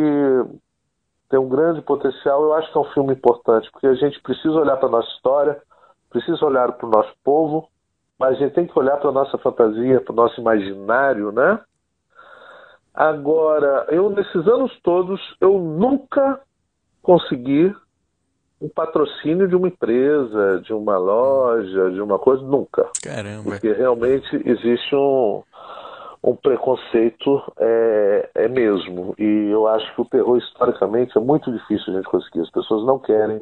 tem 1.29 1.39
um 1.39 1.49
grande 1.49 1.81
potencial. 1.81 2.43
Eu 2.43 2.53
acho 2.53 2.71
que 2.71 2.77
é 2.77 2.81
um 2.81 2.93
filme 2.93 3.13
importante, 3.13 3.69
porque 3.71 3.87
a 3.87 3.95
gente 3.95 4.19
precisa 4.21 4.53
olhar 4.53 4.77
para 4.77 4.87
a 4.87 4.91
nossa 4.91 5.09
história, 5.09 5.61
precisa 6.09 6.45
olhar 6.45 6.71
para 6.73 6.87
o 6.87 6.91
nosso 6.91 7.13
povo, 7.23 7.69
mas 8.17 8.35
a 8.35 8.39
gente 8.39 8.53
tem 8.53 8.67
que 8.67 8.77
olhar 8.77 8.97
para 8.97 9.09
a 9.09 9.13
nossa 9.13 9.37
fantasia, 9.37 10.01
para 10.01 10.13
o 10.13 10.15
nosso 10.15 10.39
imaginário, 10.39 11.31
né? 11.31 11.59
Agora, 12.93 13.85
eu 13.89 14.09
nesses 14.09 14.47
anos 14.47 14.71
todos, 14.81 15.21
eu 15.39 15.59
nunca 15.59 16.39
consegui 17.01 17.73
um 18.59 18.67
patrocínio 18.69 19.47
de 19.47 19.55
uma 19.55 19.67
empresa, 19.67 20.61
de 20.63 20.73
uma 20.73 20.97
loja, 20.97 21.91
de 21.91 22.01
uma 22.01 22.17
coisa, 22.17 22.41
nunca 22.41 22.89
Caramba. 23.03 23.43
porque 23.43 23.71
realmente 23.71 24.27
existe 24.43 24.95
um, 24.95 25.43
um 26.29 26.35
preconceito 26.35 27.41
é, 27.57 28.29
é 28.35 28.47
mesmo. 28.47 29.15
E 29.17 29.49
eu 29.49 29.67
acho 29.67 29.93
que 29.95 30.01
o 30.01 30.05
terror 30.05 30.37
historicamente 30.37 31.17
é 31.17 31.21
muito 31.21 31.51
difícil 31.51 31.93
a 31.93 31.97
gente 31.97 32.09
conseguir. 32.09 32.41
As 32.41 32.49
pessoas 32.51 32.85
não 32.85 32.99
querem 32.99 33.41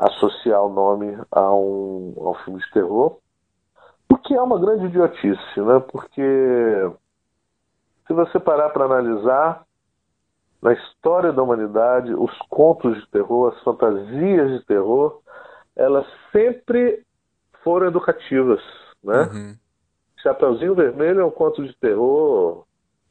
associar 0.00 0.62
o 0.62 0.72
nome 0.72 1.16
a 1.30 1.54
um, 1.54 2.14
a 2.16 2.30
um 2.30 2.34
filme 2.44 2.60
de 2.60 2.70
terror 2.72 3.18
o 4.10 4.16
que 4.18 4.34
é 4.34 4.42
uma 4.42 4.58
grande 4.58 4.86
idiotice 4.86 5.60
né? 5.60 5.78
Porque 5.92 6.90
se 8.06 8.12
você 8.12 8.40
parar 8.40 8.70
para 8.70 8.86
analisar 8.86 9.64
na 10.60 10.72
história 10.72 11.32
da 11.32 11.42
humanidade 11.42 12.12
os 12.14 12.36
contos 12.48 12.98
de 12.98 13.06
terror 13.10 13.52
as 13.52 13.62
fantasias 13.62 14.50
de 14.50 14.66
terror 14.66 15.20
elas 15.76 16.06
sempre 16.32 17.04
foram 17.62 17.86
educativas 17.86 18.60
né? 19.04 19.22
Uhum. 19.32 19.56
Chapeuzinho 20.22 20.74
Vermelho 20.74 21.20
é 21.20 21.24
um 21.24 21.30
conto 21.30 21.62
de 21.64 21.74
terror 21.76 22.64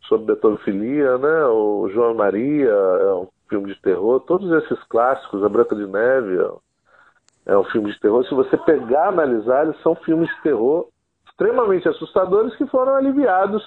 sobre 0.07 0.27
betonofilia, 0.27 1.17
né? 1.17 1.45
O 1.45 1.89
João 1.93 2.13
Maria 2.13 2.69
é 2.69 3.13
um 3.13 3.27
filme 3.49 3.73
de 3.73 3.81
terror. 3.81 4.19
Todos 4.21 4.51
esses 4.63 4.81
clássicos, 4.85 5.43
A 5.43 5.49
Branca 5.49 5.75
de 5.75 5.85
Neve 5.87 6.37
é- 6.37 7.51
é 7.53 7.57
um 7.57 7.63
filme 7.65 7.91
de 7.91 7.99
terror. 7.99 8.23
Se 8.25 8.33
você 8.33 8.57
pegar 8.57 9.05
e 9.05 9.09
analisar, 9.09 9.65
eles 9.65 9.81
são 9.81 9.95
filmes 9.95 10.29
de 10.29 10.41
terror 10.41 10.87
extremamente 11.27 11.87
assustadores 11.87 12.55
que 12.55 12.65
foram 12.67 12.95
aliviados 12.95 13.63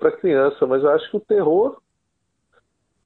para 0.00 0.12
criança. 0.12 0.66
Mas 0.66 0.82
eu 0.82 0.90
acho 0.90 1.10
que 1.10 1.16
o 1.16 1.20
terror 1.20 1.80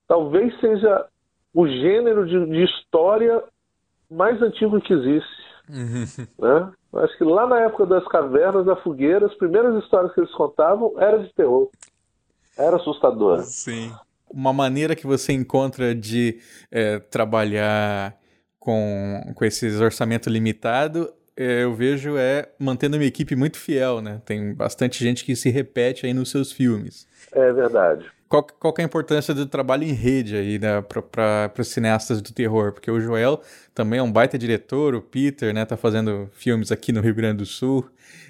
talvez 0.09 0.59
seja 0.61 1.07
o 1.55 1.67
gênero 1.67 2.27
de, 2.27 2.47
de 2.47 2.65
história 2.65 3.43
mais 4.11 4.41
antigo 4.43 4.81
que 4.81 4.93
existe 4.93 5.43
Uhum. 5.69 6.27
né? 6.39 6.73
Eu 6.93 7.01
Acho 7.01 7.17
que 7.17 7.25
lá 7.25 7.47
na 7.47 7.61
época 7.61 7.87
das 7.87 8.07
cavernas, 8.09 8.67
da 8.67 8.77
fogueira, 8.77 9.27
as 9.27 9.35
primeiras 9.35 9.83
histórias 9.83 10.13
que 10.13 10.21
eles 10.21 10.33
contavam 10.33 10.95
eram 10.99 11.23
de 11.23 11.33
terror. 11.35 11.71
Era 12.57 12.77
assustadora. 12.77 13.43
Sim. 13.43 13.93
Uma 14.31 14.53
maneira 14.53 14.95
que 14.95 15.07
você 15.07 15.33
encontra 15.33 15.95
de 15.95 16.39
é, 16.71 16.99
trabalhar 16.99 18.17
com, 18.59 19.21
com 19.35 19.45
esses 19.45 19.81
orçamento 19.81 20.31
limitado, 20.31 21.13
é, 21.37 21.65
eu 21.65 21.75
vejo 21.75 22.17
é 22.17 22.49
mantendo 22.59 22.97
uma 22.97 23.05
equipe 23.05 23.35
muito 23.35 23.59
fiel, 23.59 24.01
né? 24.01 24.21
Tem 24.25 24.55
bastante 24.55 25.03
gente 25.03 25.25
que 25.25 25.35
se 25.35 25.51
repete 25.51 26.07
aí 26.07 26.15
nos 26.15 26.31
seus 26.31 26.53
filmes. 26.53 27.07
É 27.33 27.53
verdade. 27.53 28.11
Qual, 28.33 28.47
qual 28.59 28.73
é 28.79 28.81
a 28.81 28.85
importância 28.87 29.35
do 29.35 29.45
trabalho 29.45 29.85
em 29.85 29.93
rede 29.93 30.35
aí, 30.35 30.59
né, 30.59 30.81
para 30.81 31.53
os 31.61 31.69
cineastas 31.69 32.23
do 32.23 32.33
terror? 32.33 32.73
Porque 32.73 32.91
o 32.91 32.99
Joel 32.99 33.43
também 33.75 33.99
é 33.99 34.03
um 34.03 34.11
baita 34.11 34.39
diretor, 34.39 34.95
o 34.95 35.03
Peter, 35.03 35.53
né, 35.53 35.67
tá 35.67 35.77
fazendo 35.77 36.31
filmes 36.33 36.73
aqui 36.73 36.93
no 36.93 37.03
Rio 37.03 37.15
Grande 37.15 37.37
do 37.37 37.45
Sul. 37.45 37.87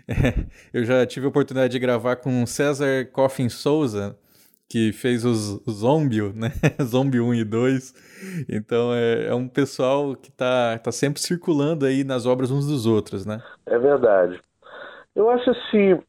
eu 0.74 0.82
já 0.82 1.06
tive 1.06 1.26
a 1.26 1.28
oportunidade 1.28 1.70
de 1.70 1.78
gravar 1.78 2.16
com 2.16 2.44
César 2.46 3.06
Coffin 3.12 3.48
Souza, 3.48 4.18
que 4.68 4.90
fez 4.90 5.24
os, 5.24 5.62
Zombie, 5.70 6.32
né, 6.34 6.50
Zombie 6.82 7.20
1 7.20 7.34
e 7.34 7.44
2. 7.44 8.46
Então 8.48 8.92
é, 8.92 9.28
é 9.28 9.34
um 9.36 9.46
pessoal 9.46 10.16
que 10.16 10.32
tá, 10.32 10.80
tá 10.82 10.90
sempre 10.90 11.22
circulando 11.22 11.86
aí 11.86 12.02
nas 12.02 12.26
obras 12.26 12.50
uns 12.50 12.66
dos 12.66 12.86
outros, 12.86 13.24
né? 13.24 13.40
É 13.66 13.78
verdade. 13.78 14.42
Eu 15.14 15.30
acho 15.30 15.48
assim, 15.48 16.00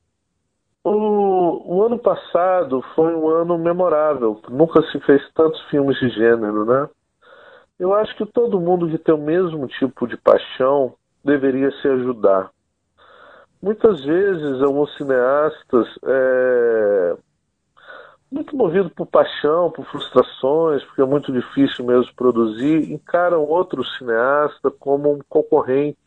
o, 0.84 1.76
o 1.76 1.84
ano 1.84 1.98
passado 1.98 2.84
foi 2.94 3.16
um 3.16 3.30
ano 3.30 3.58
memorável. 3.58 4.42
Nunca 4.50 4.82
se 4.92 5.00
fez 5.02 5.22
tantos 5.34 5.62
filmes 5.70 5.98
de 6.00 6.10
gênero, 6.10 6.66
né? 6.66 6.90
Eu 7.80 7.94
acho 7.94 8.16
que 8.16 8.26
todo 8.26 8.60
mundo 8.60 8.90
que 8.90 8.98
tem 8.98 9.16
o 9.16 9.18
mesmo 9.18 9.68
tipo 9.68 10.08
de 10.08 10.18
paixão 10.18 10.94
deveria 11.24 11.72
se 11.82 11.88
ajudar. 11.88 12.52
Muitas 13.62 14.04
vezes 14.04 14.62
alguns 14.62 14.96
cineastas, 14.98 15.88
é, 16.04 17.18
muito 18.30 18.56
movidos 18.58 18.92
por 18.94 19.06
paixão, 19.06 19.72
por 19.72 19.86
frustrações, 19.86 20.84
porque 20.84 21.02
é 21.02 21.06
muito 21.06 21.32
difícil 21.32 21.86
mesmo 21.86 22.14
produzir, 22.16 22.92
encaram 22.92 23.46
outro 23.46 23.86
cineasta 23.98 24.70
como 24.72 25.14
um 25.14 25.20
concorrente. 25.30 25.98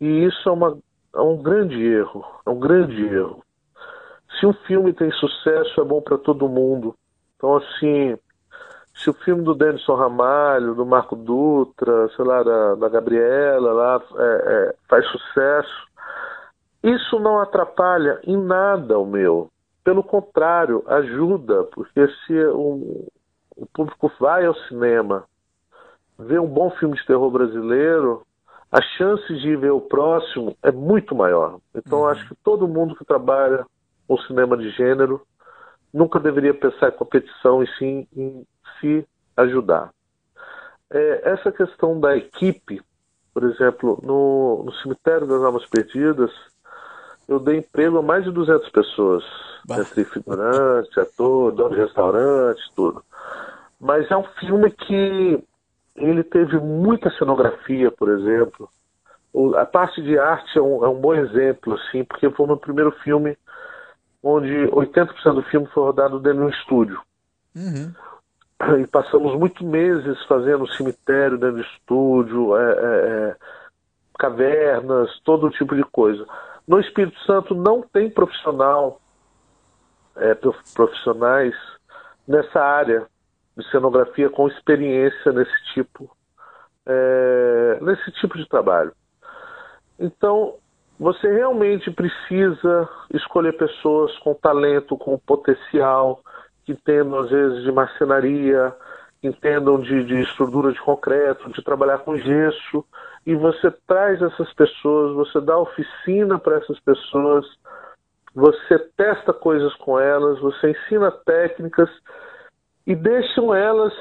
E 0.00 0.24
isso 0.24 0.48
é, 0.48 0.52
uma, 0.52 0.78
é 1.14 1.20
um 1.20 1.36
grande 1.42 1.82
erro, 1.82 2.24
é 2.46 2.50
um 2.50 2.58
grande 2.58 3.02
erro. 3.04 3.42
Se 4.38 4.46
um 4.46 4.52
filme 4.52 4.92
tem 4.92 5.10
sucesso, 5.12 5.80
é 5.80 5.84
bom 5.84 6.00
para 6.00 6.18
todo 6.18 6.48
mundo. 6.48 6.94
Então, 7.36 7.56
assim, 7.56 8.18
se 8.94 9.10
o 9.10 9.14
filme 9.14 9.42
do 9.42 9.54
Denison 9.54 9.94
Ramalho, 9.94 10.74
do 10.74 10.84
Marco 10.84 11.16
Dutra, 11.16 12.08
sei 12.16 12.24
lá, 12.24 12.42
da, 12.42 12.74
da 12.74 12.88
Gabriela 12.88 13.72
lá, 13.72 14.02
é, 14.16 14.24
é, 14.24 14.74
faz 14.88 15.06
sucesso, 15.06 15.88
isso 16.82 17.18
não 17.18 17.40
atrapalha 17.40 18.20
em 18.24 18.36
nada 18.36 18.98
o 18.98 19.06
meu. 19.06 19.50
Pelo 19.82 20.02
contrário, 20.02 20.82
ajuda, 20.86 21.64
porque 21.64 22.08
se 22.26 22.44
o, 22.46 23.06
o 23.56 23.66
público 23.72 24.10
vai 24.18 24.46
ao 24.46 24.54
cinema, 24.68 25.24
vê 26.18 26.38
um 26.38 26.46
bom 26.46 26.70
filme 26.70 26.96
de 26.96 27.06
terror 27.06 27.30
brasileiro, 27.30 28.22
a 28.70 28.82
chance 28.96 29.34
de 29.38 29.56
ver 29.56 29.70
o 29.70 29.80
próximo 29.80 30.56
é 30.62 30.72
muito 30.72 31.14
maior. 31.14 31.58
Então, 31.74 32.00
Uhum. 32.00 32.08
acho 32.08 32.28
que 32.28 32.34
todo 32.42 32.68
mundo 32.68 32.96
que 32.96 33.04
trabalha 33.04 33.64
com 34.06 34.18
cinema 34.18 34.56
de 34.56 34.70
gênero 34.70 35.22
nunca 35.92 36.18
deveria 36.18 36.52
pensar 36.52 36.88
em 36.88 36.96
competição 36.96 37.62
e 37.62 37.68
sim 37.78 38.06
em 38.16 38.44
se 38.80 39.06
ajudar. 39.36 39.90
É, 40.90 41.30
essa 41.30 41.50
questão 41.52 41.98
da 41.98 42.16
equipe, 42.16 42.82
por 43.32 43.44
exemplo, 43.44 44.00
no, 44.02 44.64
no 44.64 44.72
cemitério 44.74 45.26
das 45.26 45.42
almas 45.42 45.64
perdidas, 45.66 46.30
eu 47.28 47.38
dei 47.38 47.58
emprego 47.58 47.98
a 47.98 48.02
mais 48.02 48.24
de 48.24 48.30
200 48.30 48.68
pessoas, 48.70 49.24
bah. 49.64 49.80
entre 49.80 50.04
figurante, 50.04 51.00
ator, 51.00 51.52
dono 51.52 51.74
de 51.74 51.80
restaurante, 51.80 52.60
tudo. 52.74 53.02
Mas 53.80 54.10
é 54.10 54.16
um 54.16 54.24
filme 54.40 54.70
que 54.70 55.42
ele 55.96 56.24
teve 56.24 56.58
muita 56.58 57.10
cenografia, 57.18 57.90
por 57.90 58.08
exemplo. 58.08 58.68
O, 59.32 59.56
a 59.56 59.66
parte 59.66 60.02
de 60.02 60.18
arte 60.18 60.58
é 60.58 60.62
um, 60.62 60.84
é 60.84 60.88
um, 60.88 61.00
bom 61.00 61.14
exemplo, 61.14 61.74
assim, 61.74 62.04
porque 62.04 62.30
foi 62.30 62.44
o 62.44 62.48
meu 62.48 62.56
primeiro 62.56 62.90
filme 63.02 63.36
onde 64.22 64.48
80% 64.68 65.34
do 65.34 65.42
filme 65.42 65.66
foi 65.68 65.84
rodado 65.84 66.18
dentro 66.18 66.40
de 66.40 66.44
um 66.46 66.48
estúdio. 66.48 67.00
Uhum. 67.54 67.92
E 68.80 68.86
passamos 68.86 69.38
muitos 69.38 69.62
meses 69.62 70.24
fazendo 70.26 70.72
cemitério 70.74 71.36
dentro 71.36 71.56
do 71.56 71.62
estúdio, 71.62 72.56
é, 72.56 72.72
é, 72.72 72.76
é, 73.30 73.36
cavernas, 74.18 75.10
todo 75.24 75.50
tipo 75.50 75.76
de 75.76 75.82
coisa. 75.84 76.24
No 76.66 76.80
Espírito 76.80 77.18
Santo 77.24 77.54
não 77.54 77.82
tem 77.82 78.08
profissional, 78.08 79.00
é, 80.16 80.34
profissionais 80.74 81.54
nessa 82.26 82.60
área 82.60 83.06
de 83.56 83.70
cenografia 83.70 84.28
com 84.28 84.48
experiência 84.48 85.32
nesse 85.32 85.64
tipo, 85.72 86.10
é, 86.86 87.78
nesse 87.80 88.10
tipo 88.12 88.36
de 88.36 88.48
trabalho. 88.48 88.92
Então, 89.98 90.54
você 90.98 91.32
realmente 91.32 91.90
precisa 91.90 92.88
escolher 93.12 93.56
pessoas 93.56 94.16
com 94.18 94.34
talento, 94.34 94.96
com 94.96 95.18
potencial, 95.18 96.20
que 96.64 96.72
entendam 96.72 97.18
às 97.18 97.30
vezes 97.30 97.62
de 97.62 97.72
marcenaria, 97.72 98.74
que 99.20 99.28
entendam 99.28 99.80
de, 99.80 100.04
de 100.04 100.20
estrutura 100.22 100.72
de 100.72 100.80
concreto, 100.80 101.50
de 101.50 101.62
trabalhar 101.62 101.98
com 101.98 102.16
gesso, 102.16 102.84
e 103.26 103.34
você 103.34 103.70
traz 103.86 104.20
essas 104.20 104.52
pessoas, 104.52 105.14
você 105.14 105.40
dá 105.40 105.56
oficina 105.58 106.38
para 106.38 106.56
essas 106.56 106.78
pessoas, 106.80 107.46
você 108.34 108.78
testa 108.96 109.32
coisas 109.32 109.74
com 109.76 109.98
elas, 109.98 110.38
você 110.40 110.70
ensina 110.70 111.10
técnicas 111.10 111.88
e 112.86 112.94
deixam 112.94 113.54
elas 113.54 113.92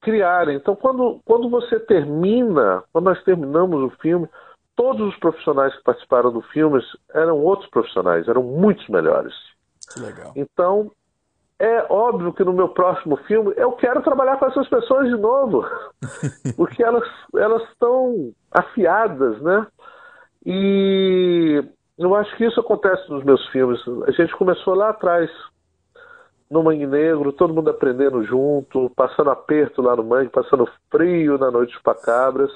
criarem. 0.00 0.56
Então, 0.56 0.74
quando, 0.74 1.20
quando 1.24 1.48
você 1.48 1.78
termina, 1.78 2.82
quando 2.92 3.04
nós 3.06 3.22
terminamos 3.22 3.82
o 3.82 3.96
filme, 3.98 4.28
todos 4.74 5.12
os 5.12 5.18
profissionais 5.18 5.74
que 5.76 5.82
participaram 5.82 6.32
do 6.32 6.40
filme 6.40 6.80
eram 7.12 7.38
outros 7.38 7.68
profissionais, 7.70 8.26
eram 8.28 8.42
muitos 8.42 8.88
melhores. 8.88 9.34
Legal. 9.96 10.32
Então, 10.34 10.90
é 11.58 11.84
óbvio 11.90 12.32
que 12.32 12.42
no 12.42 12.54
meu 12.54 12.70
próximo 12.70 13.18
filme 13.26 13.52
eu 13.56 13.72
quero 13.72 14.00
trabalhar 14.00 14.38
com 14.38 14.46
essas 14.46 14.66
pessoas 14.68 15.08
de 15.08 15.16
novo, 15.16 15.62
porque 16.56 16.82
elas 16.82 17.06
elas 17.36 17.62
estão 17.68 18.32
afiadas, 18.50 19.40
né? 19.42 19.66
E 20.46 21.62
eu 21.98 22.14
acho 22.14 22.34
que 22.36 22.46
isso 22.46 22.58
acontece 22.58 23.10
nos 23.10 23.22
meus 23.22 23.46
filmes. 23.48 23.78
A 24.06 24.10
gente 24.12 24.34
começou 24.36 24.74
lá 24.74 24.88
atrás, 24.88 25.30
no 26.50 26.64
Mangue 26.64 26.86
Negro, 26.86 27.32
todo 27.32 27.54
mundo 27.54 27.70
aprendendo 27.70 28.24
junto, 28.24 28.90
passando 28.96 29.30
aperto 29.30 29.80
lá 29.80 29.94
no 29.94 30.02
Mangue, 30.02 30.30
passando 30.30 30.68
frio 30.90 31.38
na 31.38 31.50
Noite 31.50 31.72
de 31.72 31.82
Pacabras. 31.82 32.50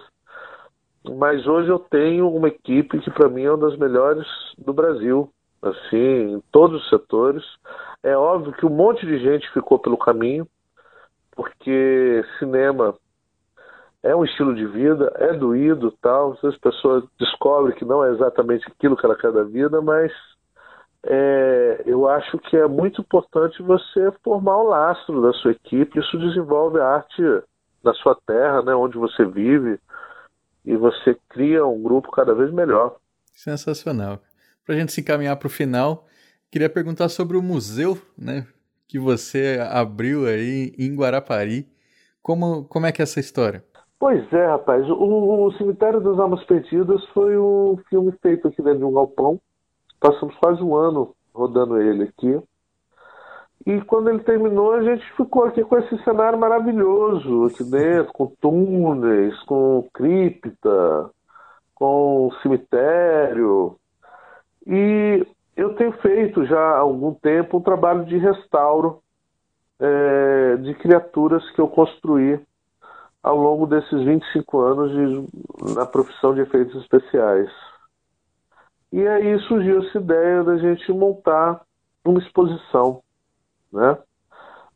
Mas 1.16 1.46
hoje 1.46 1.68
eu 1.68 1.78
tenho 1.78 2.28
uma 2.28 2.48
equipe 2.48 2.98
que 2.98 3.10
para 3.10 3.28
mim 3.28 3.44
é 3.44 3.52
uma 3.52 3.68
das 3.68 3.78
melhores 3.78 4.26
do 4.58 4.72
Brasil, 4.72 5.30
assim, 5.62 6.34
em 6.34 6.42
todos 6.50 6.82
os 6.82 6.88
setores. 6.88 7.44
É 8.02 8.16
óbvio 8.16 8.52
que 8.54 8.66
um 8.66 8.70
monte 8.70 9.06
de 9.06 9.18
gente 9.18 9.48
ficou 9.52 9.78
pelo 9.78 9.96
caminho, 9.96 10.46
porque 11.36 12.24
cinema 12.38 12.94
é 14.02 14.14
um 14.14 14.24
estilo 14.24 14.54
de 14.54 14.66
vida, 14.66 15.12
é 15.16 15.32
doído 15.34 15.92
tal. 16.02 16.36
As 16.42 16.56
pessoas 16.58 17.04
descobrem 17.18 17.76
que 17.76 17.84
não 17.84 18.04
é 18.04 18.10
exatamente 18.10 18.66
aquilo 18.66 18.96
que 18.96 19.06
ela 19.06 19.16
quer 19.16 19.30
da 19.30 19.44
vida, 19.44 19.80
mas 19.80 20.12
é, 21.06 21.82
eu 21.86 22.08
acho 22.08 22.38
que 22.38 22.56
é 22.56 22.66
muito 22.66 23.00
importante 23.00 23.62
você 23.62 24.10
formar 24.22 24.56
o 24.56 24.68
lastro 24.68 25.20
da 25.20 25.32
sua 25.34 25.52
equipe. 25.52 25.98
Isso 25.98 26.18
desenvolve 26.18 26.80
a 26.80 26.86
arte 26.86 27.22
na 27.82 27.92
sua 27.94 28.16
terra, 28.26 28.62
né, 28.62 28.74
onde 28.74 28.96
você 28.96 29.24
vive, 29.24 29.78
e 30.64 30.74
você 30.76 31.16
cria 31.28 31.66
um 31.66 31.82
grupo 31.82 32.10
cada 32.10 32.34
vez 32.34 32.50
melhor. 32.50 32.96
Sensacional. 33.34 34.20
Para 34.64 34.74
a 34.74 34.78
gente 34.78 34.92
se 34.92 35.02
encaminhar 35.02 35.36
para 35.36 35.46
o 35.46 35.50
final, 35.50 36.06
queria 36.50 36.70
perguntar 36.70 37.10
sobre 37.10 37.36
o 37.36 37.42
museu, 37.42 37.98
né, 38.16 38.46
que 38.88 38.98
você 38.98 39.58
abriu 39.70 40.26
aí 40.26 40.72
em 40.78 40.96
Guarapari. 40.96 41.68
Como, 42.22 42.64
como 42.64 42.86
é 42.86 42.92
que 42.92 43.02
é 43.02 43.04
essa 43.04 43.20
história? 43.20 43.62
Pois 43.98 44.32
é, 44.32 44.46
rapaz. 44.46 44.88
O, 44.88 45.46
o 45.46 45.52
Cemitério 45.58 46.00
das 46.00 46.18
Almas 46.18 46.42
Perdidas 46.44 47.04
foi 47.12 47.36
um 47.36 47.76
filme 47.90 48.12
feito 48.22 48.48
aqui 48.48 48.62
dentro 48.62 48.78
de 48.78 48.84
um 48.84 48.92
galpão. 48.92 49.38
Passamos 50.04 50.36
quase 50.36 50.62
um 50.62 50.76
ano 50.76 51.14
rodando 51.34 51.80
ele 51.80 52.02
aqui. 52.04 52.38
E 53.64 53.80
quando 53.86 54.10
ele 54.10 54.18
terminou, 54.18 54.74
a 54.74 54.82
gente 54.82 55.02
ficou 55.16 55.44
aqui 55.44 55.64
com 55.64 55.78
esse 55.78 55.96
cenário 56.04 56.38
maravilhoso 56.38 57.46
aqui 57.46 57.64
dentro, 57.64 58.12
com 58.12 58.26
túneis, 58.38 59.34
com 59.44 59.88
cripta, 59.94 61.10
com 61.74 62.30
cemitério. 62.42 63.76
E 64.66 65.26
eu 65.56 65.74
tenho 65.74 65.92
feito 65.92 66.44
já 66.44 66.60
há 66.60 66.80
algum 66.80 67.14
tempo 67.14 67.56
um 67.56 67.62
trabalho 67.62 68.04
de 68.04 68.18
restauro 68.18 69.00
é, 69.80 70.56
de 70.56 70.74
criaturas 70.74 71.50
que 71.52 71.62
eu 71.62 71.68
construí 71.68 72.38
ao 73.22 73.38
longo 73.38 73.66
desses 73.66 74.04
25 74.04 74.60
anos 74.60 74.90
de, 74.92 75.74
na 75.74 75.86
profissão 75.86 76.34
de 76.34 76.42
efeitos 76.42 76.78
especiais. 76.82 77.48
E 78.94 79.08
aí 79.08 79.36
surgiu 79.48 79.82
essa 79.82 79.98
ideia 79.98 80.44
da 80.44 80.56
gente 80.56 80.92
montar 80.92 81.62
uma 82.04 82.20
exposição, 82.20 83.02
né? 83.72 83.98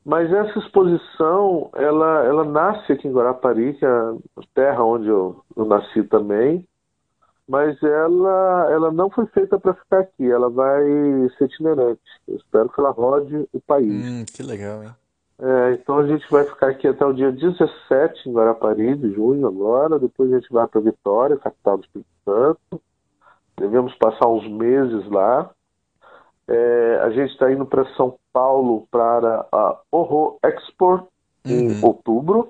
Mas 0.05 0.33
essa 0.33 0.59
exposição, 0.59 1.71
ela, 1.73 2.25
ela 2.25 2.45
nasce 2.45 2.93
aqui 2.93 3.07
em 3.07 3.13
Guarapari, 3.13 3.75
que 3.75 3.87
é 3.87 3.89
a 3.89 4.17
terra 4.53 4.83
onde 4.83 5.07
eu, 5.07 5.41
eu 5.57 5.65
nasci 5.67 6.03
também, 6.03 6.67
mas 7.49 7.81
ela, 7.81 8.69
ela 8.73 8.91
não 8.91 9.09
foi 9.09 9.25
feita 9.27 9.57
para 9.57 9.75
ficar 9.75 10.01
aqui, 10.01 10.29
ela 10.29 10.51
vai 10.51 10.83
ser 11.39 11.45
itinerante. 11.45 12.01
Eu 12.27 12.39
espero 12.39 12.71
que 12.71 12.81
ela 12.81 12.91
rode 12.91 13.49
o 13.53 13.61
país. 13.61 14.05
Hum, 14.05 14.25
que 14.25 14.43
legal, 14.43 14.83
hein? 14.83 14.91
É, 15.41 15.75
então 15.75 15.97
a 15.97 16.07
gente 16.09 16.29
vai 16.29 16.43
ficar 16.43 16.71
aqui 16.71 16.89
até 16.89 17.07
o 17.07 17.13
dia 17.13 17.31
17 17.31 18.29
em 18.29 18.33
Guarapari, 18.33 18.97
de 18.97 19.13
junho 19.13 19.47
agora. 19.47 19.97
Depois 19.97 20.33
a 20.33 20.41
gente 20.41 20.53
vai 20.53 20.67
para 20.67 20.81
Vitória, 20.81 21.37
capital 21.37 21.77
do 21.77 21.85
Espírito 21.85 22.11
Santo. 22.25 22.83
Devemos 23.59 23.95
passar 23.97 24.29
uns 24.29 24.49
meses 24.49 25.09
lá. 25.11 25.51
É, 26.49 27.01
a 27.03 27.11
gente 27.11 27.33
está 27.33 27.53
indo 27.53 27.67
para 27.67 27.85
São 27.95 28.15
Paulo 28.33 28.87
para 28.91 29.47
a 29.53 29.79
Horror 29.91 30.39
Expo 30.43 31.07
em 31.45 31.73
uhum. 31.73 31.81
outubro. 31.85 32.49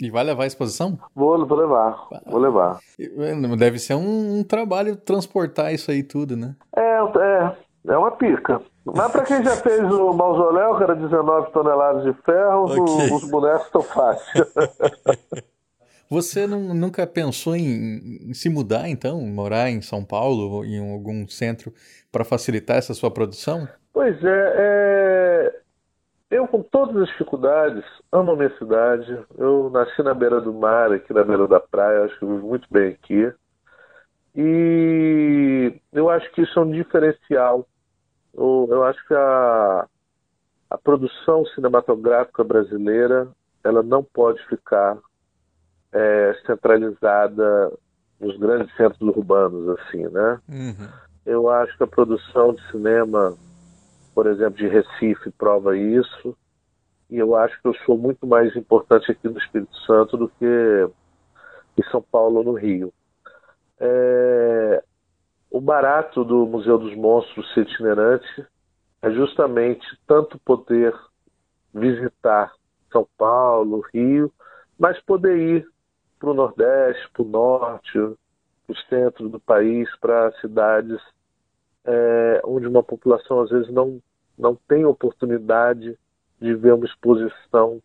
E 0.00 0.10
vai 0.10 0.24
levar 0.24 0.44
a 0.44 0.46
exposição? 0.46 0.98
Vou, 1.14 1.44
vou 1.46 1.58
levar, 1.58 2.08
vou 2.24 2.40
levar. 2.40 2.78
Deve 3.58 3.78
ser 3.78 3.94
um, 3.94 4.38
um, 4.38 4.44
trabalho 4.44 4.96
transportar 4.96 5.74
isso 5.74 5.90
aí 5.90 6.02
tudo, 6.02 6.36
né? 6.36 6.54
É, 6.74 6.80
é, 6.80 7.56
é 7.88 7.98
uma 7.98 8.10
pica. 8.12 8.62
Mas 8.84 9.12
para 9.12 9.24
quem 9.24 9.42
já 9.42 9.56
fez 9.56 9.82
o 9.92 10.12
mausoléu, 10.14 10.76
que 10.76 10.82
era 10.84 10.94
19 10.94 11.50
toneladas 11.50 12.04
de 12.04 12.14
ferro, 12.22 12.64
okay. 12.64 12.80
os, 12.80 13.22
os 13.22 13.30
bonecos 13.30 13.66
estão 13.66 13.82
fáceis. 13.82 14.46
Você 16.10 16.46
não, 16.46 16.74
nunca 16.74 17.06
pensou 17.06 17.54
em, 17.54 18.30
em, 18.30 18.34
se 18.34 18.50
mudar, 18.50 18.88
então? 18.88 19.20
Morar 19.20 19.70
em 19.70 19.80
São 19.80 20.04
Paulo, 20.04 20.64
em 20.64 20.92
algum 20.92 21.28
centro, 21.28 21.72
para 22.10 22.24
facilitar 22.24 22.76
essa 22.76 22.92
sua 22.92 23.10
produção? 23.10 23.68
Pois 23.92 24.16
é, 24.24 24.54
é, 24.56 25.60
eu 26.30 26.48
com 26.48 26.62
todas 26.62 26.96
as 26.96 27.08
dificuldades, 27.08 27.84
amo 28.10 28.32
a 28.32 28.36
minha 28.36 28.58
cidade. 28.58 29.18
Eu 29.38 29.70
nasci 29.70 30.02
na 30.02 30.12
beira 30.12 30.40
do 30.40 30.52
mar, 30.52 30.92
aqui 30.92 31.12
na 31.12 31.22
beira 31.22 31.46
da 31.46 31.60
praia, 31.60 32.04
acho 32.04 32.18
que 32.18 32.26
vivo 32.26 32.48
muito 32.48 32.66
bem 32.70 32.88
aqui. 32.88 33.32
E 34.34 35.74
eu 35.92 36.10
acho 36.10 36.30
que 36.32 36.42
isso 36.42 36.58
é 36.58 36.62
um 36.62 36.70
diferencial 36.70 37.66
eu, 38.34 38.68
eu 38.70 38.84
acho 38.84 39.06
que 39.06 39.14
a, 39.14 39.86
a 40.70 40.78
produção 40.78 41.44
cinematográfica 41.46 42.44
brasileira 42.44 43.28
ela 43.64 43.82
não 43.82 44.02
pode 44.02 44.44
ficar 44.46 44.98
é, 45.92 46.36
centralizada 46.46 47.72
nos 48.20 48.36
grandes 48.38 48.74
centros 48.76 49.00
urbanos 49.00 49.68
assim, 49.78 50.06
né? 50.08 50.40
Uhum. 50.48 50.88
Eu 51.24 51.48
acho 51.48 51.76
que 51.76 51.82
a 51.82 51.86
produção 51.86 52.54
de 52.54 52.70
cinema, 52.70 53.36
por 54.14 54.26
exemplo, 54.26 54.56
de 54.58 54.68
Recife 54.68 55.30
prova 55.30 55.76
isso. 55.76 56.36
E 57.08 57.16
eu 57.18 57.34
acho 57.34 57.60
que 57.60 57.68
eu 57.68 57.74
sou 57.86 57.98
muito 57.98 58.26
mais 58.26 58.54
importante 58.54 59.10
aqui 59.10 59.28
no 59.28 59.38
Espírito 59.38 59.76
Santo 59.86 60.16
do 60.16 60.28
que 60.28 60.88
em 61.76 61.82
São 61.90 62.02
Paulo 62.02 62.38
ou 62.38 62.44
no 62.44 62.52
Rio. 62.52 62.92
É, 63.78 64.82
o 65.50 65.60
barato 65.60 66.24
do 66.24 66.46
Museu 66.46 66.78
dos 66.78 66.94
Monstros 66.94 67.52
ser 67.52 67.62
itinerante 67.62 68.46
é 69.02 69.10
justamente 69.10 69.86
tanto 70.06 70.38
poder 70.40 70.94
visitar 71.74 72.52
São 72.92 73.06
Paulo, 73.16 73.84
Rio, 73.92 74.32
mas 74.78 75.00
poder 75.00 75.36
ir 75.36 75.66
para 76.20 76.30
o 76.30 76.34
Nordeste, 76.34 77.10
para 77.12 77.22
o 77.22 77.28
Norte, 77.28 77.98
para 78.66 78.72
o 78.72 78.76
centro 78.88 79.28
do 79.28 79.40
país, 79.40 79.88
para 79.98 80.30
cidades 80.40 81.00
é, 81.84 82.40
onde 82.44 82.68
uma 82.68 82.82
população 82.82 83.40
às 83.40 83.50
vezes 83.50 83.72
não, 83.72 84.00
não 84.38 84.54
tem 84.68 84.84
oportunidade 84.84 85.98
de 86.40 86.54
ver 86.54 86.74
uma 86.74 86.86
exposição 86.86 87.80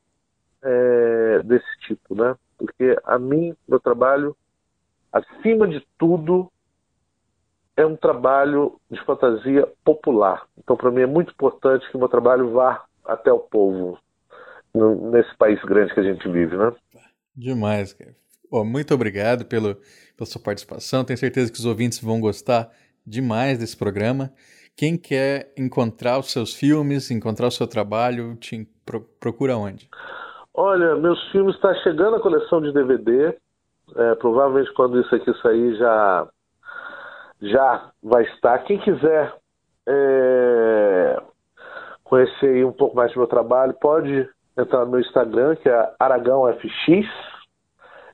é, 0.61 1.41
desse 1.43 1.79
tipo, 1.87 2.13
né? 2.13 2.35
Porque 2.57 2.97
a 3.03 3.17
mim, 3.17 3.55
meu 3.67 3.79
trabalho, 3.79 4.35
acima 5.11 5.67
de 5.67 5.85
tudo, 5.97 6.51
é 7.77 7.85
um 7.85 7.95
trabalho 7.95 8.79
de 8.89 9.03
fantasia 9.05 9.67
popular. 9.83 10.45
Então, 10.57 10.77
para 10.77 10.91
mim, 10.91 11.01
é 11.01 11.07
muito 11.07 11.31
importante 11.31 11.89
que 11.89 11.95
o 11.95 11.99
meu 11.99 12.07
trabalho 12.07 12.51
vá 12.51 12.85
até 13.03 13.31
o 13.31 13.39
povo 13.39 13.97
nesse 15.11 15.35
país 15.37 15.61
grande 15.63 15.93
que 15.93 15.99
a 15.99 16.03
gente 16.03 16.27
vive, 16.29 16.57
né? 16.57 16.73
Demais, 17.35 17.93
cara. 17.93 18.15
Oh, 18.57 18.63
muito 18.63 18.93
obrigado 18.93 19.43
pelo, 19.43 19.75
pela 20.15 20.25
sua 20.25 20.41
participação. 20.41 21.03
Tenho 21.03 21.19
certeza 21.19 21.51
que 21.51 21.59
os 21.59 21.65
ouvintes 21.65 22.01
vão 22.01 22.21
gostar 22.21 22.69
demais 23.05 23.59
desse 23.59 23.75
programa. 23.75 24.31
Quem 24.77 24.97
quer 24.97 25.51
encontrar 25.57 26.17
os 26.19 26.31
seus 26.31 26.53
filmes, 26.55 27.11
encontrar 27.11 27.47
o 27.47 27.51
seu 27.51 27.67
trabalho, 27.67 28.33
te 28.37 28.65
procura 29.19 29.57
onde? 29.57 29.89
Olha, 30.53 30.95
meus 30.95 31.21
filmes 31.33 31.53
estão 31.55 31.73
tá 31.73 31.79
chegando 31.81 32.15
a 32.15 32.21
coleção 32.21 32.61
de 32.61 32.71
DVD. 32.71 33.35
É, 33.93 34.15
provavelmente 34.15 34.73
quando 34.73 35.01
isso 35.01 35.13
aqui 35.13 35.33
sair 35.41 35.75
já 35.75 36.27
já 37.41 37.91
vai 38.01 38.23
estar. 38.23 38.59
Quem 38.59 38.79
quiser 38.79 39.33
é, 39.85 41.21
conhecer 42.05 42.65
um 42.65 42.71
pouco 42.71 42.95
mais 42.95 43.11
do 43.11 43.19
meu 43.19 43.27
trabalho, 43.27 43.73
pode 43.81 44.29
entrar 44.57 44.85
no 44.85 44.91
meu 44.91 45.01
Instagram, 45.01 45.57
que 45.57 45.67
é 45.67 45.93
AragãoFX. 45.99 47.34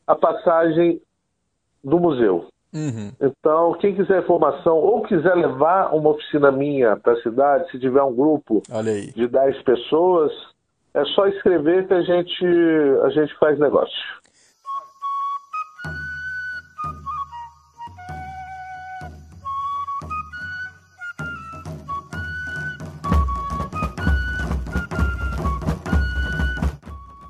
a 0.06 0.14
passagem 0.14 1.02
do 1.82 1.98
museu. 1.98 2.46
Uhum. 2.72 3.10
Então, 3.20 3.74
quem 3.80 3.96
quiser 3.96 4.22
informação 4.22 4.76
ou 4.76 5.02
quiser 5.02 5.34
levar 5.34 5.92
uma 5.92 6.10
oficina 6.10 6.52
minha 6.52 6.96
para 6.96 7.14
a 7.14 7.22
cidade, 7.22 7.70
se 7.70 7.80
tiver 7.80 8.02
um 8.02 8.14
grupo 8.14 8.62
de 9.14 9.26
10 9.26 9.62
pessoas, 9.62 10.32
é 10.94 11.04
só 11.06 11.26
escrever 11.26 11.86
que 11.88 11.94
a 11.94 12.02
gente, 12.02 12.44
a 13.04 13.10
gente 13.10 13.36
faz 13.38 13.58
negócio. 13.58 14.20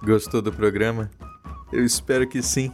Gostou 0.03 0.43
do 0.43 0.53
programa? 0.53 1.11
Eu 1.73 1.85
espero 1.85 2.29
que 2.29 2.43
sim. 2.43 2.73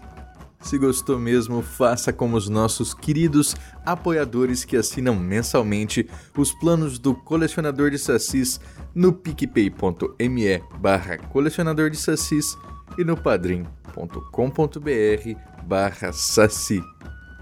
Se 0.66 0.78
gostou 0.78 1.16
mesmo, 1.16 1.62
faça 1.62 2.12
como 2.12 2.36
os 2.36 2.48
nossos 2.48 2.92
queridos 2.92 3.54
apoiadores 3.84 4.64
que 4.64 4.76
assinam 4.76 5.14
mensalmente 5.14 6.10
os 6.36 6.52
planos 6.52 6.98
do 6.98 7.14
Colecionador 7.14 7.88
de 7.88 7.98
Sassis 8.00 8.58
no 8.92 9.12
picpay.me 9.12 10.58
barra 10.80 11.18
colecionador 11.18 11.88
de 11.88 11.98
e 12.98 13.04
no 13.04 13.16
padrim.com.br 13.16 13.70
barra 15.62 16.12
saci. 16.12 16.82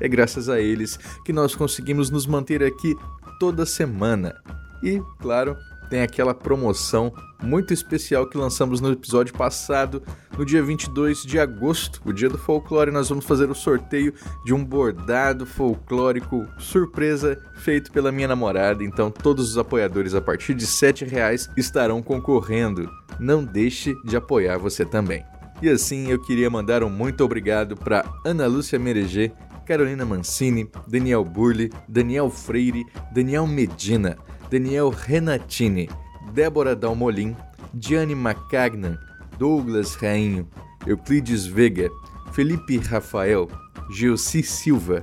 É 0.02 0.06
graças 0.06 0.50
a 0.50 0.60
eles 0.60 0.98
que 1.24 1.32
nós 1.32 1.54
conseguimos 1.54 2.10
nos 2.10 2.26
manter 2.26 2.62
aqui 2.62 2.94
toda 3.40 3.64
semana. 3.64 4.34
E, 4.82 5.00
claro, 5.18 5.56
tem 5.88 6.02
aquela 6.02 6.34
promoção 6.34 7.12
muito 7.42 7.74
especial 7.74 8.26
que 8.26 8.38
lançamos 8.38 8.80
no 8.80 8.90
episódio 8.90 9.34
passado, 9.34 10.02
no 10.36 10.44
dia 10.44 10.62
22 10.62 11.22
de 11.22 11.38
agosto, 11.38 12.00
o 12.04 12.12
dia 12.12 12.28
do 12.28 12.38
folclore, 12.38 12.90
nós 12.90 13.08
vamos 13.08 13.24
fazer 13.24 13.50
o 13.50 13.54
sorteio 13.54 14.14
de 14.44 14.54
um 14.54 14.64
bordado 14.64 15.44
folclórico 15.44 16.46
surpresa 16.58 17.38
feito 17.54 17.92
pela 17.92 18.10
minha 18.10 18.28
namorada. 18.28 18.82
Então 18.82 19.10
todos 19.10 19.50
os 19.50 19.58
apoiadores 19.58 20.14
a 20.14 20.20
partir 20.20 20.54
de 20.54 20.64
R$ 20.64 21.06
reais 21.06 21.48
estarão 21.56 22.02
concorrendo. 22.02 22.90
Não 23.20 23.44
deixe 23.44 23.94
de 24.04 24.16
apoiar 24.16 24.58
você 24.58 24.84
também. 24.84 25.24
E 25.62 25.68
assim 25.68 26.08
eu 26.10 26.20
queria 26.20 26.50
mandar 26.50 26.82
um 26.82 26.90
muito 26.90 27.22
obrigado 27.22 27.76
para 27.76 28.04
Ana 28.24 28.46
Lúcia 28.46 28.78
Mereger, 28.78 29.32
Carolina 29.64 30.04
Mancini, 30.04 30.68
Daniel 30.86 31.24
Burli, 31.24 31.70
Daniel 31.88 32.28
Freire, 32.28 32.84
Daniel 33.12 33.46
Medina, 33.46 34.18
Daniel 34.50 34.90
Renatini, 34.90 35.88
Débora 36.34 36.74
Dalmolin, 36.74 37.34
Gianni 37.74 38.14
Macagnan, 38.14 38.98
Douglas 39.38 39.96
Rainho, 39.96 40.46
Euclides 40.86 41.46
Vega, 41.46 41.88
Felipe 42.32 42.78
Rafael, 42.90 43.46
Gilci 43.90 44.42
Silva, 44.42 45.02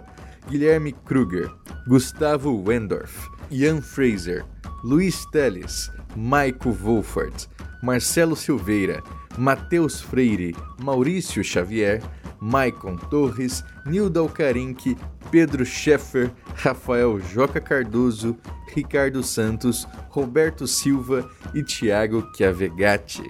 Guilherme 0.50 0.94
Kruger, 1.06 1.50
Gustavo 1.88 2.52
Wendorf, 2.52 3.30
Ian 3.52 3.82
Fraser, 3.82 4.44
Luiz 4.84 5.26
Teles, 5.32 5.92
Maico 6.16 6.72
Wolfert, 6.72 7.48
Marcelo 7.84 8.36
Silveira, 8.36 9.02
Matheus 9.38 10.02
Freire, 10.02 10.54
Maurício 10.80 11.44
Xavier, 11.44 12.02
Maicon 12.42 12.96
Torres, 12.96 13.64
Nilda 13.86 14.20
Alcarinque, 14.20 14.98
Pedro 15.30 15.64
Scheffer, 15.64 16.32
Rafael 16.56 17.20
Joca 17.20 17.62
Cardoso, 17.62 18.36
Ricardo 18.74 19.22
Santos, 19.22 19.88
Roberto 20.10 20.66
Silva 20.66 21.30
e 21.54 21.64
Thiago 21.64 22.28
Chiavegatti. 22.36 23.24